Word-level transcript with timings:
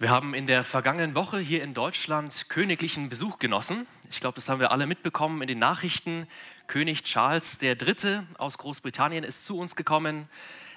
Wir 0.00 0.08
haben 0.08 0.32
in 0.32 0.46
der 0.46 0.64
vergangenen 0.64 1.14
Woche 1.14 1.38
hier 1.40 1.62
in 1.62 1.74
Deutschland 1.74 2.48
königlichen 2.48 3.10
Besuch 3.10 3.38
genossen. 3.38 3.86
Ich 4.08 4.20
glaube, 4.20 4.36
das 4.36 4.48
haben 4.48 4.58
wir 4.58 4.72
alle 4.72 4.86
mitbekommen 4.86 5.42
in 5.42 5.46
den 5.46 5.58
Nachrichten. 5.58 6.26
König 6.68 7.02
Charles 7.04 7.60
III. 7.60 8.22
aus 8.38 8.56
Großbritannien 8.56 9.24
ist 9.24 9.44
zu 9.44 9.58
uns 9.58 9.76
gekommen. 9.76 10.26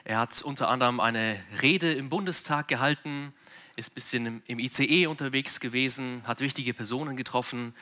Er 0.04 0.20
hat 0.20 0.42
unter 0.42 0.68
anderem 0.68 1.00
eine 1.00 1.42
Rede 1.62 1.94
im 1.94 2.10
Bundestag 2.10 2.68
gehalten, 2.68 3.34
ist 3.78 3.92
ein 3.92 3.96
bisschen 3.96 4.44
im 4.46 4.60
ICE 4.60 5.08
unterwegs 5.08 5.62
gewesen, 5.62 6.24
hat 6.28 6.42
wichtige 6.42 6.74
Personen 6.74 7.16
getroffen, 7.16 7.74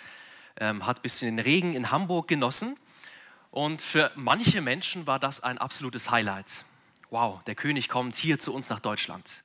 ähm, 0.59 0.85
hat 0.85 0.99
ein 0.99 1.01
bisschen 1.01 1.37
den 1.37 1.43
Regen 1.43 1.73
in 1.73 1.89
Hamburg 1.89 2.27
genossen. 2.27 2.77
Und 3.49 3.81
für 3.81 4.11
manche 4.13 4.61
Menschen 4.61 5.07
war 5.07 5.17
das 5.17 5.41
ein 5.41 5.57
absolutes 5.57 6.11
Highlight. 6.11 6.65
Wow, 7.09 7.43
der 7.45 7.55
König 7.55 7.89
kommt 7.89 8.15
hier 8.15 8.37
zu 8.37 8.53
uns 8.53 8.69
nach 8.69 8.79
Deutschland. 8.79 9.41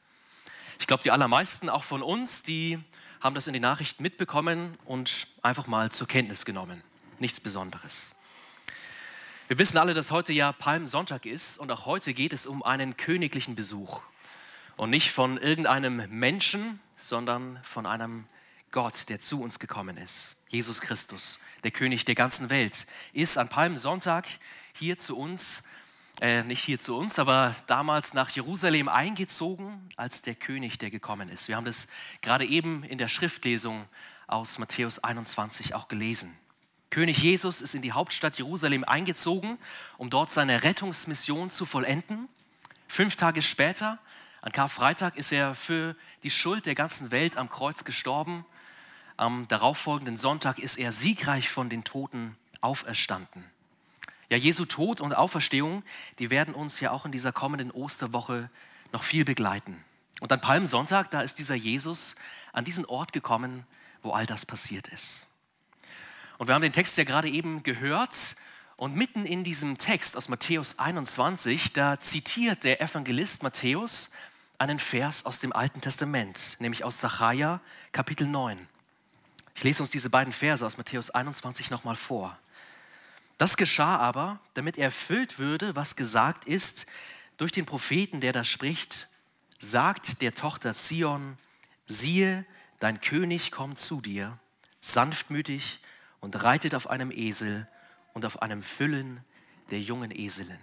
Ich 0.79 0.87
glaube, 0.87 1.03
die 1.03 1.11
allermeisten 1.11 1.69
auch 1.69 1.85
von 1.85 2.03
uns, 2.03 2.43
die 2.43 2.79
haben 3.21 3.35
das 3.35 3.47
in 3.47 3.53
den 3.53 3.63
Nachrichten 3.63 4.03
mitbekommen 4.03 4.77
und 4.85 5.27
einfach 5.43 5.67
mal 5.67 5.91
zur 5.91 6.07
Kenntnis 6.07 6.45
genommen. 6.45 6.83
Nichts 7.19 7.41
Besonderes. 7.41 8.15
Wir 9.49 9.59
wissen 9.59 9.79
alle, 9.79 9.95
dass 9.95 10.11
heute 10.11 10.33
ja 10.33 10.53
Palmsonntag 10.53 11.25
ist 11.25 11.59
und 11.59 11.71
auch 11.71 11.87
heute 11.87 12.15
geht 12.15 12.33
es 12.33 12.47
um 12.47 12.63
einen 12.63 12.97
königlichen 12.97 13.55
Besuch. 13.55 14.01
Und 14.77 14.91
nicht 14.91 15.13
von 15.13 15.39
irgendeinem 15.39 16.03
Menschen, 16.11 16.81
sondern 16.99 17.59
von 17.63 17.87
einem 17.87 18.27
Gott, 18.71 19.09
der 19.09 19.21
zu 19.21 19.41
uns 19.41 19.59
gekommen 19.59 19.97
ist. 19.97 20.37
Jesus 20.49 20.81
Christus, 20.81 21.41
der 21.65 21.71
König 21.71 22.05
der 22.05 22.15
ganzen 22.15 22.51
Welt, 22.51 22.87
ist 23.13 23.39
an 23.39 23.49
Palmsonntag 23.49 24.27
hier 24.75 24.99
zu 24.99 25.17
uns 25.17 25.63
äh, 26.21 26.43
nicht 26.43 26.63
hier 26.63 26.79
zu 26.79 26.97
uns, 26.97 27.19
aber 27.19 27.55
damals 27.67 28.15
nach 28.15 28.31
Jerusalem 28.31 28.89
eingezogen 28.89 29.89
als 29.97 30.23
der 30.23 30.35
König, 30.35 30.79
der 30.79 30.91
gekommen 30.91 31.29
ist. 31.29 31.49
Wir 31.49 31.57
haben 31.57 31.67
das 31.67 31.89
gerade 32.23 32.47
eben 32.47 32.85
in 32.85 32.99
der 32.99 33.09
Schriftlesung 33.09 33.85
aus 34.27 34.59
Matthäus 34.59 34.99
21 34.99 35.75
auch 35.75 35.89
gelesen. 35.89 36.37
König 36.91 37.19
Jesus 37.19 37.61
ist 37.61 37.75
in 37.75 37.83
die 37.83 37.93
Hauptstadt 37.93 38.39
Jerusalem 38.39 38.85
eingezogen, 38.85 39.59
um 39.99 40.09
dort 40.09 40.33
seine 40.33 40.63
Rettungsmission 40.63 41.51
zu 41.51 41.67
vollenden. 41.67 42.29
Fünf 42.89 43.17
Tage 43.17 43.43
später, 43.43 43.99
an 44.41 44.53
Karfreitag, 44.53 45.17
ist 45.17 45.33
er 45.33 45.55
für 45.55 45.97
die 46.23 46.31
Schuld 46.31 46.65
der 46.65 46.75
ganzen 46.75 47.11
Welt 47.11 47.37
am 47.37 47.51
Kreuz 47.51 47.85
gestorben. 47.85 48.47
Am 49.19 49.49
darauffolgenden 49.49 50.17
Sonntag 50.17 50.59
ist 50.59 50.79
er 50.79 50.93
siegreich 50.93 51.51
von 51.51 51.69
den 51.69 51.85
Toten 51.85 52.37
auferstanden. 52.61 53.45
Ja, 54.29 54.37
Jesu 54.37 54.65
Tod 54.65 55.01
und 55.01 55.15
Auferstehung, 55.15 55.85
die 56.19 56.31
werden 56.31 56.55
uns 56.55 56.81
ja 56.81 56.91
auch 56.91 57.07
in 57.07 57.13
dieser 57.13 57.33
kommenden 57.33 57.71
Osterwoche 57.71 58.51
noch 58.93 59.05
viel 59.05 59.25
begleiten. 59.25 59.85
Und 60.21 60.33
an 60.33 60.41
Palmsonntag, 60.41 61.11
da 61.11 61.21
ist 61.21 61.39
dieser 61.39 61.55
Jesus 61.55 62.17
an 62.53 62.65
diesen 62.65 62.87
Ort 62.87 63.13
gekommen, 63.13 63.67
wo 64.03 64.13
all 64.13 64.27
das 64.27 64.47
passiert 64.47 64.89
ist. 64.89 65.29
Und 66.39 66.49
wir 66.49 66.55
haben 66.55 66.63
den 66.63 66.73
Text 66.73 66.97
ja 66.97 67.05
gerade 67.05 67.29
eben 67.29 67.63
gehört. 67.63 68.37
Und 68.77 68.95
mitten 68.95 69.25
in 69.25 69.43
diesem 69.43 69.79
Text 69.79 70.17
aus 70.17 70.29
Matthäus 70.29 70.79
21, 70.79 71.73
da 71.73 71.99
zitiert 71.99 72.63
der 72.65 72.83
Evangelist 72.83 73.43
Matthäus 73.43 74.11
einen 74.59 74.79
Vers 74.79 75.25
aus 75.25 75.39
dem 75.39 75.53
Alten 75.53 75.81
Testament, 75.81 76.57
nämlich 76.59 76.85
aus 76.85 77.01
Sacharja 77.01 77.61
Kapitel 77.93 78.27
9. 78.27 78.69
Ich 79.55 79.65
lese 79.65 79.83
uns 79.83 79.91
diese 79.91 80.11
beiden 80.11 80.33
Verse 80.33 80.65
aus 80.65 80.77
Matthäus 80.77 81.11
21 81.11 81.71
nochmal 81.71 81.97
vor. 81.97 82.39
Das 83.39 83.57
geschah 83.57 83.97
aber, 83.97 84.41
damit 84.55 84.79
erfüllt 84.79 85.39
würde, 85.39 85.77
was 85.77 85.97
gesagt 85.97 86.47
ist 86.47 86.87
durch 87.37 87.53
den 87.53 87.67
Propheten, 87.67 88.21
der 88.21 88.33
da 88.33 88.45
spricht, 88.45 89.09
sagt 89.59 90.23
der 90.23 90.33
Tochter 90.33 90.75
Zion, 90.75 91.37
siehe, 91.87 92.47
dein 92.79 93.01
König 93.01 93.51
kommt 93.53 93.79
zu 93.79 94.01
dir, 94.01 94.39
sanftmütig 94.81 95.81
und 96.21 96.43
reitet 96.43 96.75
auf 96.75 96.89
einem 96.89 97.11
Esel 97.11 97.69
und 98.15 98.25
auf 98.25 98.41
einem 98.41 98.63
Füllen 98.63 99.23
der 99.71 99.81
jungen 99.81 100.11
Eselin. 100.11 100.59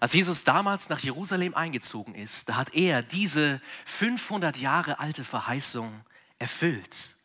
Als 0.00 0.12
Jesus 0.12 0.44
damals 0.44 0.88
nach 0.88 1.00
Jerusalem 1.00 1.54
eingezogen 1.54 2.14
ist, 2.14 2.48
da 2.48 2.56
hat 2.56 2.72
er 2.74 3.02
diese 3.02 3.60
500 3.84 4.56
Jahre 4.56 5.00
alte 5.00 5.24
Verheißung 5.24 6.04
erfüllt. 6.38 7.16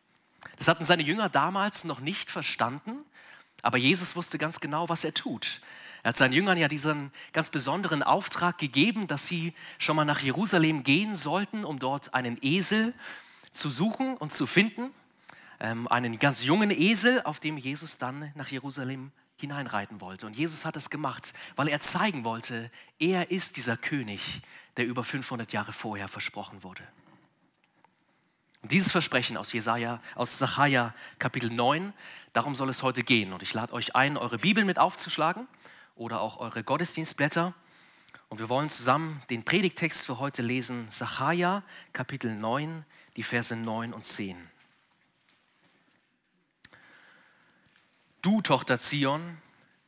Das 0.57 0.67
hatten 0.67 0.83
seine 0.83 1.03
Jünger 1.03 1.29
damals 1.29 1.83
noch 1.83 1.99
nicht 1.99 2.31
verstanden, 2.31 3.05
aber 3.63 3.79
Jesus 3.79 4.15
wusste 4.15 4.37
ganz 4.37 4.59
genau, 4.59 4.89
was 4.89 5.03
er 5.03 5.13
tut. 5.13 5.61
Er 6.03 6.09
hat 6.09 6.17
seinen 6.17 6.33
Jüngern 6.33 6.57
ja 6.57 6.67
diesen 6.67 7.11
ganz 7.31 7.49
besonderen 7.49 8.03
Auftrag 8.03 8.57
gegeben, 8.57 9.07
dass 9.07 9.25
sie 9.25 9.53
schon 9.79 9.95
mal 9.95 10.05
nach 10.05 10.19
Jerusalem 10.19 10.83
gehen 10.83 11.15
sollten, 11.15 11.63
um 11.63 11.79
dort 11.79 12.13
einen 12.13 12.37
Esel 12.41 12.93
zu 13.51 13.69
suchen 13.69 14.17
und 14.17 14.33
zu 14.33 14.45
finden. 14.45 14.91
Ähm, 15.61 15.87
einen 15.87 16.19
ganz 16.19 16.43
jungen 16.43 16.71
Esel, 16.71 17.21
auf 17.23 17.39
dem 17.39 17.57
Jesus 17.57 17.97
dann 17.97 18.33
nach 18.35 18.49
Jerusalem 18.49 19.11
hineinreiten 19.37 20.01
wollte. 20.01 20.25
Und 20.25 20.35
Jesus 20.35 20.65
hat 20.65 20.75
es 20.75 20.89
gemacht, 20.89 21.33
weil 21.55 21.69
er 21.69 21.79
zeigen 21.79 22.25
wollte, 22.25 22.69
er 22.99 23.31
ist 23.31 23.55
dieser 23.55 23.77
König, 23.77 24.41
der 24.75 24.85
über 24.85 25.05
500 25.05 25.53
Jahre 25.53 25.71
vorher 25.71 26.09
versprochen 26.09 26.63
wurde. 26.63 26.83
Und 28.63 28.71
dieses 28.71 28.93
Versprechen 28.93 29.35
aus 29.35 29.51
Jesaja, 29.51 30.01
aus 30.15 30.39
Sacharja 30.39 30.95
Kapitel 31.19 31.49
9, 31.49 31.93
darum 32.31 32.55
soll 32.55 32.69
es 32.69 32.81
heute 32.81 33.03
gehen. 33.03 33.33
Und 33.33 33.43
ich 33.43 33.53
lade 33.53 33.73
euch 33.73 33.93
ein, 33.93 34.15
eure 34.15 34.37
Bibel 34.37 34.63
mit 34.63 34.79
aufzuschlagen 34.79 35.47
oder 35.95 36.21
auch 36.21 36.37
eure 36.37 36.63
Gottesdienstblätter. 36.63 37.53
Und 38.29 38.39
wir 38.39 38.47
wollen 38.47 38.69
zusammen 38.69 39.21
den 39.29 39.43
Predigtext 39.43 40.05
für 40.05 40.17
heute 40.17 40.41
lesen, 40.41 40.89
Sacharja 40.89 41.61
Kapitel 41.91 42.33
9, 42.33 42.85
die 43.17 43.23
Verse 43.23 43.53
9 43.53 43.93
und 43.93 44.05
10. 44.05 44.37
Du, 48.21 48.41
Tochter 48.41 48.79
Zion, 48.79 49.37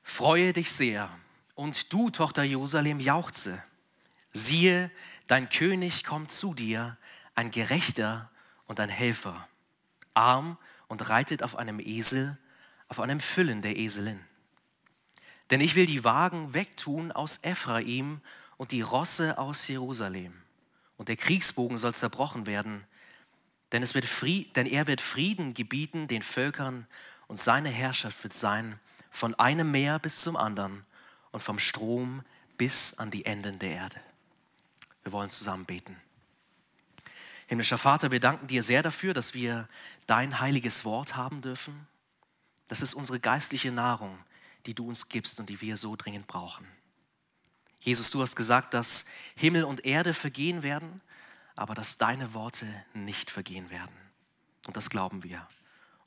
freue 0.03 0.51
dich 0.51 0.73
sehr, 0.73 1.09
und 1.53 1.93
du, 1.93 2.09
Tochter 2.09 2.43
Jerusalem, 2.43 2.99
jauchze. 2.99 3.63
Siehe, 4.33 4.91
dein 5.27 5.47
König 5.47 6.03
kommt 6.03 6.29
zu 6.29 6.53
dir, 6.53 6.97
ein 7.35 7.51
Gerechter 7.51 8.29
und 8.67 8.79
ein 8.79 8.89
Helfer, 8.89 9.47
arm 10.13 10.57
und 10.87 11.09
reitet 11.09 11.43
auf 11.43 11.55
einem 11.55 11.79
Esel, 11.79 12.37
auf 12.87 12.99
einem 12.99 13.19
Füllen 13.19 13.61
der 13.61 13.77
Eselin. 13.77 14.19
Denn 15.49 15.61
ich 15.61 15.75
will 15.75 15.85
die 15.85 16.03
Wagen 16.03 16.53
wegtun 16.53 17.11
aus 17.11 17.39
Ephraim 17.43 18.21
und 18.57 18.71
die 18.71 18.81
Rosse 18.81 19.37
aus 19.37 19.67
Jerusalem. 19.67 20.33
Und 20.97 21.09
der 21.09 21.17
Kriegsbogen 21.17 21.77
soll 21.77 21.93
zerbrochen 21.93 22.45
werden, 22.45 22.85
denn, 23.71 23.83
es 23.83 23.93
wird 23.93 24.05
Fried, 24.05 24.55
denn 24.55 24.67
er 24.67 24.87
wird 24.87 25.01
Frieden 25.01 25.53
gebieten 25.53 26.07
den 26.07 26.21
Völkern 26.21 26.87
und 27.27 27.39
seine 27.39 27.69
Herrschaft 27.69 28.23
wird 28.23 28.33
sein 28.33 28.79
von 29.09 29.33
einem 29.35 29.71
Meer 29.71 29.99
bis 29.99 30.21
zum 30.21 30.35
anderen 30.35 30.85
und 31.31 31.41
vom 31.41 31.59
Strom 31.59 32.23
bis 32.57 32.97
an 32.99 33.11
die 33.11 33.25
Enden 33.25 33.59
der 33.59 33.71
Erde. 33.71 33.99
Wir 35.03 35.11
wollen 35.11 35.29
zusammen 35.29 35.65
beten. 35.65 35.97
Himmlischer 37.47 37.77
Vater, 37.77 38.11
wir 38.11 38.19
danken 38.19 38.47
dir 38.47 38.63
sehr 38.63 38.81
dafür, 38.81 39.13
dass 39.13 39.33
wir 39.33 39.69
dein 40.07 40.39
heiliges 40.39 40.83
Wort 40.83 41.15
haben 41.15 41.41
dürfen. 41.41 41.87
Das 42.67 42.81
ist 42.81 42.95
unsere 42.95 43.19
geistliche 43.19 43.71
Nahrung, 43.71 44.17
die 44.65 44.73
du 44.73 44.87
uns 44.87 45.09
gibst 45.09 45.39
und 45.39 45.49
die 45.49 45.61
wir 45.61 45.77
so 45.77 45.95
dringend 45.95 46.25
brauchen. 46.25 46.67
Jesus, 47.79 48.09
du 48.09 48.21
hast 48.21 48.35
gesagt, 48.35 48.73
dass 48.73 49.05
Himmel 49.35 49.63
und 49.63 49.85
Erde 49.85 50.15
vergehen 50.15 50.63
werden, 50.63 51.01
aber 51.55 51.75
dass 51.75 51.99
deine 51.99 52.33
Worte 52.33 52.65
nicht 52.95 53.29
vergehen 53.29 53.69
werden. 53.69 53.95
Und 54.65 54.75
das 54.75 54.89
glauben 54.89 55.23
wir. 55.23 55.47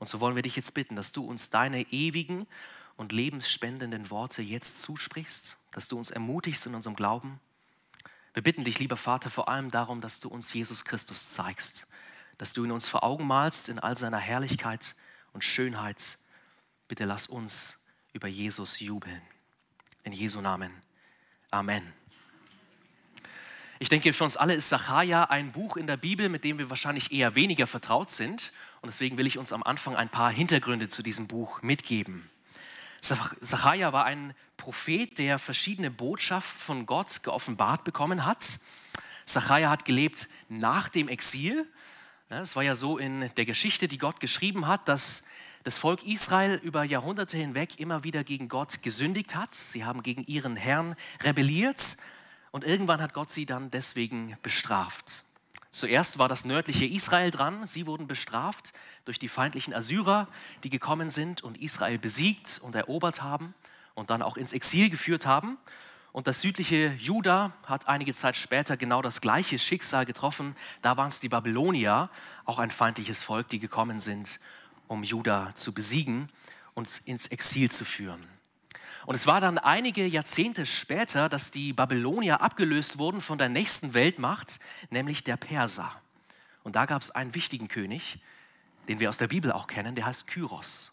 Und 0.01 0.09
so 0.09 0.19
wollen 0.19 0.35
wir 0.35 0.43
dich 0.43 0.57
jetzt 0.57 0.75
bitten, 0.75 0.97
dass 0.97 1.13
du 1.13 1.25
uns 1.25 1.51
deine 1.51 1.83
ewigen 1.93 2.49
und 2.97 3.13
lebensspendenden 3.13 4.11
Worte 4.11 4.43
jetzt 4.43 4.79
zusprichst, 4.83 5.57
dass 5.73 5.87
du 5.87 5.97
uns 5.97 6.11
ermutigst 6.11 6.67
in 6.67 6.75
unserem 6.75 6.97
Glauben 6.97 7.39
wir 8.35 8.43
bitten 8.43 8.65
dich, 8.65 8.79
lieber 8.79 8.97
Vater, 8.97 9.31
vor 9.31 9.49
allem 9.49 9.71
darum, 9.71 10.01
dass 10.01 10.21
du 10.21 10.29
uns 10.29 10.53
Jesus 10.53 10.85
Christus 10.85 11.31
zeigst, 11.31 11.87
dass 12.37 12.53
du 12.53 12.65
ihn 12.65 12.71
uns 12.71 12.89
vor 12.89 13.03
Augen 13.03 13.27
malst 13.27 13.69
in 13.69 13.79
all 13.79 13.97
seiner 13.97 14.19
Herrlichkeit 14.19 14.95
und 15.33 15.45
Schönheit. 15.45 16.19
Bitte 16.87 17.05
lass 17.05 17.27
uns 17.27 17.85
über 18.13 18.29
Jesus 18.29 18.81
jubeln. 18.81 19.23
In 20.05 20.13
Jesu 20.13 20.41
Namen. 20.41 20.73
Amen. 21.51 21.93
Ich 23.81 23.89
denke, 23.89 24.13
für 24.13 24.25
uns 24.25 24.37
alle 24.37 24.55
ist 24.55 24.69
Sacharja 24.69 25.25
ein 25.25 25.53
Buch 25.53 25.77
in 25.77 25.87
der 25.87 25.97
Bibel, 25.97 26.29
mit 26.29 26.45
dem 26.45 26.59
wir 26.59 26.69
wahrscheinlich 26.69 27.13
eher 27.13 27.35
weniger 27.35 27.67
vertraut 27.67 28.11
sind. 28.11 28.53
Und 28.81 28.89
deswegen 28.89 29.17
will 29.17 29.27
ich 29.27 29.39
uns 29.39 29.53
am 29.53 29.63
Anfang 29.63 29.95
ein 29.95 30.09
paar 30.09 30.31
Hintergründe 30.33 30.89
zu 30.89 31.03
diesem 31.03 31.29
Buch 31.29 31.63
mitgeben. 31.63 32.29
Sacharja 33.01 33.93
war 33.93 34.05
ein 34.05 34.35
Prophet, 34.57 35.19
der 35.19 35.39
verschiedene 35.39 35.91
Botschaften 35.91 36.61
von 36.61 36.87
Gott 36.87 37.23
geoffenbart 37.23 37.85
bekommen 37.85 38.25
hat. 38.25 38.61
Sacharja 39.25 39.71
hat 39.71 39.85
gelebt 39.85 40.29
nach 40.49 40.89
dem 40.89 41.09
Exil. 41.09 41.67
Es 42.29 42.57
war 42.57 42.63
ja 42.63 42.75
so 42.75 42.99
in 42.99 43.31
der 43.37 43.45
Geschichte, 43.45 43.89
die 43.89 43.99
Gott 43.99 44.21
geschrieben 44.21 44.67
hat, 44.67 44.89
dass 44.89 45.25
das 45.65 45.79
Volk 45.79 46.03
Israel 46.05 46.61
über 46.63 46.85
Jahrhunderte 46.85 47.37
hinweg 47.37 47.79
immer 47.79 48.05
wieder 48.05 48.25
gegen 48.25 48.49
Gott 48.49 48.83
gesündigt 48.83 49.35
hat. 49.35 49.55
Sie 49.55 49.85
haben 49.85 50.03
gegen 50.03 50.25
ihren 50.25 50.57
Herrn 50.57 50.97
rebelliert 51.23 51.97
und 52.51 52.65
irgendwann 52.65 53.03
hat 53.03 53.15
Gott 53.15 53.31
sie 53.31 53.47
dann 53.47 53.71
deswegen 53.71 54.37
bestraft. 54.43 55.25
Zuerst 55.79 56.19
war 56.19 56.29
das 56.29 56.45
nördliche 56.45 56.87
Israel 56.87 57.31
dran. 57.31 57.65
Sie 57.65 57.87
wurden 57.87 58.09
bestraft 58.09 58.73
durch 59.05 59.21
die 59.21 59.29
feindlichen 59.29 59.73
Assyrer, 59.73 60.27
die 60.65 60.71
gekommen 60.71 61.09
sind 61.09 61.45
und 61.45 61.57
Israel 61.57 61.99
besiegt 61.99 62.61
und 62.65 62.75
erobert 62.75 63.23
haben 63.23 63.55
und 63.95 64.11
dann 64.11 64.21
auch 64.21 64.37
ins 64.37 64.53
Exil 64.53 64.91
geführt 64.91 65.25
haben. 65.25 65.57
Und 66.11 66.27
das 66.27 66.43
südliche 66.43 66.95
Juda 66.99 67.53
hat 67.65 67.87
einige 67.87 68.13
Zeit 68.13 68.37
später 68.37 68.77
genau 68.77 69.03
das 69.03 69.21
gleiche 69.21 69.57
Schicksal 69.57 70.05
getroffen. 70.05 70.57
Da 70.83 70.97
waren 70.97 71.11
es 71.11 71.21
die 71.21 71.29
Babylonier, 71.29 72.11
auch 72.45 72.59
ein 72.59 72.73
feindliches 72.73 73.23
Volk, 73.23 73.49
die 73.49 73.61
gekommen 73.61 74.01
sind, 74.01 74.41
um 74.89 75.05
Juda 75.05 75.55
zu 75.55 75.73
besiegen 75.73 76.29
und 76.75 77.03
ins 77.05 77.29
Exil 77.29 77.71
zu 77.71 77.85
führen. 77.85 78.38
Und 79.09 79.15
es 79.15 79.27
war 79.27 79.41
dann 79.41 79.57
einige 79.57 80.07
Jahrzehnte 80.07 80.67
später, 80.67 81.31
dass 81.31 81.51
die 81.51 81.73
Babylonier 81.73 82.43
abgelöst 82.43 82.99
wurden 82.99 83.23
von 83.23 83.39
der 83.39 83.49
nächsten 83.49 83.95
Weltmacht, 83.95 84.61
nämlich 84.91 85.25
der 85.25 85.39
Perser. 85.39 85.91
Und 86.63 86.77
da 86.77 86.85
gab 86.85 87.01
es 87.01 87.11
einen 87.11 87.35
wichtigen 87.35 87.69
König, 87.69 88.19
den 88.87 89.01
wir 89.01 89.09
aus 89.09 89.17
der 89.17 89.29
Bibel 89.29 89.51
auch 89.51 89.67
kennen, 89.67 89.95
der 89.95 90.05
heißt 90.05 90.27
Kyros. 90.27 90.93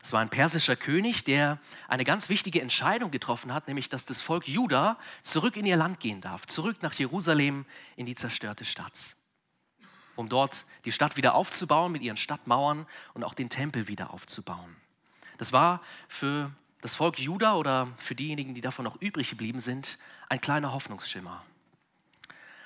Es 0.00 0.12
war 0.12 0.20
ein 0.20 0.28
persischer 0.28 0.76
König, 0.76 1.24
der 1.24 1.58
eine 1.88 2.04
ganz 2.04 2.28
wichtige 2.28 2.60
Entscheidung 2.60 3.10
getroffen 3.10 3.52
hat, 3.52 3.66
nämlich 3.66 3.88
dass 3.88 4.04
das 4.04 4.22
Volk 4.22 4.46
Juda 4.46 4.96
zurück 5.24 5.56
in 5.56 5.66
ihr 5.66 5.74
Land 5.76 5.98
gehen 5.98 6.20
darf, 6.20 6.46
zurück 6.46 6.80
nach 6.82 6.94
Jerusalem 6.94 7.66
in 7.96 8.06
die 8.06 8.14
zerstörte 8.14 8.64
Stadt, 8.64 9.16
um 10.14 10.28
dort 10.28 10.64
die 10.84 10.92
Stadt 10.92 11.16
wieder 11.16 11.34
aufzubauen 11.34 11.90
mit 11.90 12.02
ihren 12.02 12.16
Stadtmauern 12.16 12.86
und 13.14 13.24
auch 13.24 13.34
den 13.34 13.50
Tempel 13.50 13.88
wieder 13.88 14.14
aufzubauen. 14.14 14.76
Das 15.38 15.52
war 15.52 15.82
für 16.06 16.52
das 16.82 16.96
Volk 16.96 17.18
Juda 17.18 17.54
oder 17.54 17.88
für 17.96 18.14
diejenigen, 18.14 18.54
die 18.54 18.60
davon 18.60 18.84
noch 18.84 19.00
übrig 19.00 19.30
geblieben 19.30 19.60
sind, 19.60 19.98
ein 20.28 20.40
kleiner 20.40 20.72
Hoffnungsschimmer. 20.72 21.42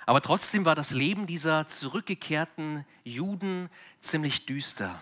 Aber 0.07 0.23
trotzdem 0.23 0.65
war 0.65 0.75
das 0.75 0.91
Leben 0.91 1.27
dieser 1.27 1.67
zurückgekehrten 1.67 2.87
Juden 3.05 3.69
ziemlich 4.01 4.47
düster. 4.47 5.01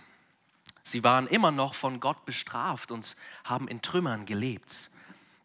Sie 0.83 1.05
waren 1.05 1.29
immer 1.29 1.53
noch 1.53 1.75
von 1.75 2.01
Gott 2.01 2.25
bestraft 2.25 2.91
und 2.91 3.17
haben 3.45 3.69
in 3.69 3.83
Trümmern 3.83 4.27
gelebt. 4.27 4.91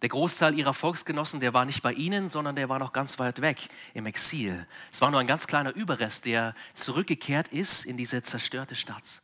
Der 0.02 0.10
Großteil 0.10 0.58
ihrer 0.58 0.74
Volksgenossen, 0.74 1.40
der 1.40 1.54
war 1.54 1.66
nicht 1.66 1.84
bei 1.84 1.94
ihnen, 1.94 2.30
sondern 2.30 2.56
der 2.56 2.70
war 2.70 2.80
noch 2.80 2.94
ganz 2.94 3.20
weit 3.20 3.42
weg 3.42 3.70
im 3.94 4.06
Exil. 4.06 4.66
Es 4.92 5.02
war 5.02 5.12
nur 5.12 5.20
ein 5.20 5.28
ganz 5.28 5.46
kleiner 5.46 5.76
Überrest, 5.76 6.26
der 6.26 6.56
zurückgekehrt 6.74 7.50
ist 7.50 7.86
in 7.86 7.98
diese 7.98 8.24
zerstörte 8.24 8.76
Stadt. 8.76 9.22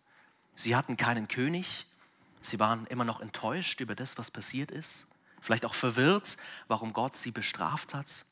Sie 0.53 0.75
hatten 0.75 0.97
keinen 0.97 1.27
König, 1.27 1.87
sie 2.45 2.59
waren 2.59 2.85
immer 2.87 3.05
noch 3.05 3.19
enttäuscht 3.19 3.81
über 3.81 3.95
das, 3.95 4.17
was 4.17 4.31
passiert 4.31 4.71
ist, 4.71 5.07
vielleicht 5.41 5.65
auch 5.65 5.73
verwirrt, 5.73 6.37
warum 6.67 6.93
Gott 6.93 7.15
sie 7.15 7.31
bestraft 7.31 7.93
hat. 7.93 8.25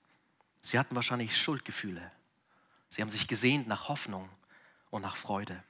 Sie 0.62 0.80
hatten 0.80 0.95
wahrscheinlich 0.95 1.38
Schuldgefühle. 1.38 2.12
Sie 2.89 3.01
haben 3.01 3.10
sich 3.10 3.27
gesehnt 3.27 3.68
nach 3.68 3.89
Hoffnung 3.89 4.30
und 4.89 5.01
nach 5.01 5.15
Freude. 5.15 5.63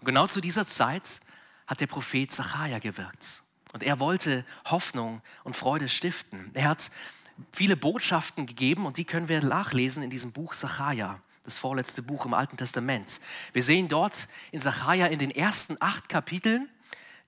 Und 0.00 0.06
genau 0.06 0.26
zu 0.26 0.40
dieser 0.40 0.66
Zeit 0.66 1.20
hat 1.66 1.80
der 1.80 1.86
Prophet 1.86 2.32
Zachariah 2.32 2.78
gewirkt. 2.78 3.42
Und 3.72 3.82
er 3.82 3.98
wollte 3.98 4.44
Hoffnung 4.64 5.20
und 5.44 5.56
Freude 5.56 5.88
stiften. 5.88 6.50
Er 6.54 6.68
hat 6.68 6.90
viele 7.52 7.76
Botschaften 7.76 8.46
gegeben 8.46 8.86
und 8.86 8.96
die 8.96 9.04
können 9.04 9.28
wir 9.28 9.44
nachlesen 9.44 10.02
in 10.02 10.10
diesem 10.10 10.32
Buch 10.32 10.54
Zachariah, 10.54 11.20
das 11.42 11.58
vorletzte 11.58 12.02
Buch 12.02 12.24
im 12.24 12.34
Alten 12.34 12.56
Testament. 12.56 13.20
Wir 13.52 13.62
sehen 13.62 13.88
dort 13.88 14.28
in 14.52 14.60
Zachariah 14.60 15.08
in 15.08 15.18
den 15.18 15.30
ersten 15.30 15.76
acht 15.80 16.08
Kapiteln, 16.08 16.68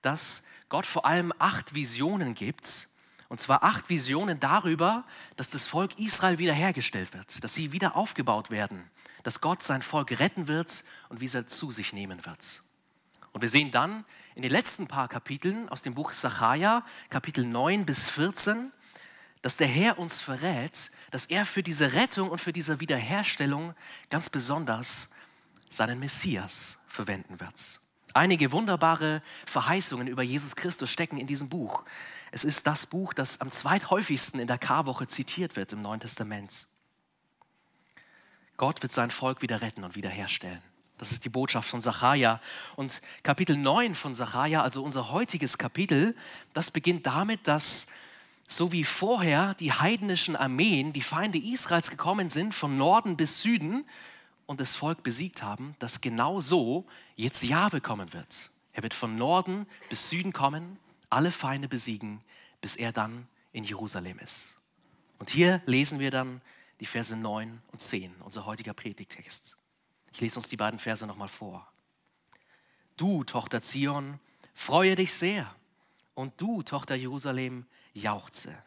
dass 0.01 0.43
Gott 0.69 0.85
vor 0.85 1.05
allem 1.05 1.33
acht 1.39 1.73
Visionen 1.73 2.33
gibt. 2.33 2.87
Und 3.27 3.41
zwar 3.41 3.63
acht 3.63 3.89
Visionen 3.89 4.39
darüber, 4.39 5.03
dass 5.35 5.49
das 5.49 5.67
Volk 5.67 5.99
Israel 5.99 6.37
wiederhergestellt 6.37 7.13
wird, 7.13 7.43
dass 7.43 7.53
sie 7.53 7.71
wieder 7.71 7.95
aufgebaut 7.95 8.49
werden, 8.49 8.89
dass 9.23 9.41
Gott 9.41 9.61
sein 9.61 9.81
Volk 9.81 10.19
retten 10.19 10.47
wird 10.47 10.83
und 11.09 11.21
wie 11.21 11.29
er 11.31 11.47
zu 11.47 11.69
sich 11.71 11.93
nehmen 11.93 12.25
wird. 12.25 12.63
Und 13.31 13.41
wir 13.41 13.49
sehen 13.49 13.71
dann 13.71 14.05
in 14.33 14.41
den 14.41 14.51
letzten 14.51 14.87
paar 14.87 15.07
Kapiteln 15.07 15.69
aus 15.69 15.81
dem 15.81 15.93
Buch 15.93 16.11
Sacharja, 16.11 16.83
Kapitel 17.09 17.45
9 17.45 17.85
bis 17.85 18.09
14, 18.09 18.71
dass 19.41 19.57
der 19.57 19.67
Herr 19.67 19.99
uns 19.99 20.21
verrät, 20.21 20.91
dass 21.11 21.25
er 21.27 21.45
für 21.45 21.63
diese 21.63 21.93
Rettung 21.93 22.29
und 22.29 22.39
für 22.39 22.53
diese 22.53 22.79
Wiederherstellung 22.79 23.75
ganz 24.09 24.29
besonders 24.29 25.09
seinen 25.69 25.99
Messias 25.99 26.79
verwenden 26.87 27.39
wird. 27.39 27.79
Einige 28.19 28.51
wunderbare 28.51 29.21
Verheißungen 29.45 30.07
über 30.07 30.23
Jesus 30.23 30.57
Christus 30.57 30.91
stecken 30.91 31.15
in 31.15 31.25
diesem 31.25 31.47
Buch. 31.47 31.85
Es 32.31 32.43
ist 32.43 32.67
das 32.67 32.85
Buch, 32.85 33.13
das 33.13 33.39
am 33.39 33.49
zweithäufigsten 33.49 34.41
in 34.41 34.47
der 34.47 34.57
Karwoche 34.57 35.07
zitiert 35.07 35.55
wird 35.55 35.71
im 35.71 35.81
Neuen 35.81 36.01
Testament. 36.01 36.67
Gott 38.57 38.81
wird 38.81 38.91
sein 38.91 39.09
Volk 39.09 39.41
wieder 39.41 39.61
retten 39.61 39.85
und 39.85 39.95
wiederherstellen. 39.95 40.61
Das 40.97 41.13
ist 41.13 41.23
die 41.23 41.29
Botschaft 41.29 41.69
von 41.69 41.79
Sacharja. 41.79 42.41
Und 42.75 43.01
Kapitel 43.23 43.55
9 43.55 43.95
von 43.95 44.13
Sacharja, 44.13 44.63
also 44.63 44.83
unser 44.83 45.11
heutiges 45.11 45.57
Kapitel, 45.57 46.13
das 46.53 46.71
beginnt 46.71 47.07
damit, 47.07 47.47
dass 47.47 47.87
so 48.49 48.73
wie 48.73 48.83
vorher 48.83 49.53
die 49.53 49.71
heidnischen 49.71 50.35
Armeen, 50.35 50.91
die 50.91 51.03
Feinde 51.03 51.37
Israels 51.37 51.89
gekommen 51.89 52.27
sind, 52.27 52.53
von 52.53 52.77
Norden 52.77 53.15
bis 53.15 53.41
Süden 53.41 53.85
und 54.49 54.59
das 54.59 54.75
Volk 54.75 55.03
besiegt 55.03 55.43
haben, 55.43 55.75
dass 55.77 56.01
genau 56.01 56.39
so 56.39 56.87
jetzt 57.15 57.43
Jahwe 57.43 57.81
kommen 57.81 58.13
wird. 58.13 58.49
Er 58.73 58.81
wird 58.81 58.95
von 58.95 59.15
Norden 59.15 59.67
bis 59.89 60.09
Süden 60.09 60.33
kommen, 60.33 60.79
alle 61.11 61.29
Feinde 61.29 61.67
besiegen, 61.67 62.23
bis 62.59 62.75
er 62.75 62.91
dann 62.91 63.27
in 63.51 63.63
Jerusalem 63.63 64.17
ist. 64.17 64.57
Und 65.19 65.29
hier 65.29 65.61
lesen 65.67 65.99
wir 65.99 66.09
dann 66.09 66.41
die 66.79 66.87
Verse 66.87 67.15
9 67.15 67.61
und 67.71 67.79
10, 67.79 68.11
unser 68.21 68.47
heutiger 68.47 68.73
Predigtext. 68.73 69.55
Ich 70.13 70.19
lese 70.19 70.39
uns 70.39 70.49
die 70.49 70.57
beiden 70.57 70.79
Verse 70.79 71.05
nochmal 71.05 71.29
vor. 71.29 71.71
Du, 72.97 73.23
Tochter 73.23 73.61
Zion, 73.61 74.19
freue 74.55 74.95
dich 74.95 75.13
sehr, 75.13 75.53
und 76.15 76.41
du, 76.41 76.63
Tochter 76.63 76.95
Jerusalem, 76.95 77.67
jauchze. 77.93 78.57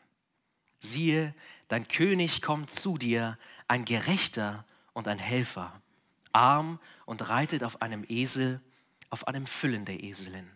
Siehe, 0.79 1.35
dein 1.67 1.89
König 1.89 2.41
kommt 2.41 2.71
zu 2.71 2.99
dir, 2.99 3.37
ein 3.67 3.85
Gerechter 3.85 4.65
und 4.93 5.09
ein 5.09 5.19
Helfer, 5.19 5.81
arm 6.33 6.79
und 7.07 7.29
reitet 7.29 7.65
auf 7.65 7.83
einem 7.83 8.05
Esel, 8.09 8.61
auf 9.11 9.29
einem 9.29 9.47
Füllen 9.47 9.85
der 9.85 10.03
Eselin. 10.03 10.51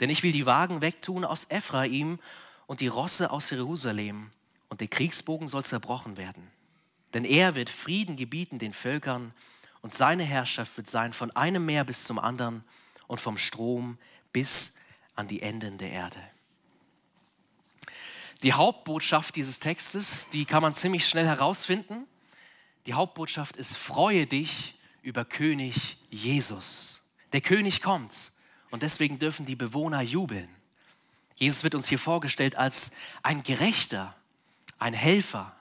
Denn 0.00 0.10
ich 0.10 0.22
will 0.22 0.32
die 0.32 0.46
Wagen 0.46 0.80
wegtun 0.80 1.24
aus 1.24 1.50
Ephraim 1.50 2.18
und 2.66 2.80
die 2.80 2.88
Rosse 2.88 3.30
aus 3.30 3.50
Jerusalem, 3.50 4.30
und 4.68 4.80
der 4.80 4.88
Kriegsbogen 4.88 5.46
soll 5.46 5.64
zerbrochen 5.64 6.16
werden. 6.16 6.50
Denn 7.12 7.24
er 7.24 7.54
wird 7.54 7.70
Frieden 7.70 8.16
gebieten 8.16 8.58
den 8.58 8.72
Völkern, 8.72 9.32
und 9.82 9.94
seine 9.94 10.24
Herrschaft 10.24 10.76
wird 10.78 10.88
sein 10.88 11.12
von 11.12 11.30
einem 11.32 11.66
Meer 11.66 11.84
bis 11.84 12.04
zum 12.04 12.18
anderen 12.18 12.64
und 13.06 13.20
vom 13.20 13.36
Strom 13.36 13.98
bis 14.32 14.78
an 15.14 15.28
die 15.28 15.42
Enden 15.42 15.76
der 15.78 15.90
Erde. 15.90 16.18
Die 18.42 18.54
Hauptbotschaft 18.54 19.36
dieses 19.36 19.60
Textes, 19.60 20.28
die 20.30 20.44
kann 20.44 20.62
man 20.62 20.74
ziemlich 20.74 21.06
schnell 21.06 21.26
herausfinden. 21.26 22.06
Die 22.86 22.94
Hauptbotschaft 22.94 23.56
ist, 23.56 23.76
freue 23.76 24.26
dich 24.26 24.74
über 25.02 25.24
König 25.24 25.96
Jesus. 26.10 27.02
Der 27.32 27.40
König 27.40 27.82
kommt 27.82 28.32
und 28.70 28.82
deswegen 28.82 29.18
dürfen 29.18 29.46
die 29.46 29.56
Bewohner 29.56 30.02
jubeln. 30.02 30.48
Jesus 31.36 31.64
wird 31.64 31.74
uns 31.74 31.88
hier 31.88 31.98
vorgestellt 31.98 32.56
als 32.56 32.92
ein 33.22 33.42
Gerechter, 33.42 34.14
ein 34.78 34.94
Helfer, 34.94 35.54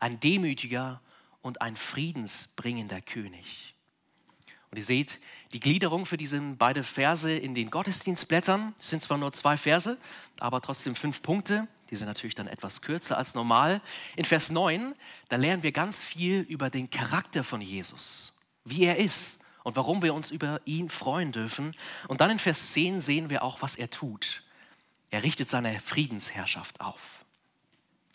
ein 0.00 0.18
Demütiger 0.20 1.00
und 1.42 1.60
ein 1.60 1.76
friedensbringender 1.76 3.00
König. 3.00 3.74
Und 4.70 4.78
ihr 4.78 4.84
seht, 4.84 5.20
die 5.52 5.60
Gliederung 5.60 6.04
für 6.04 6.16
diese 6.16 6.40
beiden 6.40 6.82
Verse 6.82 7.32
in 7.32 7.54
den 7.54 7.70
Gottesdienstblättern 7.70 8.74
sind 8.80 9.02
zwar 9.02 9.18
nur 9.18 9.32
zwei 9.32 9.56
Verse, 9.56 9.98
aber 10.40 10.60
trotzdem 10.60 10.96
fünf 10.96 11.22
Punkte. 11.22 11.68
Die 11.94 11.98
sind 11.98 12.08
natürlich 12.08 12.34
dann 12.34 12.48
etwas 12.48 12.82
kürzer 12.82 13.16
als 13.16 13.36
normal. 13.36 13.80
In 14.16 14.24
Vers 14.24 14.50
9, 14.50 14.96
da 15.28 15.36
lernen 15.36 15.62
wir 15.62 15.70
ganz 15.70 16.02
viel 16.02 16.40
über 16.40 16.68
den 16.68 16.90
Charakter 16.90 17.44
von 17.44 17.60
Jesus, 17.60 18.36
wie 18.64 18.82
er 18.82 18.96
ist 18.96 19.38
und 19.62 19.76
warum 19.76 20.02
wir 20.02 20.12
uns 20.12 20.32
über 20.32 20.60
ihn 20.64 20.88
freuen 20.88 21.30
dürfen. 21.30 21.72
Und 22.08 22.20
dann 22.20 22.30
in 22.30 22.40
Vers 22.40 22.72
10 22.72 23.00
sehen 23.00 23.30
wir 23.30 23.44
auch, 23.44 23.62
was 23.62 23.76
er 23.76 23.90
tut. 23.90 24.42
Er 25.12 25.22
richtet 25.22 25.48
seine 25.48 25.78
Friedensherrschaft 25.78 26.80
auf. 26.80 27.24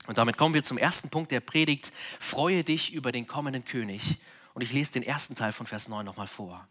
Und 0.06 0.18
damit 0.18 0.36
kommen 0.36 0.54
wir 0.54 0.64
zum 0.64 0.78
ersten 0.78 1.10
Punkt 1.10 1.32
der 1.32 1.40
Predigt. 1.40 1.94
Freue 2.20 2.66
dich 2.66 2.92
über 2.94 3.14
den 3.14 3.28
kommenden 3.28 3.64
König. 3.64 4.18
Und 4.54 4.62
ich 4.62 4.74
lese 4.74 4.92
den 4.92 5.04
ersten 5.04 5.36
Teil 5.36 5.54
von 5.54 5.68
Vers 5.68 5.88
9 5.88 6.06
nochmal 6.06 6.28
vor. 6.28 6.68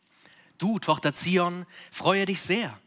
Du, 0.59 0.79
Tochter 0.79 1.15
Zion, 1.15 1.65
freue 1.91 2.27
dich 2.27 2.43
sehr. 2.43 2.79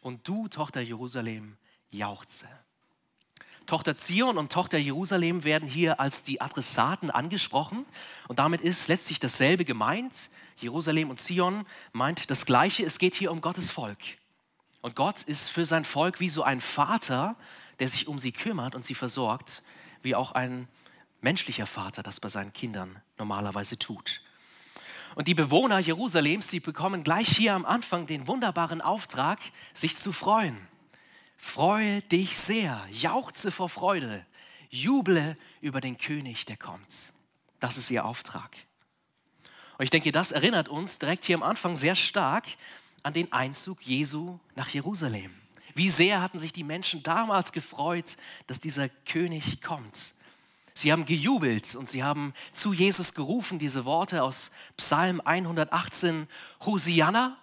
Und 0.00 0.26
du, 0.26 0.48
Tochter 0.48 0.80
Jerusalem, 0.80 1.56
jauchze. 1.92 2.48
Tochter 3.70 3.96
Zion 3.96 4.36
und 4.36 4.50
Tochter 4.50 4.78
Jerusalem 4.78 5.44
werden 5.44 5.68
hier 5.68 6.00
als 6.00 6.24
die 6.24 6.40
Adressaten 6.40 7.08
angesprochen. 7.08 7.86
Und 8.26 8.40
damit 8.40 8.62
ist 8.62 8.88
letztlich 8.88 9.20
dasselbe 9.20 9.64
gemeint. 9.64 10.28
Jerusalem 10.56 11.08
und 11.08 11.20
Zion 11.20 11.64
meint 11.92 12.32
das 12.32 12.46
Gleiche. 12.46 12.84
Es 12.84 12.98
geht 12.98 13.14
hier 13.14 13.30
um 13.30 13.40
Gottes 13.40 13.70
Volk. 13.70 14.00
Und 14.80 14.96
Gott 14.96 15.22
ist 15.22 15.50
für 15.50 15.64
sein 15.64 15.84
Volk 15.84 16.18
wie 16.18 16.28
so 16.28 16.42
ein 16.42 16.60
Vater, 16.60 17.36
der 17.78 17.86
sich 17.86 18.08
um 18.08 18.18
sie 18.18 18.32
kümmert 18.32 18.74
und 18.74 18.84
sie 18.84 18.96
versorgt 18.96 19.62
wie 20.02 20.16
auch 20.16 20.32
ein 20.32 20.66
menschlicher 21.20 21.66
Vater 21.66 22.02
das 22.02 22.18
bei 22.18 22.28
seinen 22.28 22.52
Kindern 22.52 23.00
normalerweise 23.18 23.78
tut. 23.78 24.20
Und 25.14 25.28
die 25.28 25.34
Bewohner 25.34 25.78
Jerusalems, 25.78 26.48
die 26.48 26.58
bekommen 26.58 27.04
gleich 27.04 27.28
hier 27.28 27.54
am 27.54 27.64
Anfang 27.64 28.08
den 28.08 28.26
wunderbaren 28.26 28.80
Auftrag, 28.80 29.38
sich 29.74 29.96
zu 29.96 30.10
freuen. 30.10 30.69
Freue 31.40 32.02
dich 32.02 32.38
sehr, 32.38 32.86
jauchze 32.90 33.50
vor 33.50 33.68
Freude, 33.68 34.24
juble 34.68 35.36
über 35.60 35.80
den 35.80 35.96
König, 35.96 36.44
der 36.44 36.58
kommt. 36.58 37.08
Das 37.58 37.76
ist 37.76 37.90
ihr 37.90 38.04
Auftrag. 38.04 38.56
Und 39.78 39.84
ich 39.84 39.90
denke, 39.90 40.12
das 40.12 40.32
erinnert 40.32 40.68
uns 40.68 40.98
direkt 40.98 41.24
hier 41.24 41.36
am 41.36 41.42
Anfang 41.42 41.76
sehr 41.76 41.96
stark 41.96 42.44
an 43.02 43.14
den 43.14 43.32
Einzug 43.32 43.82
Jesu 43.82 44.38
nach 44.54 44.68
Jerusalem. 44.68 45.34
Wie 45.74 45.88
sehr 45.88 46.20
hatten 46.20 46.38
sich 46.38 46.52
die 46.52 46.62
Menschen 46.62 47.02
damals 47.02 47.52
gefreut, 47.52 48.16
dass 48.46 48.60
dieser 48.60 48.88
König 48.88 49.62
kommt. 49.62 50.14
Sie 50.74 50.92
haben 50.92 51.06
gejubelt 51.06 51.74
und 51.74 51.88
sie 51.88 52.04
haben 52.04 52.34
zu 52.52 52.74
Jesus 52.74 53.14
gerufen, 53.14 53.58
diese 53.58 53.86
Worte 53.86 54.22
aus 54.22 54.52
Psalm 54.76 55.20
118, 55.24 56.28
Hosianna. 56.64 57.38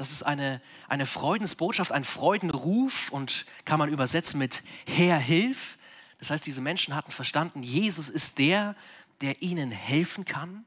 Das 0.00 0.12
ist 0.12 0.22
eine, 0.22 0.62
eine 0.88 1.04
Freudensbotschaft, 1.04 1.92
ein 1.92 2.04
Freudenruf 2.04 3.10
und 3.10 3.44
kann 3.66 3.78
man 3.78 3.90
übersetzen 3.90 4.38
mit 4.38 4.62
Herr, 4.86 5.18
hilf. 5.18 5.76
Das 6.18 6.30
heißt, 6.30 6.46
diese 6.46 6.62
Menschen 6.62 6.96
hatten 6.96 7.10
verstanden, 7.10 7.62
Jesus 7.62 8.08
ist 8.08 8.38
der, 8.38 8.76
der 9.20 9.42
ihnen 9.42 9.70
helfen 9.70 10.24
kann. 10.24 10.64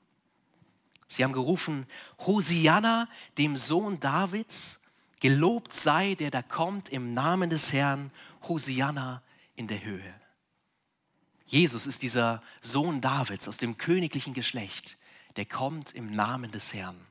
Sie 1.07 1.23
haben 1.23 1.33
gerufen, 1.33 1.87
Hosianna, 2.19 3.09
dem 3.39 3.57
Sohn 3.57 3.99
Davids, 3.99 4.83
gelobt 5.19 5.73
sei, 5.73 6.13
der 6.13 6.29
da 6.29 6.43
kommt 6.43 6.89
im 6.89 7.15
Namen 7.15 7.49
des 7.49 7.73
Herrn, 7.73 8.11
Hosianna 8.47 9.23
in 9.55 9.65
der 9.65 9.83
Höhe. 9.83 10.13
Jesus 11.47 11.87
ist 11.87 12.03
dieser 12.03 12.43
Sohn 12.61 13.01
Davids 13.01 13.47
aus 13.47 13.57
dem 13.57 13.77
königlichen 13.77 14.35
Geschlecht, 14.35 14.95
der 15.37 15.45
kommt 15.47 15.91
im 15.93 16.11
Namen 16.11 16.51
des 16.51 16.75
Herrn. 16.75 17.01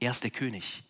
Er 0.00 0.12
ist 0.12 0.24
der 0.24 0.30
König, 0.30 0.82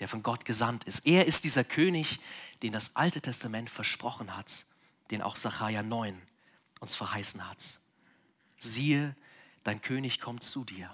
der 0.00 0.08
von 0.08 0.22
Gott 0.22 0.44
gesandt 0.44 0.84
ist. 0.84 1.06
Er 1.06 1.26
ist 1.26 1.44
dieser 1.44 1.62
König, 1.62 2.18
den 2.62 2.72
das 2.72 2.96
Alte 2.96 3.20
Testament 3.20 3.70
versprochen 3.70 4.36
hat, 4.36 4.64
den 5.10 5.22
auch 5.22 5.36
Sacharja 5.36 5.82
9 5.82 6.20
uns 6.80 6.94
verheißen 6.94 7.48
hat. 7.48 7.78
Siehe, 8.58 9.14
dein 9.62 9.80
König 9.80 10.20
kommt 10.20 10.42
zu 10.42 10.64
dir. 10.64 10.90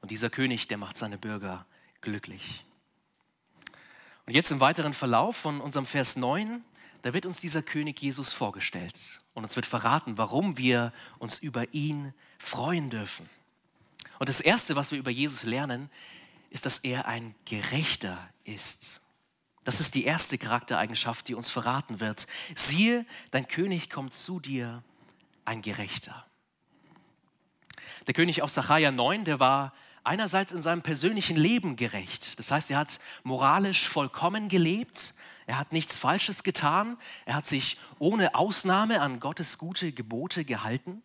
Und 0.00 0.10
dieser 0.10 0.30
König, 0.30 0.68
der 0.68 0.78
macht 0.78 0.98
seine 0.98 1.18
Bürger 1.18 1.66
glücklich. 2.00 2.64
Und 4.26 4.34
jetzt 4.34 4.50
im 4.50 4.60
weiteren 4.60 4.94
Verlauf 4.94 5.36
von 5.36 5.60
unserem 5.60 5.86
Vers 5.86 6.16
9, 6.16 6.62
da 7.02 7.12
wird 7.12 7.26
uns 7.26 7.38
dieser 7.38 7.62
König 7.62 8.00
Jesus 8.00 8.32
vorgestellt 8.32 9.20
und 9.34 9.42
uns 9.42 9.56
wird 9.56 9.66
verraten, 9.66 10.18
warum 10.18 10.58
wir 10.58 10.92
uns 11.18 11.40
über 11.40 11.72
ihn 11.74 12.14
freuen 12.38 12.90
dürfen. 12.90 13.28
Und 14.18 14.28
das 14.28 14.40
Erste, 14.40 14.76
was 14.76 14.92
wir 14.92 14.98
über 14.98 15.10
Jesus 15.10 15.42
lernen, 15.42 15.90
ist, 16.52 16.66
dass 16.66 16.78
er 16.78 17.06
ein 17.06 17.34
Gerechter 17.46 18.18
ist. 18.44 19.00
Das 19.64 19.80
ist 19.80 19.94
die 19.94 20.04
erste 20.04 20.38
Charaktereigenschaft, 20.38 21.28
die 21.28 21.34
uns 21.34 21.50
verraten 21.50 22.00
wird. 22.00 22.26
Siehe, 22.54 23.06
dein 23.30 23.48
König 23.48 23.90
kommt 23.90 24.14
zu 24.14 24.38
dir, 24.40 24.82
ein 25.44 25.62
Gerechter. 25.62 26.26
Der 28.06 28.14
König 28.14 28.42
aus 28.42 28.54
Sacharja 28.54 28.90
9, 28.90 29.24
der 29.24 29.40
war 29.40 29.72
einerseits 30.04 30.52
in 30.52 30.62
seinem 30.62 30.82
persönlichen 30.82 31.36
Leben 31.36 31.76
gerecht. 31.76 32.38
Das 32.38 32.50
heißt, 32.50 32.70
er 32.70 32.78
hat 32.78 32.98
moralisch 33.22 33.88
vollkommen 33.88 34.48
gelebt, 34.48 35.14
er 35.46 35.58
hat 35.58 35.72
nichts 35.72 35.96
Falsches 35.96 36.42
getan, 36.42 36.98
er 37.24 37.34
hat 37.34 37.46
sich 37.46 37.78
ohne 37.98 38.34
Ausnahme 38.34 39.00
an 39.00 39.20
Gottes 39.20 39.58
gute 39.58 39.92
Gebote 39.92 40.44
gehalten. 40.44 41.02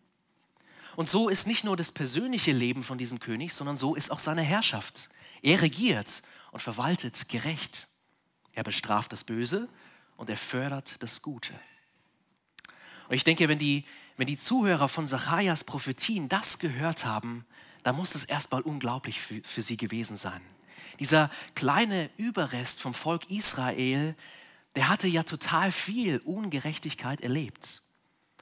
Und 0.96 1.08
so 1.08 1.28
ist 1.28 1.46
nicht 1.46 1.64
nur 1.64 1.76
das 1.76 1.92
persönliche 1.92 2.52
Leben 2.52 2.82
von 2.82 2.98
diesem 2.98 3.20
König, 3.20 3.54
sondern 3.54 3.76
so 3.76 3.94
ist 3.94 4.10
auch 4.10 4.18
seine 4.18 4.42
Herrschaft. 4.42 5.10
Er 5.42 5.62
regiert 5.62 6.22
und 6.52 6.60
verwaltet 6.60 7.28
gerecht. 7.28 7.88
Er 8.52 8.64
bestraft 8.64 9.12
das 9.12 9.24
Böse 9.24 9.68
und 10.16 10.30
er 10.30 10.36
fördert 10.36 11.02
das 11.02 11.22
Gute. 11.22 11.52
Und 13.08 13.14
ich 13.14 13.24
denke, 13.24 13.48
wenn 13.48 13.58
die, 13.58 13.84
wenn 14.16 14.26
die 14.26 14.36
Zuhörer 14.36 14.88
von 14.88 15.06
Zacharias 15.06 15.64
Prophetien 15.64 16.28
das 16.28 16.58
gehört 16.58 17.04
haben, 17.04 17.46
da 17.82 17.92
muss 17.92 18.14
es 18.14 18.24
erstmal 18.24 18.62
unglaublich 18.62 19.20
für, 19.20 19.40
für 19.44 19.62
sie 19.62 19.76
gewesen 19.76 20.16
sein. 20.16 20.40
Dieser 21.00 21.30
kleine 21.54 22.10
Überrest 22.16 22.82
vom 22.82 22.92
Volk 22.92 23.30
Israel, 23.30 24.16
der 24.74 24.88
hatte 24.88 25.08
ja 25.08 25.22
total 25.22 25.72
viel 25.72 26.18
Ungerechtigkeit 26.18 27.20
erlebt. 27.20 27.82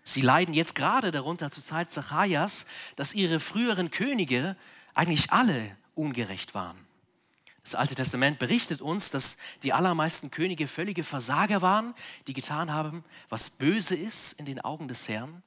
Sie 0.03 0.23
leiden 0.23 0.55
jetzt 0.55 0.75
gerade 0.75 1.11
darunter 1.11 1.51
zur 1.51 1.65
Zeit 1.65 1.93
Zacharias, 1.93 2.67
dass 2.95 3.15
ihre 3.15 3.41
früheren 3.41 3.91
Könige 3.91 4.57
eigentlich 4.95 5.33
alle 5.33 5.77
ungerecht 5.95 6.55
waren. 6.55 6.86
Das 7.67 7.75
Alte 7.75 7.97
Testament 7.97 8.39
berichtet 8.39 8.81
uns, 8.81 9.11
dass 9.11 9.39
die 9.65 9.73
allermeisten 9.73 10.31
Könige 10.31 10.69
völlige 10.69 11.03
Versager 11.03 11.63
waren, 11.63 11.95
die 12.29 12.33
getan 12.33 12.73
haben, 12.73 13.03
was 13.29 13.51
böse 13.51 13.97
ist 13.97 14.35
in 14.35 14.47
den 14.47 14.61
Augen 14.61 14.87
des 14.87 15.09
Herrn. 15.09 15.43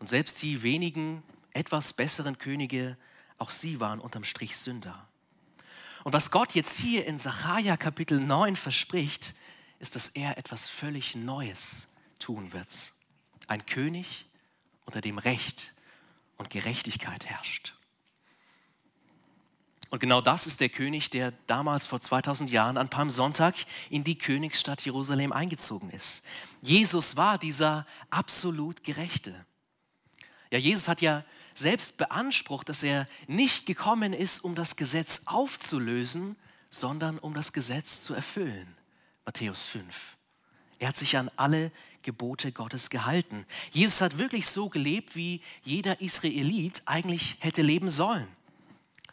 Und 0.00 0.08
selbst 0.08 0.42
die 0.42 0.64
wenigen 0.64 1.22
etwas 1.52 1.92
besseren 1.92 2.38
Könige 2.38 2.96
auch 3.38 3.50
sie 3.50 3.78
waren 3.78 4.00
unterm 4.00 4.24
Strich 4.24 4.56
Sünder. 4.56 5.06
Und 6.02 6.12
was 6.12 6.32
Gott 6.32 6.56
jetzt 6.56 6.76
hier 6.76 7.06
in 7.06 7.18
Sacharja 7.18 7.76
Kapitel 7.76 8.18
9 8.18 8.56
verspricht, 8.56 9.32
ist, 9.78 9.94
dass 9.94 10.08
er 10.08 10.36
etwas 10.38 10.68
völlig 10.68 11.14
Neues 11.14 11.86
tun 12.18 12.52
wird. 12.52 12.92
Ein 13.46 13.64
König, 13.64 14.26
unter 14.86 15.00
dem 15.00 15.18
Recht 15.18 15.72
und 16.36 16.50
Gerechtigkeit 16.50 17.26
herrscht. 17.26 17.74
Und 19.94 20.00
genau 20.00 20.20
das 20.20 20.48
ist 20.48 20.58
der 20.58 20.70
König, 20.70 21.10
der 21.10 21.30
damals 21.46 21.86
vor 21.86 22.00
2000 22.00 22.50
Jahren 22.50 22.78
an 22.78 22.88
Palmsonntag 22.88 23.54
in 23.90 24.02
die 24.02 24.18
Königsstadt 24.18 24.82
Jerusalem 24.84 25.30
eingezogen 25.30 25.88
ist. 25.90 26.26
Jesus 26.62 27.14
war 27.14 27.38
dieser 27.38 27.86
absolut 28.10 28.82
Gerechte. 28.82 29.46
Ja, 30.50 30.58
Jesus 30.58 30.88
hat 30.88 31.00
ja 31.00 31.22
selbst 31.54 31.96
beansprucht, 31.96 32.68
dass 32.68 32.82
er 32.82 33.06
nicht 33.28 33.66
gekommen 33.66 34.14
ist, 34.14 34.42
um 34.42 34.56
das 34.56 34.74
Gesetz 34.74 35.22
aufzulösen, 35.26 36.34
sondern 36.70 37.20
um 37.20 37.32
das 37.32 37.52
Gesetz 37.52 38.02
zu 38.02 38.14
erfüllen. 38.14 38.66
Matthäus 39.24 39.62
5. 39.62 40.16
Er 40.80 40.88
hat 40.88 40.96
sich 40.96 41.16
an 41.16 41.30
alle 41.36 41.70
Gebote 42.02 42.50
Gottes 42.50 42.90
gehalten. 42.90 43.46
Jesus 43.70 44.00
hat 44.00 44.18
wirklich 44.18 44.48
so 44.48 44.68
gelebt, 44.68 45.14
wie 45.14 45.40
jeder 45.62 46.00
Israelit 46.00 46.82
eigentlich 46.84 47.36
hätte 47.38 47.62
leben 47.62 47.88
sollen. 47.88 48.26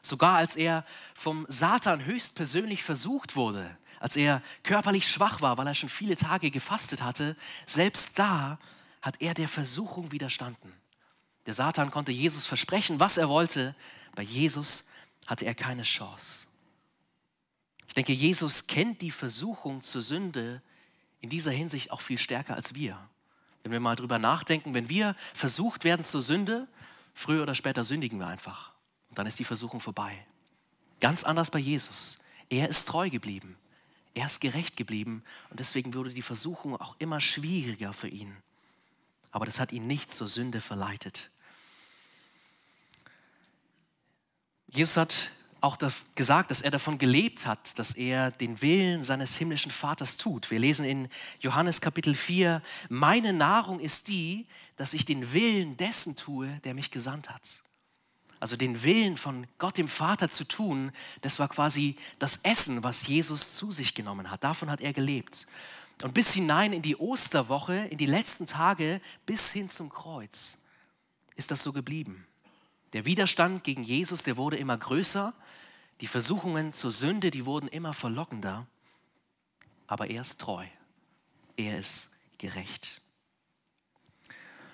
Sogar 0.01 0.38
als 0.38 0.55
er 0.55 0.86
vom 1.13 1.46
Satan 1.48 2.05
höchstpersönlich 2.05 2.84
versucht 2.84 3.36
wurde, 3.36 3.77
als 4.00 4.15
er 4.15 4.41
körperlich 4.63 5.08
schwach 5.08 5.41
war, 5.41 5.58
weil 5.58 5.67
er 5.67 5.75
schon 5.75 5.89
viele 5.89 6.15
Tage 6.15 6.50
gefastet 6.50 7.03
hatte, 7.03 7.36
selbst 7.67 8.17
da 8.17 8.58
hat 9.01 9.22
er 9.22 9.34
der 9.34 9.48
Versuchung 9.48 10.12
widerstanden. 10.12 10.74
Der 11.46 11.53
Satan 11.53 11.91
konnte 11.91 12.12
Jesus 12.12 12.46
versprechen, 12.46 13.00
was 13.00 13.17
er 13.17 13.29
wollte. 13.29 13.75
Bei 14.15 14.24
Jesus 14.24 14.88
hatte 15.27 15.46
er 15.46 15.55
keine 15.55 15.84
Chance. 15.84 16.48
Ich 17.88 17.93
denke, 17.93 18.13
Jesus 18.13 18.67
kennt 18.67 19.01
die 19.01 19.12
Versuchung 19.12 19.81
zur 19.81 20.01
Sünde 20.01 20.62
in 21.20 21.29
dieser 21.29 21.51
Hinsicht 21.51 21.91
auch 21.91 22.01
viel 22.01 22.17
stärker 22.17 22.55
als 22.55 22.74
wir. 22.74 22.98
Wenn 23.63 23.72
wir 23.72 23.79
mal 23.79 23.96
drüber 23.96 24.17
nachdenken, 24.17 24.74
wenn 24.74 24.89
wir 24.89 25.15
versucht 25.34 25.84
werden 25.84 26.03
zur 26.03 26.22
Sünde, 26.22 26.67
früher 27.13 27.43
oder 27.43 27.53
später 27.53 27.84
sündigen 27.84 28.17
wir 28.20 28.27
einfach. 28.27 28.71
Und 29.12 29.20
dann 29.20 29.27
ist 29.27 29.38
die 29.38 29.46
Versuchung 29.46 29.80
vorbei. 29.80 30.18
Ganz 31.00 31.24
anders 31.24 31.51
bei 31.51 31.60
Jesus. 31.60 32.24
Er 32.50 32.68
ist 32.68 32.88
treu 32.88 33.10
geblieben. 33.10 33.56
Er 34.15 34.25
ist 34.25 34.41
gerecht 34.41 34.75
geblieben. 34.75 35.24
Und 35.51 35.60
deswegen 35.60 35.94
wurde 35.94 36.10
die 36.10 36.24
Versuchung 36.24 36.75
auch 36.75 36.96
immer 36.98 37.22
schwieriger 37.22 37.94
für 37.94 38.08
ihn 38.10 38.36
aber 39.32 39.46
das 39.46 39.60
hat 39.60 39.72
ihn 39.72 39.88
nicht 39.88 40.13
zur 40.13 40.27
Sünde 40.27 40.62
verleitet. 40.62 41.30
Jesus 44.68 44.98
hat 44.98 45.32
auch 45.62 45.77
gesagt, 46.15 46.50
dass 46.50 46.62
er 46.62 46.72
davon 46.72 46.98
gelebt 46.98 47.46
hat, 47.46 47.77
dass 47.77 47.94
er 47.94 48.32
den 48.32 48.62
Willen 48.62 49.03
seines 49.03 49.36
himmlischen 49.38 49.72
Vaters 49.72 50.18
tut. 50.18 50.50
Wir 50.50 50.60
lesen 50.60 50.86
in 50.86 51.08
Johannes 51.39 51.82
Kapitel 51.82 52.15
4, 52.15 52.62
meine 52.89 53.32
Nahrung 53.32 53.80
ist 53.80 54.08
die, 54.08 54.48
dass 54.75 54.94
ich 54.94 55.06
den 55.06 55.34
Willen 55.34 55.77
dessen 55.77 56.15
tue, 56.15 56.60
der 56.63 56.74
mich 56.74 56.89
gesandt 56.89 57.30
hat. 57.30 57.62
Also 58.41 58.57
den 58.57 58.81
Willen 58.81 59.17
von 59.17 59.45
Gott 59.60 59.77
dem 59.77 59.88
Vater 59.88 60.29
zu 60.31 60.45
tun, 60.45 60.91
das 61.21 61.38
war 61.38 61.48
quasi 61.48 61.95
das 62.17 62.38
Essen, 62.38 62.83
was 62.83 63.05
Jesus 63.05 63.53
zu 63.53 63.71
sich 63.71 63.93
genommen 63.93 64.31
hat. 64.31 64.43
Davon 64.43 64.71
hat 64.71 64.81
er 64.81 64.93
gelebt. 64.93 65.45
Und 66.01 66.15
bis 66.15 66.33
hinein 66.33 66.74
in 66.74 66.81
die 66.81 66.98
Osterwoche, 66.98 67.86
in 67.91 68.00
die 68.00 68.07
letzten 68.07 68.48
Tage, 68.48 69.00
bis 69.27 69.51
hin 69.51 69.69
zum 69.69 69.89
Kreuz, 69.89 70.57
ist 71.36 71.51
das 71.51 71.62
so 71.62 71.71
geblieben. 71.71 72.25
Der 72.93 73.05
Widerstand 73.05 73.63
gegen 73.63 73.83
Jesus, 73.83 74.24
der 74.24 74.38
wurde 74.38 74.57
immer 74.57 74.75
größer. 74.75 75.36
Die 76.01 76.07
Versuchungen 76.07 76.74
zur 76.74 76.89
Sünde, 76.89 77.29
die 77.29 77.45
wurden 77.45 77.67
immer 77.67 77.93
verlockender. 77.93 78.65
Aber 79.86 80.10
er 80.10 80.21
ist 80.21 80.41
treu. 80.41 80.65
Er 81.57 81.77
ist 81.77 82.10
gerecht. 82.39 83.01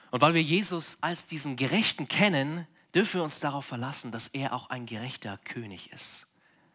Und 0.09 0.21
weil 0.21 0.35
wir 0.35 0.41
Jesus 0.41 0.99
als 1.01 1.25
diesen 1.25 1.57
Gerechten 1.57 2.07
kennen, 2.07 2.65
dürfen 2.93 3.19
wir 3.19 3.23
uns 3.23 3.39
darauf 3.39 3.65
verlassen, 3.65 4.11
dass 4.11 4.27
er 4.27 4.53
auch 4.53 4.69
ein 4.69 4.85
gerechter 4.85 5.37
König 5.39 5.91
ist. 5.91 6.27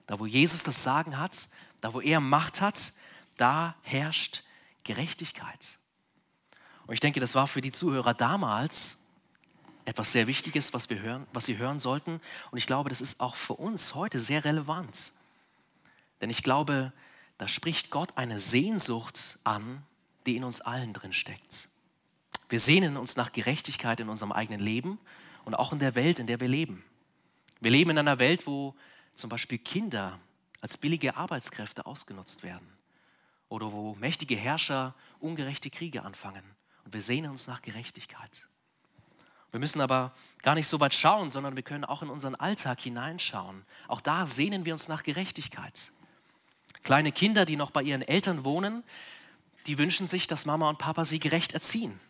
Da, 0.06 0.18
wo 0.18 0.26
Jesus 0.26 0.62
das 0.62 0.82
Sagen 0.82 1.18
hat, 1.18 1.48
da, 1.80 1.94
wo 1.94 2.00
er 2.00 2.20
Macht 2.20 2.60
hat, 2.60 2.92
da 3.36 3.74
herrscht 3.82 4.42
Gerechtigkeit. 4.84 5.78
Und 6.86 6.94
ich 6.94 7.00
denke, 7.00 7.20
das 7.20 7.34
war 7.34 7.46
für 7.46 7.60
die 7.60 7.72
Zuhörer 7.72 8.14
damals 8.14 8.98
etwas 9.84 10.12
sehr 10.12 10.26
Wichtiges, 10.26 10.72
was, 10.72 10.90
wir 10.90 11.00
hören, 11.00 11.26
was 11.32 11.46
sie 11.46 11.58
hören 11.58 11.80
sollten. 11.80 12.20
Und 12.50 12.58
ich 12.58 12.66
glaube, 12.66 12.88
das 12.88 13.00
ist 13.00 13.20
auch 13.20 13.34
für 13.34 13.54
uns 13.54 13.94
heute 13.94 14.20
sehr 14.20 14.44
relevant. 14.44 15.12
Denn 16.20 16.30
ich 16.30 16.42
glaube, 16.42 16.92
da 17.38 17.48
spricht 17.48 17.90
Gott 17.90 18.10
eine 18.16 18.38
Sehnsucht 18.38 19.38
an, 19.42 19.82
die 20.26 20.36
in 20.36 20.44
uns 20.44 20.60
allen 20.60 20.92
drin 20.92 21.12
steckt. 21.12 21.68
Wir 22.48 22.60
sehnen 22.60 22.96
uns 22.96 23.16
nach 23.16 23.32
Gerechtigkeit 23.32 23.98
in 23.98 24.08
unserem 24.08 24.30
eigenen 24.30 24.60
Leben 24.60 24.98
und 25.44 25.54
auch 25.54 25.72
in 25.72 25.78
der 25.78 25.94
Welt, 25.94 26.18
in 26.18 26.26
der 26.26 26.40
wir 26.40 26.48
leben. 26.48 26.84
Wir 27.60 27.70
leben 27.70 27.90
in 27.90 27.98
einer 27.98 28.18
Welt, 28.18 28.46
wo 28.46 28.74
zum 29.14 29.30
Beispiel 29.30 29.58
Kinder 29.58 30.18
als 30.60 30.76
billige 30.76 31.16
Arbeitskräfte 31.16 31.86
ausgenutzt 31.86 32.42
werden 32.42 32.66
oder 33.48 33.72
wo 33.72 33.94
mächtige 33.94 34.36
Herrscher 34.36 34.94
ungerechte 35.20 35.70
Kriege 35.70 36.02
anfangen. 36.02 36.44
Und 36.84 36.94
wir 36.94 37.02
sehnen 37.02 37.30
uns 37.30 37.46
nach 37.46 37.62
Gerechtigkeit. 37.62 38.46
Wir 39.50 39.60
müssen 39.60 39.80
aber 39.80 40.12
gar 40.40 40.54
nicht 40.54 40.66
so 40.66 40.80
weit 40.80 40.94
schauen, 40.94 41.30
sondern 41.30 41.56
wir 41.56 41.62
können 41.62 41.84
auch 41.84 42.02
in 42.02 42.08
unseren 42.08 42.34
Alltag 42.34 42.80
hineinschauen. 42.80 43.64
Auch 43.86 44.00
da 44.00 44.26
sehnen 44.26 44.64
wir 44.64 44.72
uns 44.72 44.88
nach 44.88 45.02
Gerechtigkeit. 45.02 45.92
Kleine 46.82 47.12
Kinder, 47.12 47.44
die 47.44 47.56
noch 47.56 47.70
bei 47.70 47.82
ihren 47.82 48.02
Eltern 48.02 48.44
wohnen, 48.44 48.82
die 49.66 49.78
wünschen 49.78 50.08
sich, 50.08 50.26
dass 50.26 50.46
Mama 50.46 50.68
und 50.68 50.78
Papa 50.78 51.04
sie 51.04 51.20
gerecht 51.20 51.52
erziehen. 51.52 52.00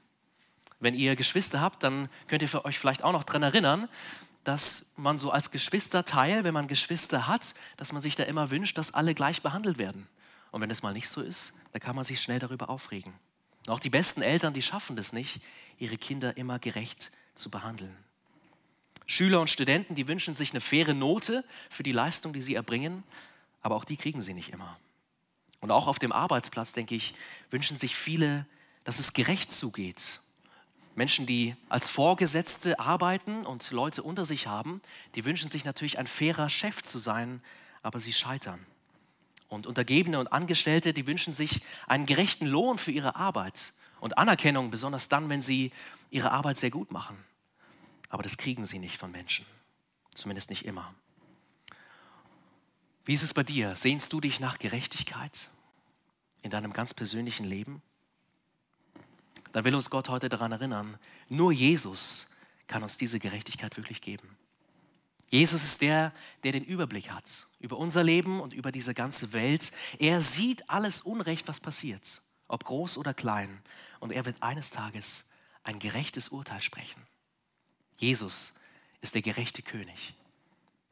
Wenn 0.83 0.97
ihr 0.97 1.15
Geschwister 1.15 1.61
habt, 1.61 1.85
dann 1.85 2.09
könnt 2.27 2.43
ihr 2.43 2.65
euch 2.65 2.77
vielleicht 2.77 3.05
auch 3.05 3.13
noch 3.13 3.23
daran 3.23 3.45
erinnern, 3.45 3.89
dass 4.43 4.87
man 4.97 5.17
so 5.17 5.31
als 5.31 5.53
Geschwisterteil, 5.53 6.43
wenn 6.43 6.53
man 6.53 6.67
Geschwister 6.67 7.29
hat, 7.29 7.55
dass 7.77 7.93
man 7.93 8.03
sich 8.03 8.17
da 8.17 8.25
immer 8.25 8.51
wünscht, 8.51 8.77
dass 8.77 8.93
alle 8.93 9.15
gleich 9.15 9.43
behandelt 9.43 9.79
werden. 9.79 10.09
Und 10.51 10.61
wenn 10.61 10.73
es 10.73 10.83
mal 10.83 10.93
nicht 10.93 11.09
so 11.09 11.23
ist, 11.23 11.55
dann 11.71 11.81
kann 11.81 11.95
man 11.95 12.05
sich 12.05 12.21
schnell 12.21 12.41
darüber 12.41 12.69
aufregen. 12.69 13.13
Und 13.61 13.73
auch 13.73 13.79
die 13.79 13.91
besten 13.91 14.23
Eltern, 14.23 14.55
die 14.55 14.61
schaffen 14.61 14.97
das 14.97 15.13
nicht, 15.13 15.41
ihre 15.79 15.97
Kinder 15.99 16.37
immer 16.37 16.59
gerecht 16.59 17.13
zu 17.37 17.49
behandeln. 17.49 17.97
Schüler 19.07 19.41
und 19.41 19.51
Studenten, 19.51 19.95
die 19.95 20.09
wünschen 20.09 20.35
sich 20.35 20.51
eine 20.51 20.61
faire 20.61 20.95
Note 20.95 21.45
für 21.71 21.85
die 21.85 21.93
Leistung, 21.93 22.33
die 22.33 22.43
sie 22.43 22.57
erbringen, 22.57 23.05
aber 23.61 23.77
auch 23.77 23.85
die 23.85 23.97
kriegen 23.97 24.21
sie 24.21 24.35
nicht 24.35 24.53
immer. 24.53 24.77
Und 25.61 25.71
auch 25.71 25.87
auf 25.87 26.01
dem 26.01 26.11
Arbeitsplatz, 26.11 26.73
denke 26.73 26.97
ich, 26.97 27.15
wünschen 27.53 27.77
sich 27.77 27.95
viele, 27.95 28.47
dass 28.83 28.99
es 28.99 29.13
gerecht 29.13 29.53
zugeht 29.53 30.19
Menschen, 30.95 31.27
die 31.27 31.57
als 31.69 31.89
Vorgesetzte 31.89 32.79
arbeiten 32.79 33.47
und 33.47 33.71
Leute 33.71 34.03
unter 34.03 34.25
sich 34.25 34.47
haben, 34.47 34.83
die 35.15 35.25
wünschen 35.25 35.51
sich 35.51 35.65
natürlich 35.65 35.99
ein 35.99 36.07
fairer 36.07 36.51
Chef 36.51 36.83
zu 36.83 36.99
sein, 36.99 37.43
aber 37.83 37.99
sie 37.99 38.13
scheitern. 38.13 38.65
Und 39.49 39.67
Untergebene 39.67 40.19
und 40.19 40.33
Angestellte, 40.33 40.93
die 40.93 41.07
wünschen 41.07 41.35
sich 41.35 41.63
einen 41.87 42.07
gerechten 42.07 42.47
Lohn 42.47 42.79
für 42.79 42.91
ihre 42.91 43.17
Arbeit 43.17 43.73
und 44.01 44.19
Anerkennung, 44.19 44.71
besonders 44.71 45.09
dann, 45.09 45.29
wenn 45.29 45.43
sie 45.43 45.73
ihre 46.11 46.31
Arbeit 46.31 46.59
sehr 46.59 46.71
gut 46.71 46.91
machen. 46.91 47.17
Aber 48.09 48.23
das 48.23 48.37
kriegen 48.37 48.67
sie 48.67 48.79
nicht 48.79 48.99
von 48.99 49.11
Menschen, 49.11 49.47
zumindest 50.15 50.51
nicht 50.51 50.65
immer. 50.65 50.95
Wie 53.05 53.15
ist 53.15 53.23
es 53.23 53.35
bei 53.35 53.43
dir? 53.43 53.75
Sehnst 53.77 54.13
du 54.13 54.21
dich 54.21 54.41
nach 54.41 54.59
Gerechtigkeit 54.59 55.49
in 56.43 56.51
deinem 56.51 56.73
ganz 56.73 56.95
persönlichen 56.95 57.45
Leben? 57.45 57.83
Dann 59.53 59.65
will 59.65 59.75
uns 59.75 59.91
Gott 59.91 60.09
heute 60.09 60.29
daran 60.29 60.53
erinnern, 60.53 60.99
nur 61.29 61.53
Jesus 61.53 62.31
kann 62.67 62.83
uns 62.83 62.97
diese 62.97 63.19
Gerechtigkeit 63.19 63.77
wirklich 63.77 64.01
geben. 64.01 64.37
Jesus 65.29 65.63
ist 65.63 65.81
der, 65.81 66.13
der 66.45 66.53
den 66.53 66.65
Überblick 66.65 67.11
hat 67.11 67.47
über 67.59 67.79
unser 67.79 68.05
Leben 68.05 68.41
und 68.41 68.53
über 68.53 68.71
diese 68.71 68.93
ganze 68.93 69.33
Welt. 69.33 69.73
Er 69.99 70.21
sieht 70.21 70.69
alles 70.69 71.01
Unrecht, 71.01 71.49
was 71.49 71.61
passiert, 71.61 72.21
ob 72.49 72.65
groß 72.65 72.99
oder 72.99 73.15
klein. 73.15 73.63
Und 73.99 74.13
er 74.13 74.27
wird 74.27 74.43
eines 74.43 74.71
Tages 74.71 75.25
ein 75.65 75.79
gerechtes 75.79 76.29
Urteil 76.29 76.61
sprechen. 76.61 77.01
Jesus 77.97 78.53
ist 79.01 79.15
der 79.15 79.23
gerechte 79.23 79.63
König. 79.63 80.15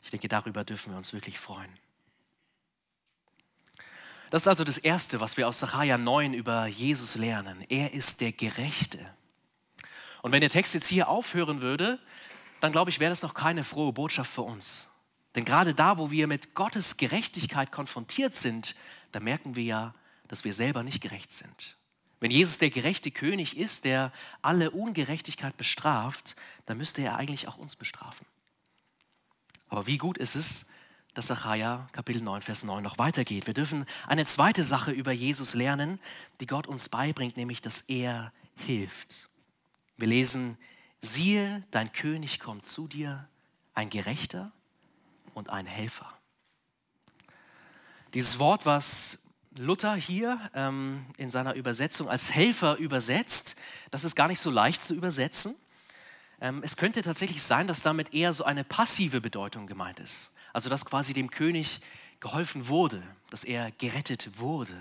Ich 0.02 0.10
denke, 0.10 0.28
darüber 0.28 0.64
dürfen 0.64 0.92
wir 0.92 0.96
uns 0.96 1.12
wirklich 1.12 1.38
freuen. 1.38 1.70
Das 4.30 4.42
ist 4.42 4.48
also 4.48 4.62
das 4.62 4.78
Erste, 4.78 5.20
was 5.20 5.36
wir 5.36 5.48
aus 5.48 5.58
Sacharja 5.58 5.98
9 5.98 6.34
über 6.34 6.66
Jesus 6.66 7.16
lernen. 7.16 7.64
Er 7.68 7.92
ist 7.92 8.20
der 8.20 8.30
Gerechte. 8.30 8.98
Und 10.22 10.30
wenn 10.30 10.40
der 10.40 10.50
Text 10.50 10.72
jetzt 10.72 10.86
hier 10.86 11.08
aufhören 11.08 11.60
würde, 11.60 11.98
dann 12.60 12.70
glaube 12.70 12.90
ich, 12.90 13.00
wäre 13.00 13.10
das 13.10 13.22
noch 13.22 13.34
keine 13.34 13.64
frohe 13.64 13.92
Botschaft 13.92 14.32
für 14.32 14.42
uns. 14.42 14.86
Denn 15.34 15.44
gerade 15.44 15.74
da, 15.74 15.98
wo 15.98 16.12
wir 16.12 16.28
mit 16.28 16.54
Gottes 16.54 16.96
Gerechtigkeit 16.96 17.72
konfrontiert 17.72 18.34
sind, 18.34 18.76
da 19.10 19.18
merken 19.18 19.56
wir 19.56 19.64
ja, 19.64 19.94
dass 20.28 20.44
wir 20.44 20.52
selber 20.52 20.84
nicht 20.84 21.00
gerecht 21.00 21.32
sind. 21.32 21.76
Wenn 22.20 22.30
Jesus 22.30 22.58
der 22.58 22.70
gerechte 22.70 23.10
König 23.10 23.56
ist, 23.56 23.84
der 23.84 24.12
alle 24.42 24.70
Ungerechtigkeit 24.70 25.56
bestraft, 25.56 26.36
dann 26.66 26.76
müsste 26.76 27.02
er 27.02 27.16
eigentlich 27.16 27.48
auch 27.48 27.56
uns 27.56 27.74
bestrafen. 27.74 28.26
Aber 29.68 29.88
wie 29.88 29.98
gut 29.98 30.18
ist 30.18 30.36
es, 30.36 30.66
dass 31.14 31.26
Sacharja 31.26 31.88
Kapitel 31.92 32.22
9, 32.22 32.42
Vers 32.42 32.64
9 32.64 32.82
noch 32.82 32.98
weitergeht. 32.98 33.46
Wir 33.46 33.54
dürfen 33.54 33.86
eine 34.06 34.24
zweite 34.24 34.62
Sache 34.62 34.92
über 34.92 35.12
Jesus 35.12 35.54
lernen, 35.54 35.98
die 36.40 36.46
Gott 36.46 36.66
uns 36.66 36.88
beibringt, 36.88 37.36
nämlich, 37.36 37.60
dass 37.60 37.82
er 37.82 38.32
hilft. 38.56 39.28
Wir 39.96 40.08
lesen, 40.08 40.56
siehe, 41.00 41.64
dein 41.70 41.92
König 41.92 42.40
kommt 42.40 42.64
zu 42.64 42.88
dir, 42.88 43.28
ein 43.74 43.90
Gerechter 43.90 44.52
und 45.34 45.50
ein 45.50 45.66
Helfer. 45.66 46.12
Dieses 48.14 48.38
Wort, 48.38 48.66
was 48.66 49.18
Luther 49.56 49.94
hier 49.94 50.50
ähm, 50.54 51.06
in 51.16 51.30
seiner 51.30 51.54
Übersetzung 51.54 52.08
als 52.08 52.32
Helfer 52.32 52.76
übersetzt, 52.76 53.56
das 53.90 54.04
ist 54.04 54.14
gar 54.14 54.28
nicht 54.28 54.40
so 54.40 54.50
leicht 54.50 54.82
zu 54.82 54.94
übersetzen. 54.94 55.54
Ähm, 56.40 56.62
es 56.64 56.76
könnte 56.76 57.02
tatsächlich 57.02 57.42
sein, 57.42 57.66
dass 57.66 57.82
damit 57.82 58.14
eher 58.14 58.32
so 58.32 58.44
eine 58.44 58.64
passive 58.64 59.20
Bedeutung 59.20 59.66
gemeint 59.66 59.98
ist. 59.98 60.32
Also 60.52 60.70
dass 60.70 60.84
quasi 60.84 61.12
dem 61.12 61.30
König 61.30 61.80
geholfen 62.20 62.68
wurde, 62.68 63.02
dass 63.30 63.44
er 63.44 63.70
gerettet 63.72 64.38
wurde. 64.38 64.74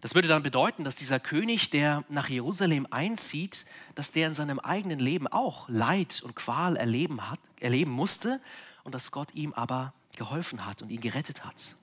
Das 0.00 0.14
würde 0.14 0.28
dann 0.28 0.44
bedeuten, 0.44 0.84
dass 0.84 0.94
dieser 0.94 1.18
König, 1.18 1.70
der 1.70 2.04
nach 2.08 2.28
Jerusalem 2.28 2.86
einzieht, 2.90 3.66
dass 3.96 4.12
der 4.12 4.28
in 4.28 4.34
seinem 4.34 4.60
eigenen 4.60 5.00
Leben 5.00 5.26
auch 5.26 5.68
Leid 5.68 6.22
und 6.22 6.36
Qual 6.36 6.76
erleben, 6.76 7.28
hat, 7.28 7.40
erleben 7.58 7.90
musste 7.90 8.40
und 8.84 8.94
dass 8.94 9.10
Gott 9.10 9.34
ihm 9.34 9.52
aber 9.54 9.92
geholfen 10.16 10.64
hat 10.64 10.82
und 10.82 10.90
ihn 10.90 11.00
gerettet 11.00 11.44
hat. 11.44 11.74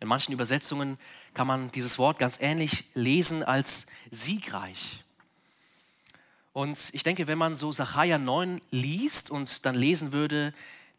In 0.00 0.08
manchen 0.08 0.32
Übersetzungen 0.32 0.98
kann 1.32 1.46
man 1.46 1.70
dieses 1.70 1.96
Wort 1.96 2.18
ganz 2.18 2.38
ähnlich 2.40 2.84
lesen 2.94 3.42
als 3.42 3.86
siegreich. 4.10 5.02
Und 6.52 6.90
ich 6.92 7.02
denke, 7.02 7.28
wenn 7.28 7.38
man 7.38 7.56
so 7.56 7.72
Sacharja 7.72 8.18
9 8.18 8.60
liest 8.70 9.30
und 9.30 9.64
dann 9.64 9.74
lesen 9.74 10.12
würde, 10.12 10.52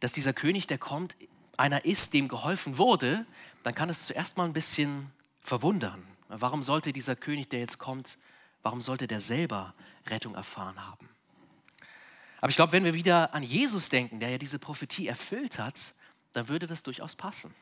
dass 0.04 0.12
dieser 0.12 0.34
König, 0.34 0.68
der 0.68 0.78
kommt, 0.78 1.16
einer 1.56 1.86
ist, 1.86 2.14
dem 2.14 2.28
geholfen 2.28 2.78
wurde, 2.78 3.26
dann 3.64 3.74
kann 3.74 3.90
es 3.90 4.06
zuerst 4.06 4.36
mal 4.36 4.44
ein 4.44 4.52
bisschen 4.52 5.10
verwundern. 5.40 6.04
Warum 6.28 6.62
sollte 6.62 6.92
dieser 6.92 7.16
König, 7.16 7.48
der 7.48 7.62
jetzt 7.62 7.80
kommt, 7.80 8.18
warum 8.64 8.82
sollte 8.82 9.08
der 9.08 9.22
selber 9.22 9.74
Rettung 10.08 10.36
erfahren 10.36 10.86
haben? 10.86 11.08
Aber 12.42 12.50
ich 12.50 12.58
glaube, 12.58 12.74
wenn 12.74 12.84
wir 12.84 12.94
wieder 12.94 13.34
an 13.34 13.44
Jesus 13.44 13.88
denken, 13.88 14.20
der 14.20 14.28
ja 14.28 14.38
diese 14.38 14.60
Prophetie 14.60 15.08
erfüllt 15.08 15.58
hat, 15.58 15.94
dann 16.34 16.50
würde 16.50 16.68
das 16.68 16.84
durchaus 16.84 17.16
passen. 17.16 17.56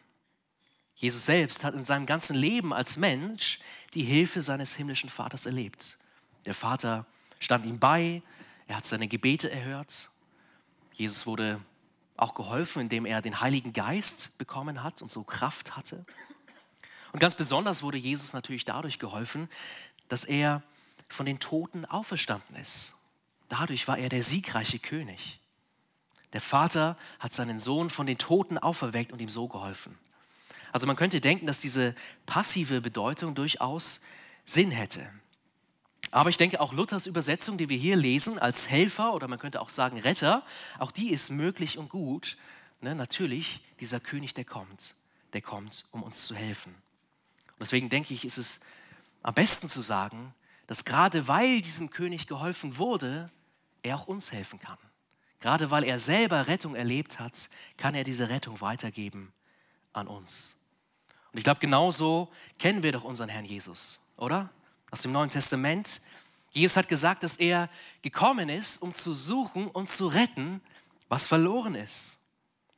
Jesus 0.96 1.28
selbst 1.28 1.64
hat 1.64 1.76
in 1.76 1.86
seinem 1.86 2.08
ganzen 2.08 2.36
Leben 2.36 2.74
als 2.74 2.98
Mensch 2.98 3.60
die 3.94 4.04
Hilfe 4.04 4.42
seines 4.42 4.74
himmlischen 4.74 5.12
Vaters 5.12 5.46
erlebt. 5.46 6.00
Der 6.48 6.56
Vater 6.56 7.06
stand 7.38 7.68
ihm 7.68 7.78
bei, 7.78 8.24
er 8.66 8.78
hat 8.78 8.88
seine 8.88 9.08
Gebete 9.08 9.52
erhört. 9.52 10.10
Jesus 10.94 11.28
wurde 11.28 11.62
auch 12.22 12.34
geholfen, 12.36 12.82
indem 12.84 13.06
er 13.06 13.22
den 13.22 13.42
Heiligen 13.42 13.74
Geist 13.74 14.38
bekommen 14.38 14.84
hat 14.84 15.02
und 15.02 15.12
so 15.12 15.24
Kraft 15.24 15.76
hatte. 15.76 16.06
Und 17.12 17.20
ganz 17.20 17.36
besonders 17.36 17.84
wurde 17.84 17.98
Jesus 17.98 18.34
natürlich 18.34 18.64
dadurch 18.64 19.00
geholfen, 19.00 19.50
dass 20.08 20.24
er 20.24 20.62
von 21.10 21.26
den 21.26 21.40
Toten 21.40 21.86
auferstanden 21.86 22.56
ist. 22.56 22.94
Dadurch 23.50 23.88
war 23.88 23.98
er 23.98 24.08
der 24.08 24.24
siegreiche 24.24 24.80
König. 24.80 25.40
Der 26.34 26.42
Vater 26.42 26.98
hat 27.20 27.34
seinen 27.34 27.60
Sohn 27.60 27.90
von 27.90 28.06
den 28.06 28.18
Toten 28.18 28.58
auferweckt 28.58 29.12
und 29.12 29.20
ihm 29.20 29.28
so 29.28 29.48
geholfen. 29.48 29.98
Also 30.72 30.88
man 30.88 30.96
könnte 30.96 31.20
denken, 31.20 31.48
dass 31.48 31.60
diese 31.60 31.96
passive 32.26 32.80
Bedeutung 32.80 33.36
durchaus 33.36 34.02
Sinn 34.46 34.72
hätte. 34.72 35.06
Aber 36.12 36.30
ich 36.30 36.38
denke, 36.38 36.60
auch 36.60 36.74
Luthers 36.74 37.08
Übersetzung, 37.08 37.58
die 37.58 37.70
wir 37.70 37.78
hier 37.78 37.96
lesen, 37.96 38.38
als 38.38 38.70
Helfer 38.70 39.14
oder 39.14 39.30
man 39.30 39.40
könnte 39.40 39.62
auch 39.62 39.70
sagen 39.70 39.98
Retter, 39.98 40.44
auch 40.78 40.92
die 40.92 41.10
ist 41.10 41.32
möglich 41.32 41.78
und 41.78 41.90
gut. 41.90 42.38
Ne, 42.82 42.96
natürlich, 42.96 43.62
dieser 43.80 44.00
König, 44.00 44.34
der 44.34 44.44
kommt, 44.44 44.96
der 45.34 45.42
kommt, 45.42 45.86
um 45.92 46.04
uns 46.04 46.28
zu 46.28 46.36
helfen. 46.36 46.74
Und 46.74 47.62
deswegen 47.62 47.90
denke 47.90 48.14
ich, 48.14 48.26
ist 48.26 48.38
es 48.38 48.60
am 49.24 49.34
besten 49.34 49.70
zu 49.70 49.82
sagen, 49.82 50.34
dass 50.68 50.84
gerade 50.84 51.28
weil 51.28 51.62
diesem 51.62 51.90
König 51.90 52.28
geholfen 52.28 52.78
wurde, 52.78 53.30
er 53.84 53.96
auch 53.96 54.08
uns 54.08 54.32
helfen 54.32 54.60
kann. 54.60 54.78
Gerade 55.40 55.72
weil 55.72 55.84
er 55.84 56.00
selber 56.00 56.48
Rettung 56.48 56.76
erlebt 56.76 57.20
hat, 57.20 57.50
kann 57.78 57.96
er 57.96 58.04
diese 58.04 58.30
Rettung 58.30 58.62
weitergeben 58.62 59.32
an 59.94 60.08
uns. 60.08 60.58
Und 61.32 61.38
ich 61.38 61.44
glaube, 61.44 61.60
genauso 61.60 62.32
kennen 62.60 62.84
wir 62.84 62.92
doch 62.92 63.04
unseren 63.04 63.30
Herrn 63.30 63.46
Jesus, 63.46 64.02
oder? 64.18 64.50
Aus 64.92 65.02
dem 65.02 65.12
Neuen 65.12 65.30
Testament. 65.30 66.02
Jesus 66.52 66.78
hat 66.78 66.88
gesagt, 66.88 67.24
dass 67.24 67.38
er 67.38 67.70
gekommen 68.02 68.50
ist, 68.50 68.82
um 68.82 68.94
zu 68.94 69.14
suchen 69.14 69.68
und 69.68 69.90
zu 69.90 70.08
retten, 70.08 70.62
was 71.10 71.28
verloren 71.28 71.76
ist. 71.76 72.20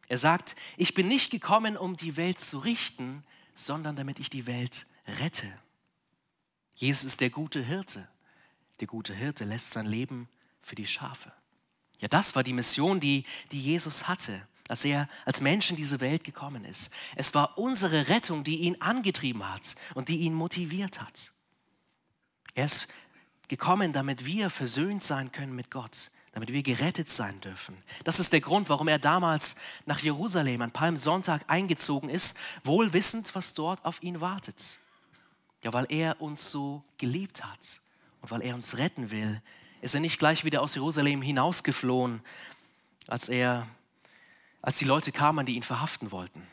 Er 0.07 0.17
sagt, 0.17 0.55
ich 0.77 0.93
bin 0.93 1.07
nicht 1.07 1.31
gekommen, 1.31 1.75
um 1.75 1.97
die 1.97 2.17
Welt 2.17 2.39
zu 2.39 2.59
richten, 2.59 3.23
sondern 3.55 3.95
damit 3.95 4.19
ich 4.19 4.29
die 4.29 4.45
Welt 4.45 4.85
rette. 5.19 5.47
Jesus 6.75 7.03
ist 7.03 7.21
der 7.21 7.29
gute 7.29 7.63
Hirte. 7.63 8.07
Der 8.79 8.87
gute 8.87 9.13
Hirte 9.13 9.45
lässt 9.45 9.71
sein 9.71 9.85
Leben 9.85 10.27
für 10.61 10.75
die 10.75 10.87
Schafe. 10.87 11.31
Ja, 11.99 12.07
das 12.07 12.35
war 12.35 12.43
die 12.43 12.53
Mission, 12.53 12.99
die, 12.99 13.25
die 13.51 13.61
Jesus 13.61 14.07
hatte, 14.07 14.47
als 14.67 14.83
er 14.83 15.07
als 15.25 15.41
Mensch 15.41 15.69
in 15.69 15.77
diese 15.77 15.99
Welt 15.99 16.23
gekommen 16.23 16.65
ist. 16.65 16.91
Es 17.15 17.33
war 17.33 17.57
unsere 17.57 18.09
Rettung, 18.09 18.43
die 18.43 18.57
ihn 18.57 18.81
angetrieben 18.81 19.47
hat 19.47 19.75
und 19.93 20.09
die 20.09 20.17
ihn 20.17 20.33
motiviert 20.33 21.01
hat. 21.01 21.31
Er 22.55 22.65
ist 22.65 22.87
gekommen, 23.47 23.93
damit 23.93 24.25
wir 24.25 24.49
versöhnt 24.49 25.03
sein 25.03 25.31
können 25.31 25.55
mit 25.55 25.71
Gott, 25.71 26.11
damit 26.33 26.51
wir 26.51 26.63
gerettet 26.63 27.09
sein 27.09 27.39
dürfen. 27.41 27.77
Das 28.03 28.19
ist 28.19 28.33
der 28.33 28.41
Grund, 28.41 28.69
warum 28.69 28.87
er 28.87 28.99
damals 28.99 29.55
nach 29.85 29.99
Jerusalem 29.99 30.61
an 30.61 30.71
Palmsonntag 30.71 31.43
eingezogen 31.47 32.09
ist, 32.09 32.37
wohl 32.63 32.93
wissend, 32.93 33.33
was 33.35 33.53
dort 33.53 33.83
auf 33.85 34.01
ihn 34.01 34.21
wartet. 34.21 34.79
Ja, 35.63 35.73
weil 35.73 35.85
er 35.89 36.21
uns 36.21 36.51
so 36.51 36.83
geliebt 36.97 37.43
hat 37.43 37.81
und 38.21 38.31
weil 38.31 38.41
er 38.41 38.55
uns 38.55 38.77
retten 38.77 39.11
will, 39.11 39.41
ist 39.81 39.95
er 39.95 40.01
nicht 40.01 40.19
gleich 40.19 40.43
wieder 40.45 40.61
aus 40.61 40.75
Jerusalem 40.75 41.21
hinausgeflohen, 41.21 42.21
als 43.07 43.29
er, 43.29 43.67
als 44.61 44.77
die 44.77 44.85
Leute 44.85 45.11
kamen, 45.11 45.45
die 45.45 45.55
ihn 45.55 45.63
verhaften 45.63 46.11
wollten. 46.11 46.47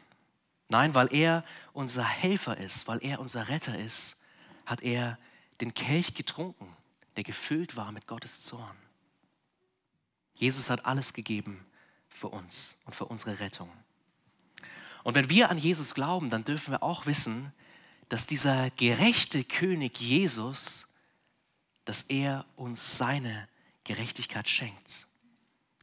Nein, 0.68 0.94
weil 0.94 1.12
er 1.12 1.44
unser 1.72 2.04
Helfer 2.04 2.56
ist, 2.56 2.86
weil 2.88 2.98
er 3.02 3.20
unser 3.20 3.48
Retter 3.48 3.78
ist, 3.78 4.20
hat 4.66 4.82
er 4.82 5.18
den 5.60 5.74
Kelch 5.74 6.14
getrunken, 6.14 6.74
der 7.16 7.24
gefüllt 7.24 7.76
war 7.76 7.92
mit 7.92 8.06
Gottes 8.06 8.42
Zorn. 8.42 8.76
Jesus 10.34 10.70
hat 10.70 10.86
alles 10.86 11.12
gegeben 11.12 11.66
für 12.08 12.28
uns 12.28 12.78
und 12.84 12.94
für 12.94 13.04
unsere 13.06 13.40
Rettung. 13.40 13.70
Und 15.04 15.14
wenn 15.14 15.30
wir 15.30 15.50
an 15.50 15.58
Jesus 15.58 15.94
glauben, 15.94 16.30
dann 16.30 16.44
dürfen 16.44 16.72
wir 16.72 16.82
auch 16.82 17.06
wissen, 17.06 17.52
dass 18.08 18.26
dieser 18.26 18.70
gerechte 18.70 19.44
König 19.44 20.00
Jesus, 20.00 20.88
dass 21.84 22.02
er 22.02 22.44
uns 22.56 22.98
seine 22.98 23.48
Gerechtigkeit 23.84 24.48
schenkt. 24.48 25.06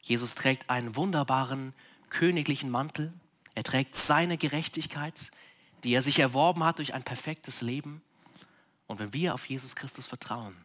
Jesus 0.02 0.36
trägt 0.36 0.70
einen 0.70 0.96
wunderbaren 0.96 1.74
königlichen 2.10 2.70
Mantel. 2.70 3.13
Er 3.56 3.63
trägt 3.63 3.96
seine 3.96 4.38
Gerechtigkeit, 4.38 5.32
die 5.84 5.92
er 5.92 6.02
sich 6.02 6.20
erworben 6.20 6.63
hat 6.63 6.78
durch 6.78 6.94
ein 6.94 7.04
perfektes 7.04 7.62
Leben. 7.62 8.02
Und 8.88 9.00
wenn 9.00 9.13
wir 9.13 9.34
auf 9.34 9.45
Jesus 9.45 9.76
Christus 9.76 10.08
vertrauen, 10.08 10.56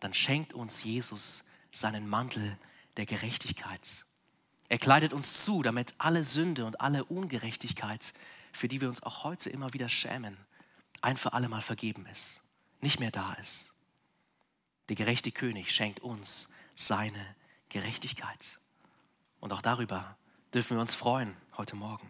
dann 0.00 0.12
schenkt 0.12 0.52
uns 0.52 0.82
Jesus 0.82 1.44
seinen 1.70 2.08
Mantel 2.08 2.58
der 2.96 3.06
Gerechtigkeit. 3.06 4.04
Er 4.68 4.78
kleidet 4.78 5.12
uns 5.12 5.44
zu, 5.44 5.62
damit 5.62 5.94
alle 5.98 6.24
Sünde 6.24 6.64
und 6.64 6.80
alle 6.80 7.04
Ungerechtigkeit, 7.04 8.12
für 8.52 8.68
die 8.68 8.80
wir 8.80 8.88
uns 8.88 9.02
auch 9.02 9.24
heute 9.24 9.48
immer 9.48 9.72
wieder 9.72 9.88
schämen, 9.88 10.36
ein 11.00 11.16
für 11.16 11.32
alle 11.32 11.48
Mal 11.48 11.62
vergeben 11.62 12.06
ist, 12.06 12.40
nicht 12.80 13.00
mehr 13.00 13.10
da 13.10 13.34
ist. 13.34 13.72
Der 14.88 14.96
gerechte 14.96 15.30
König 15.30 15.72
schenkt 15.72 16.00
uns 16.00 16.50
seine 16.74 17.34
Gerechtigkeit. 17.68 18.58
Und 19.40 19.52
auch 19.52 19.62
darüber 19.62 20.16
dürfen 20.52 20.76
wir 20.76 20.80
uns 20.80 20.94
freuen 20.94 21.36
heute 21.56 21.76
Morgen. 21.76 22.08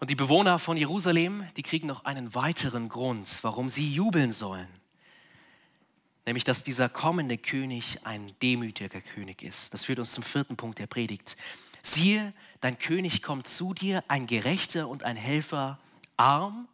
Und 0.00 0.08
die 0.08 0.14
Bewohner 0.14 0.58
von 0.58 0.78
Jerusalem, 0.78 1.46
die 1.58 1.62
kriegen 1.62 1.86
noch 1.86 2.06
einen 2.06 2.34
weiteren 2.34 2.88
Grund, 2.88 3.38
warum 3.42 3.68
sie 3.68 3.92
jubeln 3.92 4.32
sollen. 4.32 4.68
Nämlich, 6.24 6.44
dass 6.44 6.62
dieser 6.62 6.88
kommende 6.88 7.36
König 7.36 7.98
ein 8.04 8.32
demütiger 8.40 9.02
König 9.02 9.42
ist. 9.42 9.74
Das 9.74 9.84
führt 9.84 9.98
uns 9.98 10.12
zum 10.12 10.24
vierten 10.24 10.56
Punkt 10.56 10.78
der 10.78 10.86
Predigt. 10.86 11.36
Siehe, 11.82 12.32
dein 12.60 12.78
König 12.78 13.22
kommt 13.22 13.46
zu 13.46 13.74
dir, 13.74 14.02
ein 14.08 14.26
Gerechter 14.26 14.88
und 14.88 15.02
ein 15.04 15.16
Helfer, 15.16 15.78
arm 16.16 16.66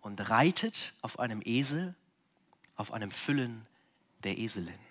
und 0.00 0.30
reitet 0.30 0.94
auf 1.02 1.18
einem 1.18 1.42
Esel, 1.44 1.94
auf 2.76 2.92
einem 2.94 3.10
Füllen 3.10 3.66
der 4.24 4.38
Eselin. 4.38 4.89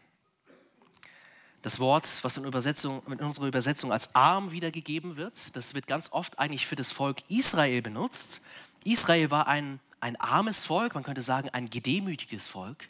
Das 1.62 1.80
Wort, 1.80 2.24
was 2.24 2.38
in, 2.38 2.46
Übersetzung, 2.46 3.02
in 3.08 3.20
unserer 3.20 3.48
Übersetzung 3.48 3.92
als 3.92 4.16
arm 4.16 4.52
wiedergegeben 4.52 5.18
wird, 5.18 5.56
das 5.56 5.74
wird 5.74 5.88
ganz 5.88 6.12
oft 6.12 6.40
eigentlich 6.40 6.66
für 6.66 6.76
das 6.76 6.92
Volk 6.92 7.18
Israel 7.30 7.82
benutzt. 7.82 8.42
Israel 8.86 9.30
war 9.30 9.48
ein, 9.48 9.80
ein 10.00 10.16
armes 10.16 10.64
Volk, 10.64 10.96
man 10.96 11.04
könnte 11.04 11.22
sagen 11.22 11.50
ein 11.50 11.70
gedemütiges 11.70 12.48
Volk. 12.48 12.88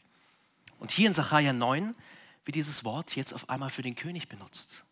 Und 0.79 0.91
hier 0.91 1.07
in 1.07 1.13
Sacharja 1.13 1.51
9 1.51 1.95
wird 2.45 2.55
dieses 2.55 2.83
Wort 2.83 3.15
jetzt 3.15 3.33
auf 3.33 3.49
einmal 3.49 3.69
für 3.69 3.81
den 3.81 3.95
König 3.95 4.29
benutzt. 4.29 4.83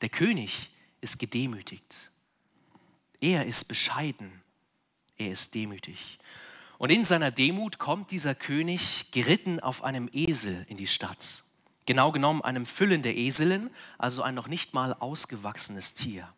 Der 0.00 0.08
König 0.08 0.70
ist 1.00 1.18
gedemütigt. 1.18 2.10
Er 3.20 3.46
ist 3.46 3.66
bescheiden. 3.66 4.42
Er 5.18 5.32
ist 5.32 5.54
demütig. 5.54 6.18
Und 6.78 6.90
in 6.90 7.04
seiner 7.04 7.30
Demut 7.30 7.78
kommt 7.78 8.10
dieser 8.10 8.34
König 8.34 9.10
geritten 9.10 9.60
auf 9.60 9.84
einem 9.84 10.08
Esel 10.12 10.64
in 10.68 10.78
die 10.78 10.86
Stadt. 10.86 11.44
Genau 11.90 12.12
genommen 12.12 12.40
einem 12.40 12.66
Füllen 12.66 13.02
der 13.02 13.16
Eselin, 13.16 13.68
also 13.98 14.22
ein 14.22 14.36
noch 14.36 14.46
nicht 14.46 14.74
mal 14.74 14.94
ausgewachsenes 14.94 15.92
Tier. 15.92 16.32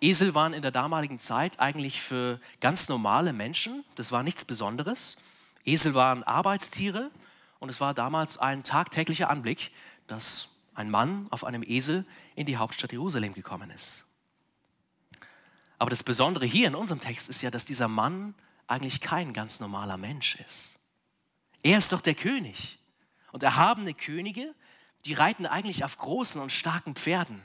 Esel 0.00 0.34
waren 0.34 0.54
in 0.54 0.62
der 0.62 0.70
damaligen 0.70 1.18
Zeit 1.18 1.60
eigentlich 1.60 2.00
für 2.00 2.40
ganz 2.60 2.88
normale 2.88 3.34
Menschen, 3.34 3.84
das 3.96 4.10
war 4.10 4.22
nichts 4.22 4.46
Besonderes. 4.46 5.18
Esel 5.66 5.92
waren 5.92 6.22
Arbeitstiere 6.22 7.10
und 7.58 7.68
es 7.68 7.78
war 7.82 7.92
damals 7.92 8.38
ein 8.38 8.62
tagtäglicher 8.62 9.28
Anblick, 9.28 9.70
dass 10.06 10.48
ein 10.72 10.88
Mann 10.88 11.26
auf 11.28 11.44
einem 11.44 11.62
Esel 11.62 12.06
in 12.36 12.46
die 12.46 12.56
Hauptstadt 12.56 12.92
Jerusalem 12.92 13.34
gekommen 13.34 13.68
ist. 13.68 14.06
Aber 15.78 15.90
das 15.90 16.04
Besondere 16.04 16.46
hier 16.46 16.68
in 16.68 16.74
unserem 16.74 17.02
Text 17.02 17.28
ist 17.28 17.42
ja, 17.42 17.50
dass 17.50 17.66
dieser 17.66 17.88
Mann 17.88 18.34
eigentlich 18.66 19.02
kein 19.02 19.34
ganz 19.34 19.60
normaler 19.60 19.98
Mensch 19.98 20.36
ist. 20.36 20.78
Er 21.62 21.76
ist 21.76 21.92
doch 21.92 22.00
der 22.00 22.14
König. 22.14 22.79
Und 23.32 23.42
erhabene 23.42 23.94
Könige, 23.94 24.54
die 25.04 25.14
reiten 25.14 25.46
eigentlich 25.46 25.84
auf 25.84 25.96
großen 25.96 26.40
und 26.40 26.50
starken 26.50 26.94
Pferden. 26.94 27.42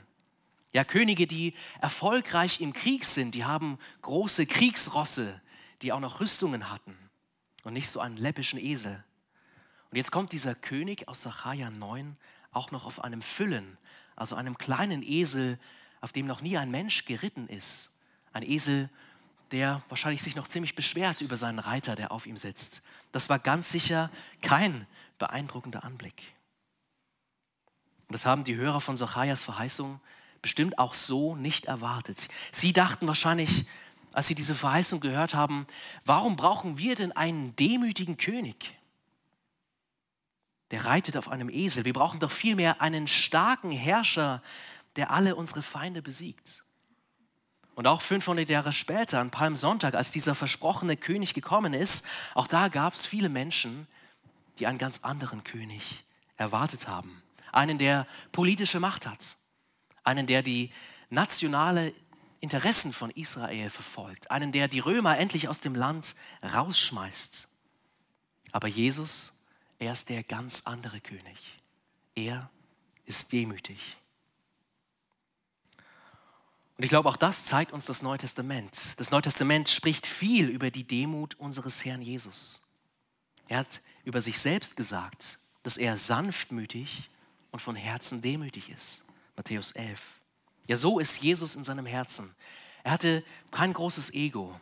Ja, 0.72 0.84
Könige, 0.84 1.26
die 1.26 1.54
erfolgreich 1.80 2.60
im 2.60 2.72
Krieg 2.72 3.04
sind, 3.04 3.34
die 3.34 3.44
haben 3.44 3.78
große 4.02 4.46
Kriegsrosse, 4.46 5.40
die 5.82 5.92
auch 5.92 6.00
noch 6.00 6.20
Rüstungen 6.20 6.70
hatten 6.70 6.96
und 7.64 7.72
nicht 7.72 7.88
so 7.88 8.00
einen 8.00 8.16
läppischen 8.16 8.58
Esel. 8.58 9.02
Und 9.90 9.96
jetzt 9.96 10.12
kommt 10.12 10.32
dieser 10.32 10.54
König 10.54 11.08
aus 11.08 11.22
Sacharja 11.22 11.70
9 11.70 12.16
auch 12.52 12.70
noch 12.70 12.84
auf 12.84 13.02
einem 13.02 13.22
Füllen, 13.22 13.78
also 14.16 14.34
einem 14.34 14.58
kleinen 14.58 15.02
Esel, 15.02 15.58
auf 16.00 16.12
dem 16.12 16.26
noch 16.26 16.40
nie 16.40 16.58
ein 16.58 16.70
Mensch 16.70 17.04
geritten 17.04 17.48
ist. 17.48 17.90
Ein 18.32 18.42
Esel, 18.42 18.90
der 19.52 19.82
wahrscheinlich 19.88 20.22
sich 20.22 20.36
noch 20.36 20.48
ziemlich 20.48 20.74
beschwert 20.74 21.20
über 21.20 21.36
seinen 21.36 21.58
Reiter, 21.58 21.96
der 21.96 22.12
auf 22.12 22.26
ihm 22.26 22.36
sitzt. 22.36 22.82
Das 23.12 23.28
war 23.28 23.38
ganz 23.38 23.70
sicher 23.70 24.10
kein 24.42 24.86
beeindruckender 25.18 25.84
Anblick. 25.84 26.34
Und 28.08 28.12
das 28.12 28.26
haben 28.26 28.44
die 28.44 28.56
Hörer 28.56 28.80
von 28.80 28.96
Zacharias 28.96 29.42
Verheißung 29.42 30.00
bestimmt 30.42 30.78
auch 30.78 30.94
so 30.94 31.34
nicht 31.34 31.66
erwartet. 31.66 32.28
Sie 32.52 32.72
dachten 32.72 33.08
wahrscheinlich, 33.08 33.66
als 34.12 34.28
sie 34.28 34.34
diese 34.34 34.54
Verheißung 34.54 35.00
gehört 35.00 35.34
haben, 35.34 35.66
warum 36.04 36.36
brauchen 36.36 36.78
wir 36.78 36.94
denn 36.94 37.12
einen 37.12 37.56
demütigen 37.56 38.16
König? 38.16 38.76
Der 40.70 40.84
reitet 40.84 41.16
auf 41.16 41.28
einem 41.28 41.48
Esel. 41.48 41.84
Wir 41.84 41.92
brauchen 41.92 42.20
doch 42.20 42.30
vielmehr 42.30 42.80
einen 42.80 43.08
starken 43.08 43.70
Herrscher, 43.70 44.42
der 44.96 45.10
alle 45.10 45.36
unsere 45.36 45.62
Feinde 45.62 46.02
besiegt. 46.02 46.64
Und 47.74 47.86
auch 47.86 48.00
500 48.00 48.48
Jahre 48.48 48.72
später, 48.72 49.20
an 49.20 49.30
Palmsonntag, 49.30 49.94
als 49.94 50.10
dieser 50.10 50.34
versprochene 50.34 50.96
König 50.96 51.34
gekommen 51.34 51.74
ist, 51.74 52.06
auch 52.34 52.46
da 52.46 52.68
gab 52.68 52.94
es 52.94 53.04
viele 53.04 53.28
Menschen, 53.28 53.86
die 54.58 54.66
einen 54.66 54.78
ganz 54.78 55.00
anderen 55.00 55.44
König 55.44 56.04
erwartet 56.36 56.88
haben. 56.88 57.22
Einen, 57.52 57.78
der 57.78 58.06
politische 58.32 58.80
Macht 58.80 59.06
hat. 59.06 59.36
Einen, 60.04 60.26
der 60.26 60.42
die 60.42 60.72
nationale 61.10 61.92
Interessen 62.40 62.92
von 62.92 63.10
Israel 63.10 63.70
verfolgt. 63.70 64.30
Einen, 64.30 64.52
der 64.52 64.68
die 64.68 64.80
Römer 64.80 65.18
endlich 65.18 65.48
aus 65.48 65.60
dem 65.60 65.74
Land 65.74 66.14
rausschmeißt. 66.42 67.48
Aber 68.52 68.68
Jesus, 68.68 69.40
er 69.78 69.92
ist 69.92 70.08
der 70.08 70.22
ganz 70.22 70.62
andere 70.64 71.00
König. 71.00 71.60
Er 72.14 72.50
ist 73.04 73.32
demütig. 73.32 73.96
Und 76.76 76.84
ich 76.84 76.90
glaube, 76.90 77.08
auch 77.08 77.16
das 77.16 77.46
zeigt 77.46 77.72
uns 77.72 77.86
das 77.86 78.02
Neue 78.02 78.18
Testament. 78.18 79.00
Das 79.00 79.10
Neue 79.10 79.22
Testament 79.22 79.70
spricht 79.70 80.06
viel 80.06 80.48
über 80.48 80.70
die 80.70 80.84
Demut 80.84 81.34
unseres 81.36 81.84
Herrn 81.84 82.02
Jesus. 82.02 82.62
Er 83.48 83.60
hat 83.60 83.80
über 84.06 84.22
sich 84.22 84.38
selbst 84.38 84.76
gesagt, 84.76 85.38
dass 85.64 85.76
er 85.76 85.98
sanftmütig 85.98 87.10
und 87.50 87.60
von 87.60 87.74
Herzen 87.76 88.22
demütig 88.22 88.70
ist. 88.70 89.02
Matthäus 89.36 89.72
11. 89.72 90.00
Ja, 90.68 90.76
so 90.76 91.00
ist 91.00 91.22
Jesus 91.22 91.56
in 91.56 91.64
seinem 91.64 91.86
Herzen. 91.86 92.34
Er 92.84 92.92
hatte 92.92 93.24
kein 93.50 93.72
großes 93.72 94.14
Ego. 94.14 94.58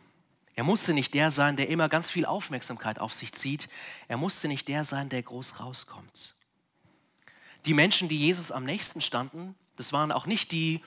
Er 0.55 0.63
musste 0.63 0.93
nicht 0.93 1.13
der 1.13 1.29
sein, 1.29 1.57
der 1.57 1.69
immer 1.69 1.89
ganz 1.89 2.09
viel 2.09 2.25
Aufmerksamkeit 2.25 2.99
auf 2.99 3.13
sich 3.13 3.33
zieht. 3.33 3.69
Er 4.07 4.17
musste 4.17 4.47
nicht 4.47 4.67
der 4.67 4.83
sein, 4.83 5.09
der 5.09 5.21
groß 5.21 5.59
rauskommt. 5.59 6.33
Die 7.65 7.75
Menschen, 7.75 8.09
die 8.09 8.17
Jesus 8.17 8.51
am 8.51 8.63
nächsten 8.63 8.99
standen, 8.99 9.53
das 9.75 9.93
waren 9.93 10.11
auch 10.11 10.25
nicht 10.25 10.51
die 10.51 10.81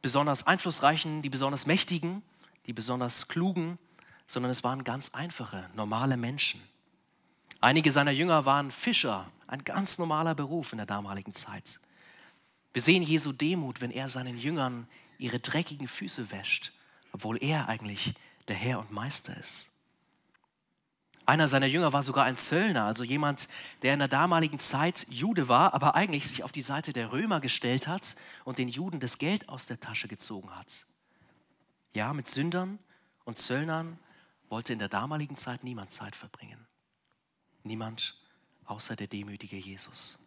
besonders 0.00 0.46
einflussreichen, 0.46 1.20
die 1.20 1.30
besonders 1.30 1.66
mächtigen, 1.66 2.22
die 2.66 2.72
besonders 2.72 3.28
klugen, 3.28 3.78
sondern 4.26 4.50
es 4.50 4.64
waren 4.64 4.82
ganz 4.82 5.10
einfache, 5.10 5.68
normale 5.74 6.16
Menschen. 6.16 6.62
Einige 7.60 7.90
seiner 7.90 8.10
Jünger 8.10 8.44
waren 8.44 8.70
Fischer, 8.70 9.30
ein 9.46 9.64
ganz 9.64 9.98
normaler 9.98 10.34
Beruf 10.34 10.72
in 10.72 10.78
der 10.78 10.86
damaligen 10.86 11.32
Zeit. 11.32 11.80
Wir 12.72 12.82
sehen 12.82 13.02
Jesu 13.02 13.32
Demut, 13.32 13.80
wenn 13.80 13.90
er 13.90 14.08
seinen 14.08 14.36
Jüngern 14.38 14.86
ihre 15.18 15.40
dreckigen 15.40 15.88
Füße 15.88 16.30
wäscht, 16.30 16.72
obwohl 17.12 17.42
er 17.42 17.68
eigentlich 17.68 18.14
der 18.48 18.56
Herr 18.56 18.78
und 18.78 18.92
Meister 18.92 19.36
ist. 19.36 19.70
Einer 21.24 21.48
seiner 21.48 21.66
Jünger 21.66 21.92
war 21.92 22.04
sogar 22.04 22.24
ein 22.24 22.36
Zöllner, 22.36 22.84
also 22.84 23.02
jemand, 23.02 23.48
der 23.82 23.94
in 23.94 23.98
der 23.98 24.08
damaligen 24.08 24.60
Zeit 24.60 25.06
Jude 25.08 25.48
war, 25.48 25.74
aber 25.74 25.96
eigentlich 25.96 26.28
sich 26.28 26.44
auf 26.44 26.52
die 26.52 26.62
Seite 26.62 26.92
der 26.92 27.10
Römer 27.10 27.40
gestellt 27.40 27.88
hat 27.88 28.14
und 28.44 28.58
den 28.58 28.68
Juden 28.68 29.00
das 29.00 29.18
Geld 29.18 29.48
aus 29.48 29.66
der 29.66 29.80
Tasche 29.80 30.06
gezogen 30.06 30.54
hat. 30.54 30.84
Ja, 31.94 32.12
mit 32.12 32.28
Sündern 32.28 32.78
und 33.24 33.38
Zöllnern 33.38 33.98
wollte 34.48 34.72
in 34.72 34.78
der 34.78 34.88
damaligen 34.88 35.34
Zeit 35.34 35.64
niemand 35.64 35.92
Zeit 35.92 36.14
verbringen. 36.14 36.65
Niemand 37.66 38.14
außer 38.64 38.96
der 38.96 39.08
demütige 39.08 39.56
Jesus. 39.56 40.18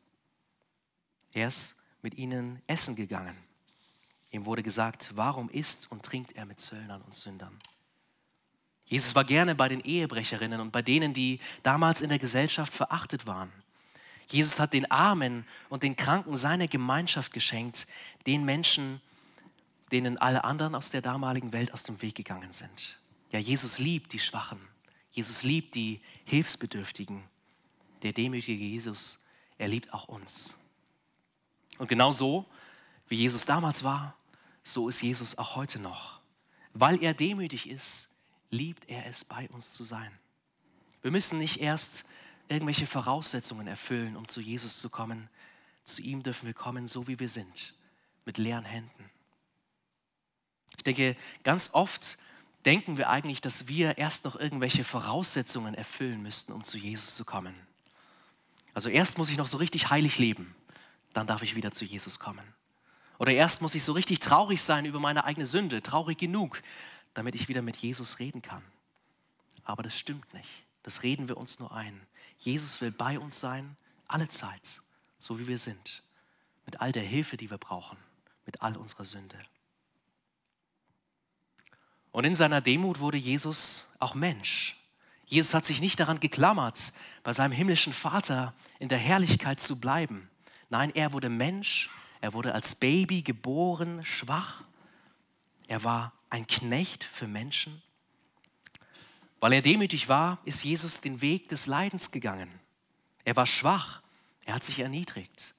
Er 1.34 1.48
ist 1.48 1.78
mit 2.02 2.16
ihnen 2.16 2.62
essen 2.68 2.96
gegangen. 2.96 3.36
Ihm 4.32 4.46
wurde 4.46 4.62
gesagt, 4.62 5.12
warum 5.16 5.50
isst 5.50 5.92
und 5.92 6.04
trinkt 6.04 6.34
er 6.34 6.46
mit 6.46 6.60
Zöllnern 6.60 7.02
und 7.02 7.14
Sündern? 7.14 7.58
Jesus 8.86 9.16
war 9.16 9.24
gerne 9.24 9.56
bei 9.56 9.70
den 9.70 9.82
Ehebrecherinnen 9.82 10.60
und 10.60 10.72
bei 10.72 10.82
denen, 10.82 11.14
die 11.14 11.40
damals 11.64 12.02
in 12.02 12.10
der 12.10 12.20
Gesellschaft 12.20 12.74
verachtet 12.74 13.26
waren. 13.26 13.52
Jesus 14.28 14.60
hat 14.60 14.74
den 14.74 14.90
Armen 14.92 15.46
und 15.70 15.84
den 15.84 15.96
Kranken 15.96 16.36
seine 16.38 16.68
Gemeinschaft 16.68 17.34
geschenkt, 17.34 17.88
den 18.26 18.46
Menschen, 18.46 19.02
denen 19.92 20.18
alle 20.18 20.44
anderen 20.44 20.76
aus 20.76 20.90
der 20.90 21.02
damaligen 21.02 21.52
Welt 21.52 21.74
aus 21.74 21.84
dem 21.84 22.02
Weg 22.02 22.16
gegangen 22.16 22.52
sind. 22.52 23.00
Ja, 23.32 23.40
Jesus 23.40 23.80
liebt 23.80 24.12
die 24.14 24.20
Schwachen. 24.20 24.60
Jesus 25.12 25.44
liebt 25.44 25.76
die 25.76 26.00
Hilfsbedürftigen. 26.26 27.24
Der 28.04 28.14
demütige 28.14 28.64
Jesus, 28.64 29.24
er 29.58 29.68
liebt 29.68 29.94
auch 29.94 30.08
uns. 30.08 30.56
Und 31.78 31.88
genau 31.88 32.12
so, 32.12 32.46
wie 33.08 33.16
Jesus 33.16 33.46
damals 33.46 33.84
war, 33.84 34.16
so 34.64 34.88
ist 34.88 35.02
Jesus 35.02 35.38
auch 35.38 35.56
heute 35.56 35.80
noch. 35.80 36.20
Weil 36.74 37.02
er 37.04 37.14
demütig 37.14 37.70
ist, 37.70 38.10
liebt 38.52 38.90
er 38.90 39.06
es, 39.08 39.26
bei 39.26 39.50
uns 39.50 39.72
zu 39.72 39.84
sein. 39.84 40.12
Wir 41.02 41.12
müssen 41.12 41.38
nicht 41.40 41.60
erst 41.60 42.06
irgendwelche 42.48 42.88
Voraussetzungen 42.88 43.68
erfüllen, 43.68 44.16
um 44.16 44.28
zu 44.28 44.42
Jesus 44.42 44.80
zu 44.80 44.90
kommen. 44.90 45.30
Zu 45.84 46.02
ihm 46.02 46.24
dürfen 46.24 46.46
wir 46.46 46.54
kommen, 46.54 46.88
so 46.88 47.08
wie 47.08 47.20
wir 47.20 47.30
sind, 47.30 47.74
mit 48.26 48.38
leeren 48.38 48.66
Händen. 48.66 49.10
Ich 50.78 50.84
denke, 50.84 51.16
ganz 51.44 51.72
oft 51.74 52.18
denken 52.66 52.98
wir 52.98 53.10
eigentlich, 53.10 53.42
dass 53.42 53.68
wir 53.68 53.98
erst 53.98 54.26
noch 54.26 54.36
irgendwelche 54.36 54.84
Voraussetzungen 54.84 55.74
erfüllen 55.74 56.22
müssten, 56.22 56.52
um 56.52 56.64
zu 56.64 56.78
Jesus 56.78 57.16
zu 57.16 57.26
kommen. 57.26 57.56
Also 58.74 58.90
erst 58.90 59.18
muss 59.18 59.30
ich 59.30 59.38
noch 59.38 59.48
so 59.48 59.58
richtig 59.58 59.90
heilig 59.90 60.20
leben, 60.20 60.56
dann 61.14 61.28
darf 61.28 61.42
ich 61.42 61.56
wieder 61.56 61.72
zu 61.72 61.86
Jesus 61.86 62.20
kommen. 62.20 62.46
Oder 63.18 63.34
erst 63.34 63.62
muss 63.62 63.76
ich 63.76 63.84
so 63.84 63.92
richtig 63.92 64.20
traurig 64.20 64.62
sein 64.62 64.86
über 64.86 65.00
meine 65.00 65.26
eigene 65.26 65.46
Sünde, 65.46 65.82
traurig 65.82 66.18
genug, 66.18 66.62
damit 67.14 67.36
ich 67.36 67.50
wieder 67.50 67.62
mit 67.62 67.78
Jesus 67.78 68.20
reden 68.20 68.42
kann. 68.42 68.64
Aber 69.66 69.84
das 69.84 69.98
stimmt 69.98 70.34
nicht. 70.34 70.64
Das 70.84 71.04
reden 71.04 71.28
wir 71.28 71.38
uns 71.38 71.60
nur 71.60 71.74
ein. 71.74 72.02
Jesus 72.38 72.80
will 72.80 72.92
bei 72.92 73.20
uns 73.20 73.40
sein, 73.40 73.76
alle 74.08 74.30
Zeit, 74.30 74.82
so 75.20 75.38
wie 75.40 75.48
wir 75.48 75.58
sind, 75.58 76.04
mit 76.66 76.80
all 76.80 76.92
der 76.92 77.04
Hilfe, 77.04 77.36
die 77.36 77.52
wir 77.52 77.58
brauchen, 77.58 77.98
mit 78.46 78.62
all 78.62 78.78
unserer 78.78 79.06
Sünde. 79.06 79.38
Und 82.12 82.26
in 82.26 82.36
seiner 82.36 82.62
Demut 82.62 83.00
wurde 83.00 83.18
Jesus 83.18 83.88
auch 84.00 84.16
Mensch. 84.16 84.78
Jesus 85.26 85.54
hat 85.54 85.66
sich 85.66 85.80
nicht 85.80 86.00
daran 86.00 86.20
geklammert, 86.20 86.92
bei 87.24 87.34
seinem 87.34 87.52
himmlischen 87.52 87.94
Vater 87.94 88.54
in 88.80 88.90
der 88.90 88.98
Herrlichkeit 88.98 89.60
zu 89.60 89.80
bleiben. 89.80 90.28
Nein, 90.70 90.92
er 90.96 91.14
wurde 91.14 91.30
Mensch, 91.30 91.90
er 92.22 92.34
wurde 92.34 92.54
als 92.54 92.76
Baby 92.76 93.22
geboren, 93.22 94.04
schwach. 94.04 94.64
Er 95.68 95.84
war 95.84 96.14
ein 96.30 96.48
Knecht 96.48 97.04
für 97.04 97.28
Menschen. 97.28 97.82
Weil 99.40 99.54
er 99.54 99.62
demütig 99.62 100.10
war, 100.10 100.40
ist 100.46 100.64
Jesus 100.64 101.02
den 101.02 101.22
Weg 101.22 101.48
des 101.50 101.68
Leidens 101.68 102.12
gegangen. 102.12 102.50
Er 103.24 103.36
war 103.36 103.46
schwach, 103.46 104.02
er 104.46 104.56
hat 104.56 104.64
sich 104.64 104.80
erniedrigt. 104.80 105.54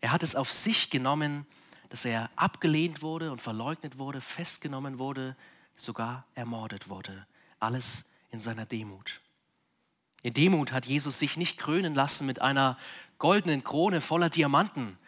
Er 0.00 0.12
hat 0.12 0.22
es 0.22 0.36
auf 0.36 0.52
sich 0.52 0.90
genommen, 0.90 1.46
dass 1.88 2.04
er 2.04 2.30
abgelehnt 2.36 3.02
wurde 3.02 3.32
und 3.32 3.40
verleugnet 3.40 3.98
wurde, 3.98 4.20
festgenommen 4.20 4.98
wurde, 4.98 5.36
sogar 5.76 6.24
ermordet 6.34 6.88
wurde. 6.88 7.26
Alles 7.60 8.10
in 8.30 8.40
seiner 8.40 8.66
Demut. 8.66 9.20
In 10.22 10.34
Demut 10.34 10.72
hat 10.72 10.86
Jesus 10.86 11.18
sich 11.18 11.36
nicht 11.36 11.58
krönen 11.58 11.94
lassen 11.94 12.26
mit 12.26 12.42
einer 12.42 12.76
goldenen 13.18 13.62
Krone 13.62 14.00
voller 14.00 14.30
Diamanten, 14.30 14.98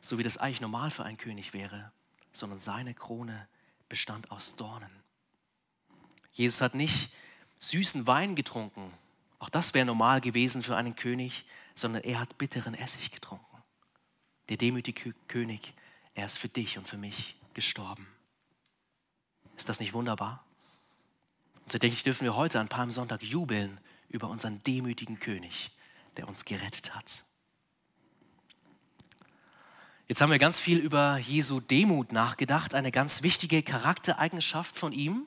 so 0.00 0.18
wie 0.18 0.22
das 0.22 0.36
eigentlich 0.36 0.60
normal 0.60 0.90
für 0.90 1.04
einen 1.04 1.16
König 1.16 1.54
wäre, 1.54 1.90
sondern 2.32 2.60
seine 2.60 2.94
Krone 2.94 3.48
bestand 3.88 4.30
aus 4.30 4.56
Dornen. 4.56 4.90
Jesus 6.32 6.60
hat 6.60 6.74
nicht 6.74 7.10
süßen 7.58 8.06
Wein 8.06 8.34
getrunken, 8.34 8.92
auch 9.38 9.48
das 9.48 9.74
wäre 9.74 9.86
normal 9.86 10.20
gewesen 10.20 10.62
für 10.62 10.76
einen 10.76 10.96
König, 10.96 11.46
sondern 11.74 12.02
er 12.02 12.20
hat 12.20 12.38
bitteren 12.38 12.74
Essig 12.74 13.10
getrunken. 13.10 13.44
Der 14.48 14.56
demütige 14.56 15.14
König, 15.28 15.74
er 16.14 16.26
ist 16.26 16.38
für 16.38 16.48
dich 16.48 16.78
und 16.78 16.88
für 16.88 16.98
mich 16.98 17.36
gestorben. 17.54 18.06
Ist 19.58 19.68
das 19.68 19.80
nicht 19.80 19.92
wunderbar? 19.92 20.40
Und 21.64 21.72
so 21.72 21.78
denke 21.78 21.94
ich, 21.94 22.04
dürfen 22.04 22.24
wir 22.24 22.36
heute 22.36 22.60
an 22.60 22.68
Palmsonntag 22.68 23.22
jubeln 23.22 23.80
über 24.08 24.28
unseren 24.28 24.62
demütigen 24.62 25.18
König, 25.18 25.72
der 26.16 26.28
uns 26.28 26.44
gerettet 26.44 26.94
hat. 26.94 27.24
Jetzt 30.06 30.22
haben 30.22 30.30
wir 30.30 30.38
ganz 30.38 30.58
viel 30.60 30.78
über 30.78 31.18
Jesu 31.18 31.60
Demut 31.60 32.12
nachgedacht, 32.12 32.74
eine 32.74 32.92
ganz 32.92 33.22
wichtige 33.22 33.62
Charaktereigenschaft 33.62 34.76
von 34.76 34.92
ihm. 34.92 35.26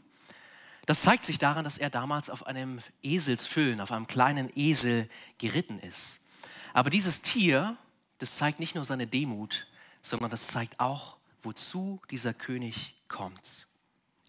Das 0.86 1.02
zeigt 1.04 1.26
sich 1.26 1.38
daran, 1.38 1.66
dass 1.66 1.78
er 1.78 1.92
damals 1.92 2.30
auf 2.32 2.48
einem 2.48 2.80
Eselsfüllen, 3.04 3.82
auf 3.82 3.92
einem 3.92 4.08
kleinen 4.08 4.50
Esel 4.56 5.08
geritten 5.38 5.78
ist. 5.78 6.26
Aber 6.74 6.90
dieses 6.90 7.22
Tier, 7.22 7.78
das 8.18 8.36
zeigt 8.36 8.60
nicht 8.60 8.76
nur 8.76 8.86
seine 8.86 9.06
Demut, 9.06 9.68
sondern 10.02 10.32
das 10.32 10.48
zeigt 10.48 10.80
auch, 10.80 11.18
wozu 11.44 12.02
dieser 12.10 12.34
König 12.34 12.96
kommt. 13.08 13.68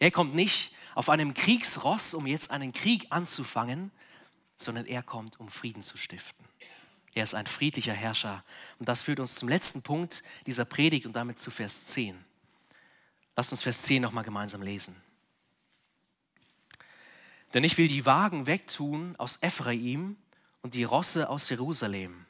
Er 0.02 0.10
kommt 0.10 0.34
nicht 0.34 0.74
auf 0.96 1.08
einem 1.08 1.32
Kriegsross, 1.32 2.14
um 2.14 2.26
jetzt 2.26 2.50
einen 2.50 2.72
Krieg 2.72 3.06
anzufangen, 3.10 3.92
sondern 4.56 4.84
er 4.84 5.00
kommt, 5.00 5.38
um 5.38 5.48
Frieden 5.48 5.84
zu 5.84 5.96
stiften. 5.96 6.44
Er 7.14 7.22
ist 7.22 7.34
ein 7.34 7.46
friedlicher 7.46 7.92
Herrscher. 7.92 8.42
Und 8.80 8.88
das 8.88 9.04
führt 9.04 9.20
uns 9.20 9.36
zum 9.36 9.48
letzten 9.48 9.82
Punkt 9.82 10.24
dieser 10.44 10.64
Predigt 10.64 11.06
und 11.06 11.12
damit 11.12 11.40
zu 11.40 11.52
Vers 11.52 11.86
10. 11.86 12.18
Lasst 13.36 13.52
uns 13.52 13.62
Vers 13.62 13.82
10 13.82 14.02
nochmal 14.02 14.24
gemeinsam 14.24 14.62
lesen. 14.62 15.00
Denn 17.54 17.62
ich 17.62 17.78
will 17.78 17.86
die 17.86 18.04
Wagen 18.04 18.48
wegtun 18.48 19.14
aus 19.18 19.38
Ephraim 19.40 20.16
und 20.62 20.74
die 20.74 20.82
Rosse 20.82 21.28
aus 21.28 21.48
Jerusalem. 21.48 22.26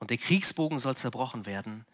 Und 0.00 0.10
der 0.10 0.18
Kriegsbogen 0.18 0.78
soll 0.78 0.98
zerbrochen 0.98 1.46
werden, 1.46 1.86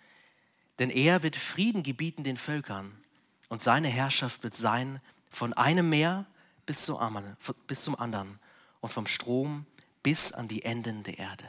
denn 0.80 0.90
er 0.90 1.22
wird 1.22 1.36
Frieden 1.36 1.84
gebieten 1.84 2.24
den 2.24 2.36
Völkern 2.36 3.05
und 3.48 3.62
seine 3.62 3.88
Herrschaft 3.88 4.42
wird 4.42 4.56
sein 4.56 5.00
von 5.30 5.52
einem 5.52 5.88
Meer 5.88 6.26
bis 6.66 6.84
zum 6.84 6.98
anderen 6.98 8.38
und 8.80 8.92
vom 8.92 9.06
Strom 9.06 9.66
bis 10.02 10.32
an 10.32 10.48
die 10.48 10.62
Enden 10.62 11.02
der 11.02 11.18
Erde. 11.18 11.48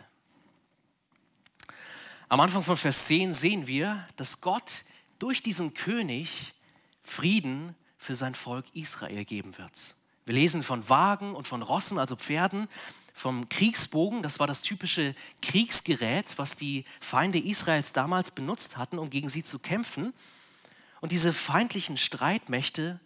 Am 2.30 2.40
Anfang 2.40 2.64
von 2.64 2.76
Vers 2.76 3.06
10 3.06 3.34
sehen 3.34 3.68
wir, 3.68 4.06
dass 4.18 4.42
Gott 4.42 4.84
durch 5.18 5.42
diesen 5.42 5.74
König 5.74 6.54
Frieden 7.04 7.76
für 7.98 8.16
sein 8.16 8.36
Volk 8.36 8.66
Israel 8.74 9.24
geben 9.26 9.58
wird. 9.58 9.96
Wir 10.26 10.34
lesen 10.34 10.62
von 10.62 10.90
Wagen 10.90 11.36
und 11.36 11.48
von 11.48 11.62
Rossen, 11.62 11.98
also 11.98 12.18
Pferden, 12.18 12.68
vom 13.14 13.48
Kriegsbogen, 13.50 14.22
das 14.22 14.40
war 14.40 14.46
das 14.46 14.62
typische 14.62 15.16
Kriegsgerät, 15.42 16.38
was 16.38 16.56
die 16.56 16.86
Feinde 17.00 17.40
Israels 17.40 17.94
damals 17.94 18.30
benutzt 18.32 18.78
hatten, 18.78 19.00
um 19.00 19.10
gegen 19.10 19.30
sie 19.30 19.44
zu 19.44 19.58
kämpfen. 19.58 20.14
Und 21.02 21.12
diese 21.12 21.34
feindlichen 21.34 21.98
Streitmächte, 21.98 23.00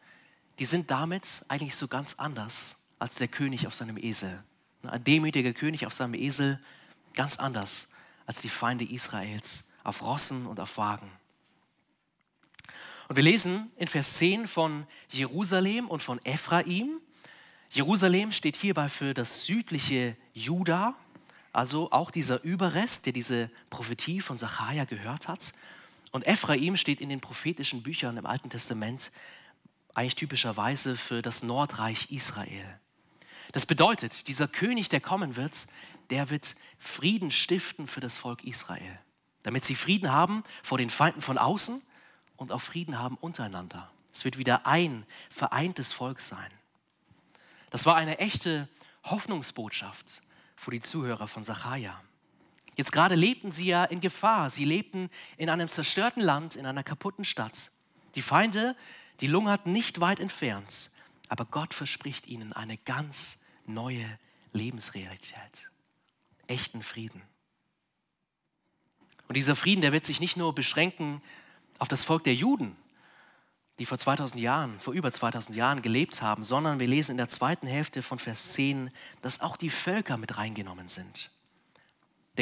die 0.59 0.65
sind 0.65 0.91
damit 0.91 1.43
eigentlich 1.47 1.75
so 1.75 1.87
ganz 1.87 2.15
anders 2.15 2.77
als 2.99 3.15
der 3.15 3.27
König 3.27 3.67
auf 3.67 3.75
seinem 3.75 3.97
Esel. 3.97 4.43
Ein 4.83 5.03
demütiger 5.03 5.53
König 5.53 5.85
auf 5.85 5.93
seinem 5.93 6.13
Esel, 6.13 6.59
ganz 7.13 7.37
anders 7.37 7.89
als 8.25 8.41
die 8.41 8.49
Feinde 8.49 8.85
Israels 8.85 9.69
auf 9.83 10.01
Rossen 10.01 10.45
und 10.45 10.59
auf 10.59 10.77
Wagen. 10.77 11.11
Und 13.07 13.15
wir 13.15 13.23
lesen 13.23 13.69
in 13.75 13.87
Vers 13.87 14.13
10 14.15 14.47
von 14.47 14.87
Jerusalem 15.09 15.89
und 15.89 16.01
von 16.01 16.23
Ephraim. 16.23 17.01
Jerusalem 17.69 18.31
steht 18.31 18.55
hierbei 18.55 18.87
für 18.87 19.13
das 19.13 19.45
südliche 19.45 20.15
Juda, 20.33 20.95
also 21.51 21.91
auch 21.91 22.11
dieser 22.11 22.41
Überrest, 22.43 23.05
der 23.05 23.13
diese 23.13 23.49
Prophetie 23.69 24.21
von 24.21 24.37
Sacharja 24.37 24.85
gehört 24.85 25.27
hat. 25.27 25.53
Und 26.11 26.27
Ephraim 26.27 26.77
steht 26.77 27.01
in 27.01 27.09
den 27.09 27.21
prophetischen 27.21 27.83
Büchern 27.83 28.17
im 28.17 28.25
Alten 28.25 28.49
Testament 28.49 29.11
eigentlich 29.93 30.15
typischerweise 30.15 30.95
für 30.95 31.21
das 31.21 31.43
Nordreich 31.43 32.11
Israel. 32.11 32.79
Das 33.51 33.65
bedeutet, 33.65 34.27
dieser 34.27 34.47
König, 34.47 34.89
der 34.89 35.01
kommen 35.01 35.35
wird, 35.35 35.67
der 36.09 36.29
wird 36.29 36.55
Frieden 36.77 37.31
stiften 37.31 37.87
für 37.87 37.99
das 37.99 38.17
Volk 38.17 38.43
Israel, 38.43 38.99
damit 39.43 39.65
sie 39.65 39.75
Frieden 39.75 40.11
haben 40.11 40.43
vor 40.63 40.77
den 40.77 40.89
Feinden 40.89 41.21
von 41.21 41.37
außen 41.37 41.81
und 42.37 42.51
auch 42.51 42.61
Frieden 42.61 42.99
haben 42.99 43.17
untereinander. 43.17 43.91
Es 44.13 44.25
wird 44.25 44.37
wieder 44.37 44.65
ein 44.65 45.05
vereintes 45.29 45.93
Volk 45.93 46.21
sein. 46.21 46.51
Das 47.69 47.85
war 47.85 47.95
eine 47.95 48.19
echte 48.19 48.67
Hoffnungsbotschaft 49.03 50.21
für 50.55 50.71
die 50.71 50.81
Zuhörer 50.81 51.27
von 51.27 51.45
Sacharja. 51.45 52.01
Jetzt 52.81 52.93
gerade 52.93 53.13
lebten 53.13 53.51
sie 53.51 53.67
ja 53.67 53.83
in 53.83 54.01
Gefahr. 54.01 54.49
Sie 54.49 54.65
lebten 54.65 55.11
in 55.37 55.51
einem 55.51 55.67
zerstörten 55.67 56.23
Land, 56.23 56.55
in 56.55 56.65
einer 56.65 56.81
kaputten 56.81 57.25
Stadt. 57.25 57.69
Die 58.15 58.23
Feinde, 58.23 58.75
die 59.19 59.27
lungerten 59.27 59.71
nicht 59.71 59.99
weit 59.99 60.19
entfernt. 60.19 60.89
Aber 61.29 61.45
Gott 61.45 61.75
verspricht 61.75 62.25
ihnen 62.25 62.53
eine 62.53 62.77
ganz 62.77 63.37
neue 63.67 64.07
Lebensrealität. 64.51 65.69
Echten 66.47 66.81
Frieden. 66.81 67.21
Und 69.27 69.37
dieser 69.37 69.55
Frieden, 69.55 69.81
der 69.81 69.91
wird 69.91 70.05
sich 70.05 70.19
nicht 70.19 70.35
nur 70.35 70.55
beschränken 70.55 71.21
auf 71.77 71.87
das 71.87 72.03
Volk 72.03 72.23
der 72.23 72.33
Juden, 72.33 72.75
die 73.77 73.85
vor 73.85 73.99
2000 73.99 74.41
Jahren, 74.41 74.79
vor 74.79 74.95
über 74.95 75.11
2000 75.11 75.55
Jahren 75.55 75.83
gelebt 75.83 76.23
haben, 76.23 76.43
sondern 76.43 76.79
wir 76.79 76.87
lesen 76.87 77.11
in 77.11 77.17
der 77.17 77.29
zweiten 77.29 77.67
Hälfte 77.67 78.01
von 78.01 78.17
Vers 78.17 78.53
10, 78.53 78.89
dass 79.21 79.39
auch 79.39 79.55
die 79.55 79.69
Völker 79.69 80.17
mit 80.17 80.39
reingenommen 80.39 80.87
sind. 80.87 81.29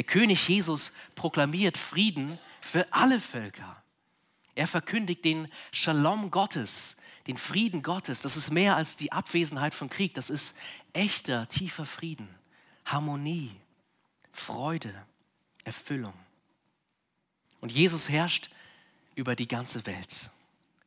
Der 0.00 0.06
König 0.06 0.48
Jesus 0.48 0.94
proklamiert 1.14 1.76
Frieden 1.76 2.38
für 2.62 2.90
alle 2.90 3.20
Völker. 3.20 3.82
Er 4.54 4.66
verkündigt 4.66 5.26
den 5.26 5.46
Shalom 5.72 6.30
Gottes, 6.30 6.96
den 7.26 7.36
Frieden 7.36 7.82
Gottes. 7.82 8.22
Das 8.22 8.38
ist 8.38 8.50
mehr 8.50 8.76
als 8.76 8.96
die 8.96 9.12
Abwesenheit 9.12 9.74
von 9.74 9.90
Krieg. 9.90 10.14
Das 10.14 10.30
ist 10.30 10.56
echter, 10.94 11.46
tiefer 11.50 11.84
Frieden, 11.84 12.30
Harmonie, 12.86 13.54
Freude, 14.32 14.94
Erfüllung. 15.64 16.14
Und 17.60 17.70
Jesus 17.70 18.08
herrscht 18.08 18.48
über 19.16 19.36
die 19.36 19.48
ganze 19.48 19.84
Welt, 19.84 20.30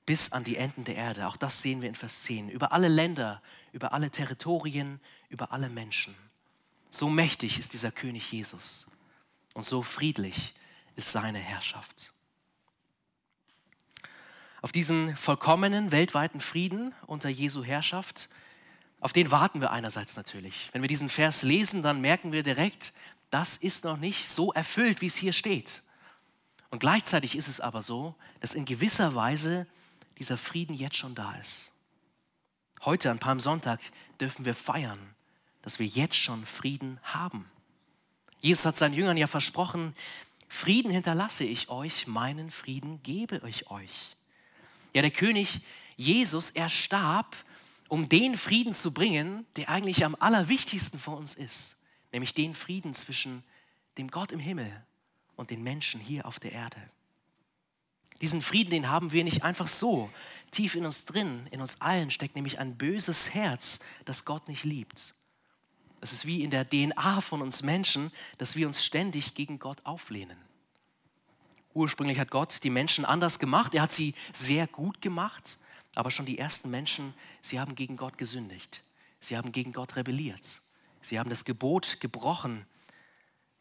bis 0.07 0.31
an 0.31 0.43
die 0.43 0.57
Enden 0.57 0.85
der 0.85 0.95
Erde. 0.95 1.27
Auch 1.27 1.37
das 1.37 1.61
sehen 1.61 1.83
wir 1.83 1.89
in 1.89 1.93
Vers 1.93 2.23
10. 2.23 2.49
Über 2.49 2.71
alle 2.71 2.87
Länder, 2.87 3.43
über 3.73 3.93
alle 3.93 4.09
Territorien, 4.09 4.99
über 5.29 5.51
alle 5.51 5.69
Menschen. 5.69 6.15
So 6.89 7.09
mächtig 7.09 7.59
ist 7.59 7.73
dieser 7.73 7.91
König 7.91 8.31
Jesus 8.31 8.87
und 9.53 9.63
so 9.63 9.81
friedlich 9.81 10.53
ist 10.95 11.11
seine 11.11 11.39
Herrschaft. 11.39 12.11
Auf 14.61 14.71
diesen 14.71 15.15
vollkommenen 15.17 15.91
weltweiten 15.91 16.39
Frieden 16.39 16.93
unter 17.05 17.29
Jesu 17.29 17.63
Herrschaft, 17.63 18.29
auf 19.01 19.11
den 19.11 19.31
warten 19.31 19.59
wir 19.59 19.71
einerseits 19.71 20.15
natürlich. 20.15 20.69
Wenn 20.71 20.81
wir 20.81 20.87
diesen 20.87 21.09
Vers 21.09 21.43
lesen, 21.43 21.83
dann 21.83 21.99
merken 21.99 22.31
wir 22.31 22.43
direkt, 22.43 22.93
das 23.29 23.57
ist 23.57 23.83
noch 23.83 23.97
nicht 23.97 24.27
so 24.27 24.53
erfüllt, 24.53 25.01
wie 25.01 25.07
es 25.07 25.17
hier 25.17 25.33
steht. 25.33 25.83
Und 26.69 26.79
gleichzeitig 26.79 27.35
ist 27.35 27.49
es 27.49 27.59
aber 27.59 27.81
so, 27.81 28.15
dass 28.39 28.55
in 28.55 28.65
gewisser 28.65 29.15
Weise 29.15 29.67
dieser 30.17 30.37
Frieden 30.37 30.73
jetzt 30.73 30.95
schon 30.95 31.15
da 31.15 31.35
ist. 31.35 31.73
Heute 32.85 33.11
an 33.11 33.19
Palmsonntag 33.19 33.79
dürfen 34.21 34.45
wir 34.45 34.53
feiern, 34.53 34.99
dass 35.61 35.79
wir 35.79 35.85
jetzt 35.85 36.15
schon 36.15 36.45
Frieden 36.45 36.99
haben. 37.03 37.49
Jesus 38.43 38.65
hat 38.65 38.75
seinen 38.75 38.93
Jüngern 38.93 39.15
ja 39.15 39.27
versprochen, 39.27 39.93
Frieden 40.49 40.91
hinterlasse 40.91 41.45
ich 41.45 41.69
euch, 41.69 42.07
meinen 42.07 42.51
Frieden 42.51 43.01
gebe 43.01 43.41
ich 43.47 43.71
euch. 43.71 44.15
Ja, 44.93 45.01
der 45.01 45.11
König 45.11 45.61
Jesus, 45.95 46.49
er 46.49 46.69
starb, 46.69 47.37
um 47.87 48.09
den 48.09 48.37
Frieden 48.37 48.73
zu 48.73 48.91
bringen, 48.91 49.45
der 49.55 49.69
eigentlich 49.69 50.03
am 50.03 50.15
allerwichtigsten 50.19 50.99
für 50.99 51.11
uns 51.11 51.35
ist, 51.35 51.77
nämlich 52.11 52.33
den 52.33 52.53
Frieden 52.53 52.93
zwischen 52.93 53.43
dem 53.97 54.11
Gott 54.11 54.33
im 54.33 54.39
Himmel 54.39 54.71
und 55.37 55.49
den 55.49 55.63
Menschen 55.63 56.01
hier 56.01 56.25
auf 56.25 56.37
der 56.37 56.51
Erde. 56.51 56.81
Diesen 58.19 58.41
Frieden, 58.41 58.71
den 58.71 58.89
haben 58.89 59.13
wir 59.13 59.23
nicht 59.23 59.43
einfach 59.43 59.69
so. 59.69 60.09
Tief 60.51 60.75
in 60.75 60.85
uns 60.85 61.05
drin, 61.05 61.47
in 61.51 61.61
uns 61.61 61.79
allen 61.79 62.11
steckt 62.11 62.35
nämlich 62.35 62.59
ein 62.59 62.77
böses 62.77 63.33
Herz, 63.33 63.79
das 64.03 64.25
Gott 64.25 64.49
nicht 64.49 64.65
liebt. 64.65 65.15
Es 66.03 66.11
ist 66.11 66.25
wie 66.25 66.43
in 66.43 66.49
der 66.49 66.69
DNA 66.69 67.21
von 67.21 67.41
uns 67.41 67.63
Menschen, 67.63 68.11
dass 68.37 68.57
wir 68.57 68.67
uns 68.67 68.83
ständig 68.83 69.35
gegen 69.35 69.57
Gott 69.57 69.77
auflehnen. 69.85 70.35
Ursprünglich 71.73 72.19
hat 72.19 72.29
Gott 72.29 72.61
die 72.65 72.69
Menschen 72.69 73.05
anders 73.05 73.39
gemacht. 73.39 73.73
Er 73.73 73.83
hat 73.83 73.93
sie 73.93 74.13
sehr 74.33 74.67
gut 74.67 75.01
gemacht. 75.01 75.59
Aber 75.95 76.11
schon 76.11 76.25
die 76.25 76.37
ersten 76.37 76.69
Menschen, 76.69 77.13
sie 77.41 77.57
haben 77.57 77.75
gegen 77.75 77.95
Gott 77.95 78.17
gesündigt. 78.17 78.83
Sie 79.21 79.37
haben 79.37 79.53
gegen 79.53 79.71
Gott 79.71 79.95
rebelliert. 79.95 80.59
Sie 80.99 81.19
haben 81.19 81.29
das 81.29 81.45
Gebot 81.45 82.01
gebrochen, 82.01 82.65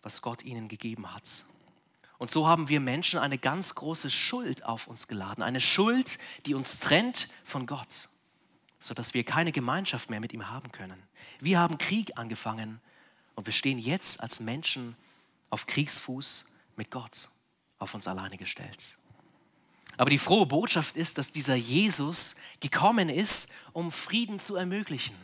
was 0.02 0.20
Gott 0.20 0.42
ihnen 0.42 0.66
gegeben 0.66 1.14
hat. 1.14 1.44
Und 2.18 2.33
so 2.33 2.48
haben 2.48 2.68
wir 2.68 2.81
Menschen 2.81 3.20
eine 3.20 3.38
ganz 3.38 3.76
große 3.76 4.11
Schuld 4.11 4.64
auf 4.64 4.88
uns 4.88 5.07
geladen. 5.07 5.44
Eine 5.44 5.61
Schuld, 5.61 6.18
die 6.46 6.55
uns 6.55 6.81
trennt 6.81 7.28
von 7.44 7.66
Gott 7.66 8.09
sodass 8.83 9.14
wir 9.14 9.25
keine 9.25 9.53
Gemeinschaft 9.53 10.11
mehr 10.11 10.21
mit 10.21 10.33
ihm 10.33 10.49
haben 10.51 10.73
können. 10.73 11.01
Wir 11.40 11.59
haben 11.59 11.79
Krieg 11.79 12.18
angefangen 12.18 12.81
und 13.35 13.47
wir 13.47 13.53
stehen 13.53 13.79
jetzt 13.79 14.21
als 14.21 14.40
Menschen 14.40 14.97
auf 15.51 15.66
Kriegsfuß 15.66 16.47
mit 16.77 16.90
Gott, 16.90 17.29
auf 17.79 17.95
uns 17.95 18.09
alleine 18.09 18.37
gestellt. 18.37 18.97
Aber 19.97 20.11
die 20.11 20.18
frohe 20.18 20.47
Botschaft 20.47 20.97
ist, 20.97 21.18
dass 21.18 21.33
dieser 21.33 21.55
Jesus 21.55 22.35
gekommen 22.61 23.09
ist, 23.09 23.51
um 23.73 23.92
Frieden 23.92 24.38
zu 24.38 24.57
ermöglichen. 24.57 25.14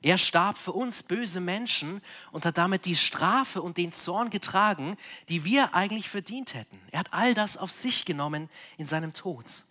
Er 0.00 0.18
starb 0.18 0.58
für 0.58 0.72
uns 0.72 1.02
böse 1.02 1.40
Menschen 1.40 2.00
und 2.30 2.44
hat 2.44 2.56
damit 2.56 2.84
die 2.84 2.94
Strafe 2.94 3.60
und 3.60 3.78
den 3.78 3.92
Zorn 3.92 4.30
getragen, 4.30 4.96
die 5.28 5.44
wir 5.44 5.74
eigentlich 5.74 6.08
verdient 6.08 6.54
hätten. 6.54 6.78
Er 6.92 7.00
hat 7.00 7.12
all 7.12 7.34
das 7.34 7.56
auf 7.56 7.72
sich 7.72 8.04
genommen 8.04 8.48
in 8.76 8.86
seinem 8.86 9.12
Tod. 9.12 9.64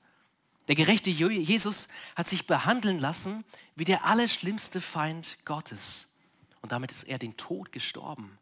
Der 0.68 0.76
gerechte 0.76 1.10
Jesus 1.10 1.88
hat 2.16 2.28
sich 2.28 2.46
behandeln 2.46 3.00
lassen 3.00 3.46
wie 3.76 3.86
der 3.86 4.06
allerschlimmste 4.06 4.82
Feind 4.82 5.38
Gottes. 5.46 6.14
Und 6.62 6.72
damit 6.72 6.92
ist 6.92 7.04
er 7.04 7.20
den 7.20 7.38
Tod 7.38 7.72
gestorben, 7.72 8.38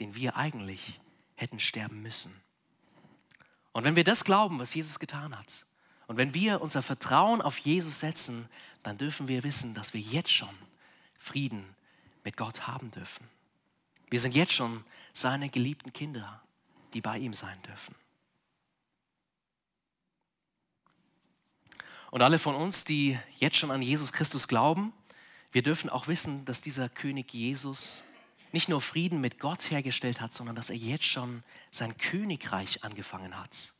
den 0.00 0.14
wir 0.14 0.36
eigentlich 0.36 1.00
hätten 1.36 1.60
sterben 1.60 2.02
müssen. 2.02 2.34
Und 3.72 3.84
wenn 3.84 3.96
wir 3.96 4.04
das 4.04 4.24
glauben, 4.24 4.58
was 4.58 4.74
Jesus 4.74 4.98
getan 4.98 5.38
hat, 5.38 5.66
und 6.08 6.16
wenn 6.16 6.34
wir 6.34 6.60
unser 6.60 6.82
Vertrauen 6.82 7.40
auf 7.40 7.56
Jesus 7.58 8.00
setzen, 8.00 8.48
dann 8.82 8.98
dürfen 8.98 9.28
wir 9.28 9.44
wissen, 9.44 9.72
dass 9.72 9.94
wir 9.94 10.00
jetzt 10.00 10.32
schon 10.32 10.54
Frieden 11.18 11.64
mit 12.24 12.36
Gott 12.36 12.66
haben 12.66 12.90
dürfen. 12.90 13.26
Wir 14.10 14.20
sind 14.20 14.34
jetzt 14.34 14.52
schon 14.52 14.84
seine 15.14 15.48
geliebten 15.48 15.92
Kinder, 15.92 16.42
die 16.92 17.00
bei 17.00 17.18
ihm 17.18 17.32
sein 17.32 17.56
dürfen. 17.62 17.94
Und 22.12 22.20
alle 22.20 22.38
von 22.38 22.54
uns, 22.54 22.84
die 22.84 23.18
jetzt 23.38 23.56
schon 23.56 23.70
an 23.70 23.80
Jesus 23.80 24.12
Christus 24.12 24.46
glauben, 24.46 24.92
wir 25.50 25.62
dürfen 25.62 25.88
auch 25.88 26.08
wissen, 26.08 26.44
dass 26.44 26.60
dieser 26.60 26.90
König 26.90 27.32
Jesus 27.32 28.04
nicht 28.52 28.68
nur 28.68 28.82
Frieden 28.82 29.22
mit 29.22 29.38
Gott 29.38 29.70
hergestellt 29.70 30.20
hat, 30.20 30.34
sondern 30.34 30.54
dass 30.54 30.68
er 30.68 30.76
jetzt 30.76 31.06
schon 31.06 31.42
sein 31.70 31.96
Königreich 31.96 32.84
angefangen 32.84 33.40
hat. 33.40 33.72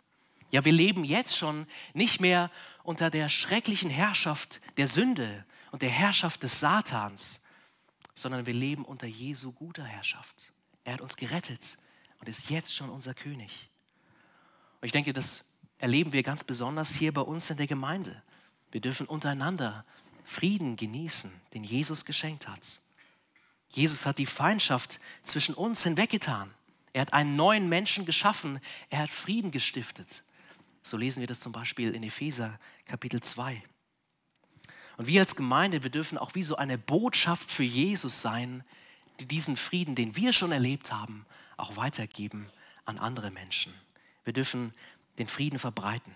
Ja, 0.50 0.64
wir 0.64 0.72
leben 0.72 1.04
jetzt 1.04 1.36
schon 1.36 1.66
nicht 1.92 2.22
mehr 2.22 2.50
unter 2.84 3.10
der 3.10 3.28
schrecklichen 3.28 3.90
Herrschaft 3.90 4.62
der 4.78 4.88
Sünde 4.88 5.44
und 5.70 5.82
der 5.82 5.90
Herrschaft 5.90 6.42
des 6.42 6.58
Satans, 6.58 7.44
sondern 8.14 8.46
wir 8.46 8.54
leben 8.54 8.86
unter 8.86 9.06
Jesu 9.06 9.52
guter 9.52 9.84
Herrschaft. 9.84 10.54
Er 10.84 10.94
hat 10.94 11.02
uns 11.02 11.16
gerettet 11.16 11.76
und 12.18 12.30
ist 12.30 12.48
jetzt 12.48 12.74
schon 12.74 12.88
unser 12.88 13.12
König. 13.12 13.68
Und 14.80 14.86
ich 14.86 14.92
denke, 14.92 15.12
das 15.12 15.44
erleben 15.82 16.12
wir 16.12 16.22
ganz 16.22 16.44
besonders 16.44 16.94
hier 16.94 17.12
bei 17.12 17.22
uns 17.22 17.50
in 17.50 17.56
der 17.56 17.66
Gemeinde. 17.66 18.22
Wir 18.70 18.80
dürfen 18.80 19.04
untereinander 19.04 19.84
Frieden 20.22 20.76
genießen, 20.76 21.32
den 21.54 21.64
Jesus 21.64 22.04
geschenkt 22.04 22.46
hat. 22.46 22.80
Jesus 23.68 24.06
hat 24.06 24.18
die 24.18 24.26
Feindschaft 24.26 25.00
zwischen 25.24 25.56
uns 25.56 25.82
hinweggetan. 25.82 26.54
Er 26.92 27.02
hat 27.02 27.12
einen 27.12 27.34
neuen 27.34 27.68
Menschen 27.68 28.06
geschaffen. 28.06 28.60
Er 28.90 29.00
hat 29.00 29.10
Frieden 29.10 29.50
gestiftet. 29.50 30.22
So 30.84 30.96
lesen 30.96 31.18
wir 31.18 31.26
das 31.26 31.40
zum 31.40 31.50
Beispiel 31.50 31.92
in 31.92 32.04
Epheser 32.04 32.60
Kapitel 32.86 33.20
2. 33.20 33.60
Und 34.98 35.06
wir 35.08 35.20
als 35.20 35.34
Gemeinde, 35.34 35.82
wir 35.82 35.90
dürfen 35.90 36.16
auch 36.16 36.36
wie 36.36 36.44
so 36.44 36.54
eine 36.54 36.78
Botschaft 36.78 37.50
für 37.50 37.64
Jesus 37.64 38.22
sein, 38.22 38.62
die 39.18 39.26
diesen 39.26 39.56
Frieden, 39.56 39.96
den 39.96 40.14
wir 40.14 40.32
schon 40.32 40.52
erlebt 40.52 40.92
haben, 40.92 41.26
auch 41.56 41.76
weitergeben 41.76 42.48
an 42.84 42.98
andere 42.98 43.32
Menschen. 43.32 43.74
Wir 44.24 44.32
dürfen 44.32 44.72
den 45.18 45.26
Frieden 45.26 45.58
verbreiten. 45.58 46.14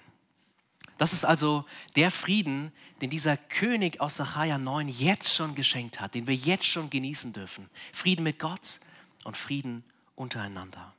Das 0.98 1.12
ist 1.12 1.24
also 1.24 1.64
der 1.94 2.10
Frieden, 2.10 2.72
den 3.02 3.10
dieser 3.10 3.36
König 3.36 4.00
aus 4.00 4.16
Sacharja 4.16 4.58
9 4.58 4.88
jetzt 4.88 5.34
schon 5.34 5.54
geschenkt 5.54 6.00
hat, 6.00 6.14
den 6.14 6.26
wir 6.26 6.34
jetzt 6.34 6.64
schon 6.64 6.88
genießen 6.88 7.32
dürfen. 7.32 7.68
Frieden 7.92 8.22
mit 8.22 8.38
Gott 8.38 8.80
und 9.24 9.36
Frieden 9.36 9.84
untereinander. 10.14 10.94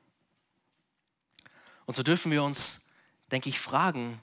Und 1.86 1.96
so 1.96 2.04
dürfen 2.04 2.32
wir 2.32 2.44
uns, 2.44 2.90
denke 3.32 3.50
ich, 3.50 3.60
fragen, 3.60 4.22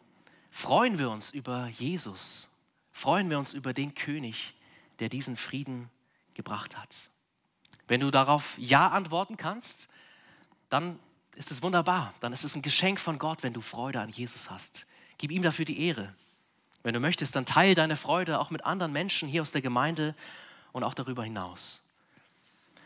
freuen 0.51 0.99
wir 0.99 1.11
uns 1.11 1.31
über 1.31 1.67
Jesus? 1.67 2.55
Freuen 2.93 3.29
wir 3.29 3.39
uns 3.39 3.55
über 3.55 3.73
den 3.73 3.95
König, 3.95 4.55
der 5.01 5.09
diesen 5.09 5.37
Frieden 5.37 5.91
gebracht 6.35 6.77
hat? 6.77 7.11
Wenn 7.89 8.01
du 8.01 8.11
darauf 8.13 8.57
Ja 8.59 8.89
antworten 8.89 9.37
kannst, 9.37 9.89
dann 10.71 11.01
ist 11.37 11.51
es 11.51 11.63
wunderbar. 11.63 12.15
Dann 12.21 12.33
ist 12.33 12.45
es 12.45 12.55
ein 12.55 12.63
Geschenk 12.63 13.01
von 13.01 13.19
Gott, 13.19 13.43
wenn 13.43 13.53
du 13.53 13.61
Freude 13.61 14.01
an 14.01 14.09
Jesus 14.09 14.51
hast. 14.51 14.87
Gib 15.19 15.31
ihm 15.31 15.43
dafür 15.43 15.65
die 15.65 15.81
Ehre. 15.81 16.15
Wenn 16.83 16.95
du 16.95 17.01
möchtest, 17.01 17.35
dann 17.35 17.47
teile 17.47 17.75
deine 17.75 17.97
Freude 17.97 18.39
auch 18.39 18.51
mit 18.51 18.65
anderen 18.65 18.93
Menschen 18.93 19.29
hier 19.29 19.43
aus 19.43 19.53
der 19.53 19.63
Gemeinde 19.63 20.15
und 20.73 20.85
auch 20.85 20.95
darüber 20.95 21.25
hinaus. 21.25 21.83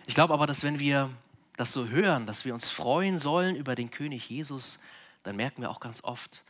Ich 0.07 0.15
glaube 0.15 0.35
aber, 0.35 0.47
dass 0.47 0.63
wenn 0.63 0.79
wir 0.79 1.11
das 1.57 1.73
so 1.73 1.89
hören, 1.89 2.25
dass 2.27 2.45
wir 2.45 2.55
uns 2.55 2.71
freuen 2.71 3.19
sollen 3.19 3.57
über 3.57 3.75
den 3.75 3.91
König 3.91 4.31
Jesus, 4.31 4.79
dann 5.25 5.37
merken 5.37 5.61
wir 5.61 5.71
auch 5.71 5.81
ganz 5.81 6.05
oft, 6.05 6.45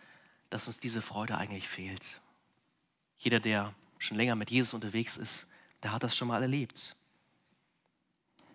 dass 0.51 0.67
uns 0.67 0.79
diese 0.79 1.03
Freude 1.03 1.39
eigentlich 1.39 1.69
fehlt. 1.69 2.21
Jeder, 3.19 3.41
der 3.41 3.75
schon 3.99 4.17
länger 4.17 4.37
mit 4.37 4.51
Jesus 4.51 4.75
unterwegs 4.75 5.17
ist, 5.17 5.49
der 5.83 5.93
hat 5.93 6.03
das 6.03 6.17
schon 6.17 6.29
mal 6.29 6.43
erlebt. 6.43 6.95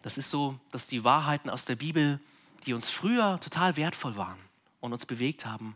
Das 0.03 0.17
ist 0.17 0.29
so, 0.29 0.59
dass 0.71 0.85
die 0.87 1.03
Wahrheiten 1.03 1.49
aus 1.49 1.65
der 1.65 1.75
Bibel, 1.75 2.19
die 2.63 2.73
uns 2.73 2.89
früher 2.89 3.39
total 3.39 3.77
wertvoll 3.77 4.15
waren 4.15 4.39
und 4.79 4.93
uns 4.93 5.05
bewegt 5.05 5.45
haben, 5.45 5.75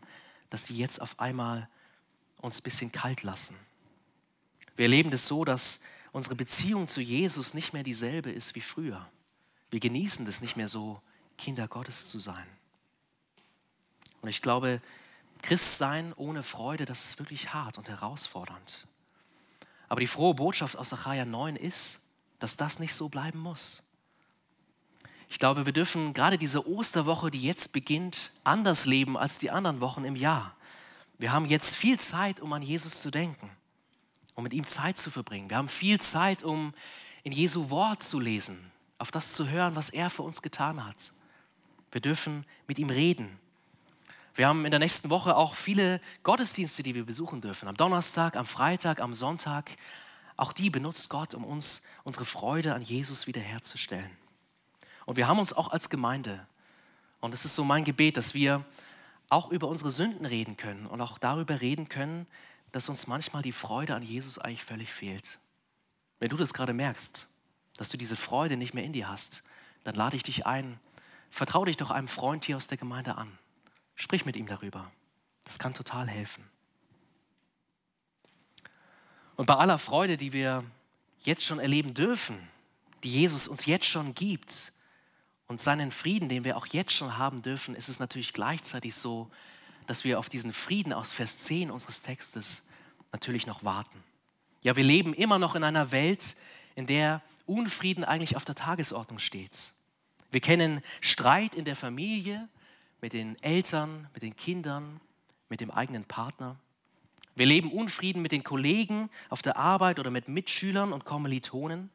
dass 0.50 0.64
die 0.64 0.78
jetzt 0.78 1.02
auf 1.02 1.20
einmal 1.20 1.70
uns 2.42 2.60
ein 2.60 2.64
bisschen 2.64 2.92
kalt 2.92 3.24
lassen. 3.24 3.56
Wir 4.76 4.84
erleben 4.86 5.12
das 5.12 5.28
so, 5.28 5.44
dass 5.44 5.82
unsere 6.12 6.36
Beziehung 6.36 6.88
zu 6.88 7.02
Jesus 7.02 7.54
nicht 7.54 7.74
mehr 7.74 7.84
dieselbe 7.84 8.32
ist 8.32 8.56
wie 8.56 8.62
früher. 8.62 9.08
Wir 9.70 9.80
genießen 9.80 10.26
das 10.26 10.42
nicht 10.42 10.56
mehr 10.56 10.68
so, 10.68 11.02
Kinder 11.38 11.68
Gottes 11.68 12.08
zu 12.10 12.20
sein. 12.20 12.48
Und 14.22 14.30
ich 14.30 14.42
glaube, 14.42 14.82
Christsein 15.42 16.14
ohne 16.14 16.44
Freude, 16.44 16.86
das 16.86 17.06
ist 17.06 17.20
wirklich 17.20 17.54
hart 17.54 17.78
und 17.78 17.90
herausfordernd. 17.90 18.88
Aber 19.90 20.00
die 20.00 20.08
frohe 20.08 20.34
Botschaft 20.34 20.76
aus 20.76 20.90
Sacharja 20.90 21.26
9 21.26 21.56
ist, 21.56 22.02
dass 22.40 22.58
das 22.58 22.80
nicht 22.80 22.94
so 22.94 23.10
bleiben 23.10 23.40
muss. 23.40 23.87
Ich 25.30 25.40
glaube, 25.40 25.66
wir 25.66 25.74
dürfen 25.74 26.14
gerade 26.14 26.38
diese 26.38 26.68
Osterwoche, 26.68 27.32
die 27.32 27.42
jetzt 27.42 27.74
beginnt, 27.74 28.32
anders 28.44 28.86
leben 28.86 29.18
als 29.18 29.40
die 29.40 29.52
anderen 29.52 29.82
Wochen 29.82 30.06
im 30.06 30.16
Jahr. 30.16 30.56
Wir 31.18 31.32
haben 31.32 31.46
jetzt 31.46 31.76
viel 31.76 32.00
Zeit, 32.00 32.40
um 32.40 32.54
an 32.54 32.62
Jesus 32.62 33.02
zu 33.02 33.12
denken, 33.12 33.50
um 34.36 34.44
mit 34.44 34.54
ihm 34.54 34.66
Zeit 34.66 34.98
zu 34.98 35.12
verbringen. 35.12 35.50
Wir 35.50 35.58
haben 35.58 35.70
viel 35.70 36.00
Zeit, 36.00 36.44
um 36.44 36.74
in 37.24 37.32
Jesu 37.32 37.70
Wort 37.70 38.04
zu 38.04 38.20
lesen, 38.20 38.72
auf 39.00 39.12
das 39.12 39.34
zu 39.34 39.50
hören, 39.50 39.76
was 39.76 39.90
er 39.90 40.10
für 40.10 40.24
uns 40.24 40.42
getan 40.42 40.86
hat. 40.86 41.12
Wir 41.92 42.02
dürfen 42.02 42.46
mit 42.68 42.80
ihm 42.80 42.90
reden. 42.90 43.40
Wir 44.36 44.48
haben 44.48 44.66
in 44.66 44.72
der 44.72 44.80
nächsten 44.80 45.10
Woche 45.10 45.36
auch 45.36 45.56
viele 45.56 46.00
Gottesdienste, 46.24 46.84
die 46.84 46.94
wir 46.94 47.06
besuchen 47.06 47.42
dürfen. 47.42 47.68
Am 47.68 47.76
Donnerstag, 47.76 48.36
am 48.36 48.46
Freitag, 48.46 49.02
am 49.02 49.16
Sonntag. 49.16 49.72
Auch 50.36 50.54
die 50.54 50.70
benutzt 50.70 51.10
Gott, 51.10 51.34
um 51.34 51.44
uns 51.44 51.82
unsere 52.04 52.26
Freude 52.26 52.76
an 52.76 52.84
Jesus 52.84 53.26
wiederherzustellen. 53.26 54.12
Und 55.08 55.16
wir 55.16 55.30
haben 55.30 55.40
uns 55.40 55.54
auch 55.54 55.70
als 55.70 55.90
Gemeinde, 55.90 56.46
und 57.22 57.34
es 57.34 57.46
ist 57.46 57.56
so 57.56 57.64
mein 57.64 57.86
Gebet, 57.86 58.18
dass 58.18 58.34
wir 58.34 58.66
auch 59.30 59.50
über 59.52 59.70
unsere 59.70 59.90
Sünden 59.90 60.26
reden 60.26 60.58
können 60.58 60.86
und 60.86 61.00
auch 61.00 61.18
darüber 61.18 61.62
reden 61.62 61.88
können, 61.88 62.28
dass 62.74 62.90
uns 62.90 63.08
manchmal 63.08 63.42
die 63.42 63.54
Freude 63.54 63.96
an 63.96 64.04
Jesus 64.04 64.38
eigentlich 64.38 64.66
völlig 64.66 64.92
fehlt. 64.92 65.40
Wenn 66.20 66.28
du 66.28 66.36
das 66.36 66.54
gerade 66.54 66.74
merkst, 66.74 67.30
dass 67.78 67.88
du 67.88 67.98
diese 67.98 68.18
Freude 68.18 68.58
nicht 68.58 68.74
mehr 68.74 68.84
in 68.84 68.92
dir 68.92 69.08
hast, 69.08 69.44
dann 69.86 69.96
lade 69.96 70.18
ich 70.18 70.24
dich 70.24 70.46
ein, 70.46 70.78
vertraue 71.30 71.68
dich 71.68 71.78
doch 71.78 71.90
einem 71.90 72.10
Freund 72.10 72.44
hier 72.44 72.58
aus 72.58 72.68
der 72.68 72.78
Gemeinde 72.78 73.18
an. 73.18 73.32
Sprich 73.96 74.26
mit 74.26 74.36
ihm 74.36 74.46
darüber. 74.46 74.92
Das 75.46 75.58
kann 75.58 75.74
total 75.74 76.10
helfen. 76.10 76.44
Und 79.38 79.46
bei 79.46 79.56
aller 79.56 79.78
Freude, 79.78 80.18
die 80.18 80.34
wir 80.34 80.66
jetzt 81.22 81.46
schon 81.46 81.60
erleben 81.60 81.94
dürfen, 81.94 82.38
die 83.04 83.12
Jesus 83.12 83.48
uns 83.48 83.66
jetzt 83.66 83.86
schon 83.86 84.14
gibt, 84.14 84.74
und 85.48 85.62
seinen 85.62 85.92
Frieden, 85.92 86.30
den 86.30 86.44
wir 86.44 86.58
auch 86.58 86.66
jetzt 86.68 86.94
schon 86.94 87.18
haben 87.18 87.42
dürfen, 87.42 87.76
ist 87.76 87.90
es 87.90 88.00
natürlich 88.00 88.34
gleichzeitig 88.34 88.96
so, 88.96 89.30
dass 89.86 90.04
wir 90.04 90.20
auf 90.20 90.30
diesen 90.30 90.52
Frieden 90.52 90.94
aus 90.94 91.14
Vers 91.14 91.40
10 91.40 91.72
unseres 91.72 92.02
Textes 92.02 92.68
natürlich 93.12 93.48
noch 93.48 93.64
warten. 93.64 94.04
Ja, 94.62 94.76
wir 94.76 94.84
leben 94.84 95.14
immer 95.14 95.40
noch 95.40 95.56
in 95.56 95.64
einer 95.64 95.92
Welt, 95.92 96.36
in 96.76 96.88
der 96.88 97.22
Unfrieden 97.46 98.04
eigentlich 98.04 98.36
auf 98.36 98.44
der 98.44 98.56
Tagesordnung 98.56 99.20
steht. 99.20 99.72
Wir 100.32 100.42
kennen 100.42 100.82
Streit 101.00 101.56
in 101.56 101.64
der 101.64 101.78
Familie, 101.78 102.50
mit 103.02 103.14
den 103.14 103.42
Eltern, 103.42 104.08
mit 104.14 104.24
den 104.24 104.36
Kindern, 104.36 105.00
mit 105.50 105.62
dem 105.62 105.72
eigenen 105.72 106.04
Partner. 106.04 106.58
Wir 107.36 107.46
leben 107.46 107.72
Unfrieden 107.72 108.22
mit 108.22 108.32
den 108.32 108.44
Kollegen 108.44 109.10
auf 109.30 109.42
der 109.42 109.56
Arbeit 109.56 110.00
oder 110.00 110.10
mit 110.10 110.28
Mitschülern 110.28 110.92
und 110.92 111.06
Kommilitonen. 111.06 111.92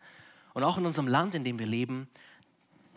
Und 0.54 0.62
auch 0.62 0.78
in 0.78 0.86
unserem 0.86 1.08
Land, 1.08 1.34
in 1.34 1.44
dem 1.44 1.58
wir 1.58 1.66
leben, 1.66 2.08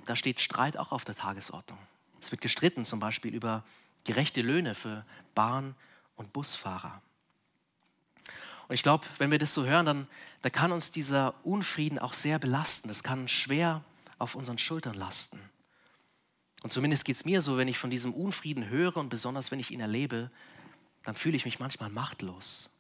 da 0.06 0.16
steht 0.16 0.40
Streit 0.40 0.78
auch 0.78 0.92
auf 0.92 1.06
der 1.06 1.16
Tagesordnung. 1.16 1.80
Es 2.22 2.32
wird 2.32 2.42
gestritten 2.42 2.86
zum 2.86 3.00
Beispiel 3.00 3.34
über 3.34 3.64
gerechte 4.04 4.42
Löhne 4.42 4.76
für 4.76 5.06
Bahn- 5.34 5.76
und 6.16 6.34
Busfahrer. 6.34 7.02
Und 8.68 8.74
ich 8.74 8.84
glaube, 8.84 9.06
wenn 9.18 9.32
wir 9.32 9.38
das 9.38 9.54
so 9.54 9.66
hören, 9.66 9.86
dann 9.86 10.08
da 10.42 10.50
kann 10.50 10.72
uns 10.72 10.92
dieser 10.92 11.34
Unfrieden 11.44 12.00
auch 12.00 12.14
sehr 12.14 12.40
belasten. 12.40 12.88
Das 12.88 13.04
kann 13.04 13.28
schwer 13.28 13.84
auf 14.18 14.36
unseren 14.36 14.58
Schultern 14.58 14.94
lasten. 14.94 15.40
Und 16.62 16.72
zumindest 16.72 17.06
geht 17.06 17.16
es 17.16 17.26
mir 17.26 17.42
so, 17.42 17.58
wenn 17.58 17.68
ich 17.68 17.78
von 17.78 17.90
diesem 17.90 18.14
Unfrieden 18.14 18.70
höre 18.70 18.98
und 18.98 19.10
besonders 19.10 19.52
wenn 19.52 19.60
ich 19.60 19.72
ihn 19.72 19.80
erlebe, 19.80 20.32
dann 21.04 21.16
fühle 21.16 21.36
ich 21.36 21.46
mich 21.46 21.60
manchmal 21.60 21.90
machtlos. 21.90 22.72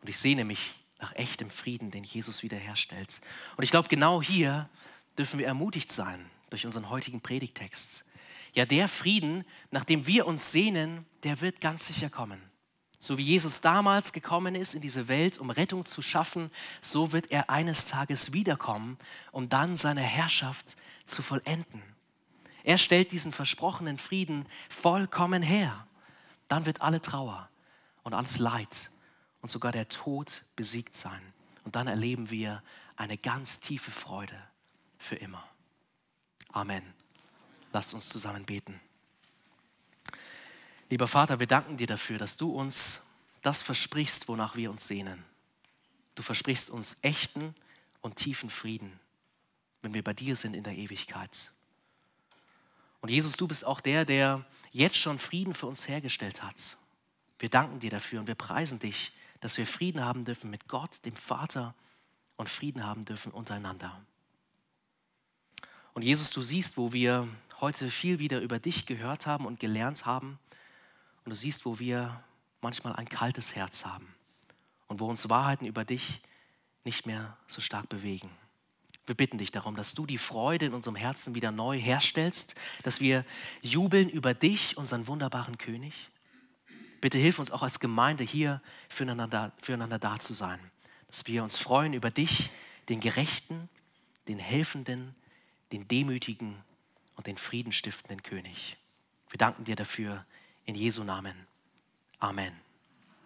Und 0.00 0.08
ich 0.08 0.18
sehne 0.18 0.44
mich 0.44 0.74
nach 0.98 1.14
echtem 1.14 1.50
Frieden, 1.50 1.90
den 1.90 2.04
Jesus 2.04 2.42
wiederherstellt. 2.42 3.20
Und 3.56 3.64
ich 3.64 3.70
glaube, 3.70 3.88
genau 3.88 4.22
hier 4.22 4.68
dürfen 5.18 5.38
wir 5.38 5.46
ermutigt 5.46 5.90
sein 5.90 6.30
durch 6.50 6.66
unseren 6.66 6.88
heutigen 6.90 7.20
Predigtext. 7.20 8.04
Ja, 8.54 8.64
der 8.64 8.88
Frieden, 8.88 9.44
nach 9.70 9.84
dem 9.84 10.06
wir 10.06 10.26
uns 10.26 10.52
sehnen, 10.52 11.04
der 11.24 11.40
wird 11.40 11.60
ganz 11.60 11.86
sicher 11.86 12.08
kommen. 12.08 12.40
So 12.98 13.18
wie 13.18 13.22
Jesus 13.22 13.60
damals 13.60 14.12
gekommen 14.12 14.54
ist 14.54 14.74
in 14.74 14.80
diese 14.80 15.08
Welt, 15.08 15.38
um 15.38 15.50
Rettung 15.50 15.84
zu 15.84 16.00
schaffen, 16.00 16.50
so 16.80 17.12
wird 17.12 17.30
er 17.30 17.50
eines 17.50 17.84
Tages 17.84 18.32
wiederkommen, 18.32 18.98
um 19.32 19.48
dann 19.48 19.76
seine 19.76 20.00
Herrschaft 20.00 20.76
zu 21.04 21.22
vollenden. 21.22 21.82
Er 22.64 22.78
stellt 22.78 23.12
diesen 23.12 23.32
versprochenen 23.32 23.98
Frieden 23.98 24.46
vollkommen 24.70 25.42
her. 25.42 25.86
Dann 26.48 26.64
wird 26.64 26.80
alle 26.80 27.02
Trauer 27.02 27.50
und 28.02 28.14
alles 28.14 28.38
Leid 28.38 28.90
und 29.42 29.50
sogar 29.50 29.72
der 29.72 29.88
Tod 29.88 30.44
besiegt 30.56 30.96
sein. 30.96 31.20
Und 31.64 31.76
dann 31.76 31.86
erleben 31.86 32.30
wir 32.30 32.62
eine 32.96 33.18
ganz 33.18 33.60
tiefe 33.60 33.90
Freude 33.90 34.36
für 34.98 35.16
immer. 35.16 35.46
Amen. 36.52 36.82
Lasst 37.72 37.94
uns 37.94 38.08
zusammen 38.08 38.44
beten. 38.44 38.80
Lieber 40.88 41.08
Vater, 41.08 41.40
wir 41.40 41.46
danken 41.46 41.76
dir 41.76 41.86
dafür, 41.86 42.18
dass 42.18 42.36
du 42.36 42.50
uns 42.50 43.02
das 43.42 43.62
versprichst, 43.62 44.28
wonach 44.28 44.56
wir 44.56 44.70
uns 44.70 44.86
sehnen. 44.86 45.24
Du 46.14 46.22
versprichst 46.22 46.70
uns 46.70 46.96
echten 47.02 47.54
und 48.00 48.16
tiefen 48.16 48.50
Frieden, 48.50 48.98
wenn 49.82 49.94
wir 49.94 50.02
bei 50.02 50.14
dir 50.14 50.36
sind 50.36 50.54
in 50.54 50.64
der 50.64 50.76
Ewigkeit. 50.76 51.50
Und 53.00 53.10
Jesus, 53.10 53.36
du 53.36 53.46
bist 53.46 53.64
auch 53.64 53.80
der, 53.80 54.04
der 54.04 54.44
jetzt 54.72 54.96
schon 54.96 55.18
Frieden 55.18 55.54
für 55.54 55.66
uns 55.66 55.88
hergestellt 55.88 56.42
hat. 56.42 56.76
Wir 57.38 57.50
danken 57.50 57.80
dir 57.80 57.90
dafür 57.90 58.20
und 58.20 58.26
wir 58.26 58.34
preisen 58.34 58.78
dich, 58.78 59.12
dass 59.40 59.58
wir 59.58 59.66
Frieden 59.66 60.04
haben 60.04 60.24
dürfen 60.24 60.50
mit 60.50 60.68
Gott, 60.68 61.04
dem 61.04 61.14
Vater 61.14 61.74
und 62.36 62.48
Frieden 62.48 62.84
haben 62.84 63.04
dürfen 63.04 63.32
untereinander. 63.32 64.00
Und 65.96 66.02
Jesus, 66.02 66.30
du 66.30 66.42
siehst, 66.42 66.76
wo 66.76 66.92
wir 66.92 67.26
heute 67.58 67.88
viel 67.88 68.18
wieder 68.18 68.42
über 68.42 68.58
dich 68.58 68.84
gehört 68.84 69.26
haben 69.26 69.46
und 69.46 69.58
gelernt 69.58 70.04
haben. 70.04 70.38
Und 71.24 71.30
du 71.30 71.34
siehst, 71.34 71.64
wo 71.64 71.78
wir 71.78 72.22
manchmal 72.60 72.94
ein 72.96 73.08
kaltes 73.08 73.56
Herz 73.56 73.86
haben 73.86 74.06
und 74.88 75.00
wo 75.00 75.08
uns 75.08 75.30
Wahrheiten 75.30 75.64
über 75.64 75.86
dich 75.86 76.20
nicht 76.84 77.06
mehr 77.06 77.38
so 77.46 77.62
stark 77.62 77.88
bewegen. 77.88 78.28
Wir 79.06 79.14
bitten 79.14 79.38
dich 79.38 79.52
darum, 79.52 79.74
dass 79.74 79.94
du 79.94 80.04
die 80.04 80.18
Freude 80.18 80.66
in 80.66 80.74
unserem 80.74 80.96
Herzen 80.96 81.34
wieder 81.34 81.50
neu 81.50 81.80
herstellst, 81.80 82.56
dass 82.82 83.00
wir 83.00 83.24
jubeln 83.62 84.10
über 84.10 84.34
dich, 84.34 84.76
unseren 84.76 85.06
wunderbaren 85.06 85.56
König. 85.56 86.10
Bitte 87.00 87.16
hilf 87.16 87.38
uns 87.38 87.50
auch 87.50 87.62
als 87.62 87.80
Gemeinde 87.80 88.22
hier 88.22 88.60
füreinander, 88.90 89.52
füreinander 89.56 89.98
da 89.98 90.18
zu 90.18 90.34
sein, 90.34 90.60
dass 91.06 91.26
wir 91.26 91.42
uns 91.42 91.56
freuen 91.56 91.94
über 91.94 92.10
dich, 92.10 92.50
den 92.90 93.00
Gerechten, 93.00 93.70
den 94.28 94.38
Helfenden, 94.38 95.14
den 95.76 95.88
demütigen 95.88 96.56
und 97.16 97.26
den 97.26 97.36
friedenstiftenden 97.36 98.22
König. 98.22 98.78
Wir 99.28 99.38
danken 99.38 99.64
dir 99.64 99.76
dafür 99.76 100.24
in 100.64 100.74
Jesu 100.74 101.04
Namen. 101.04 101.34
Amen. 102.18 102.65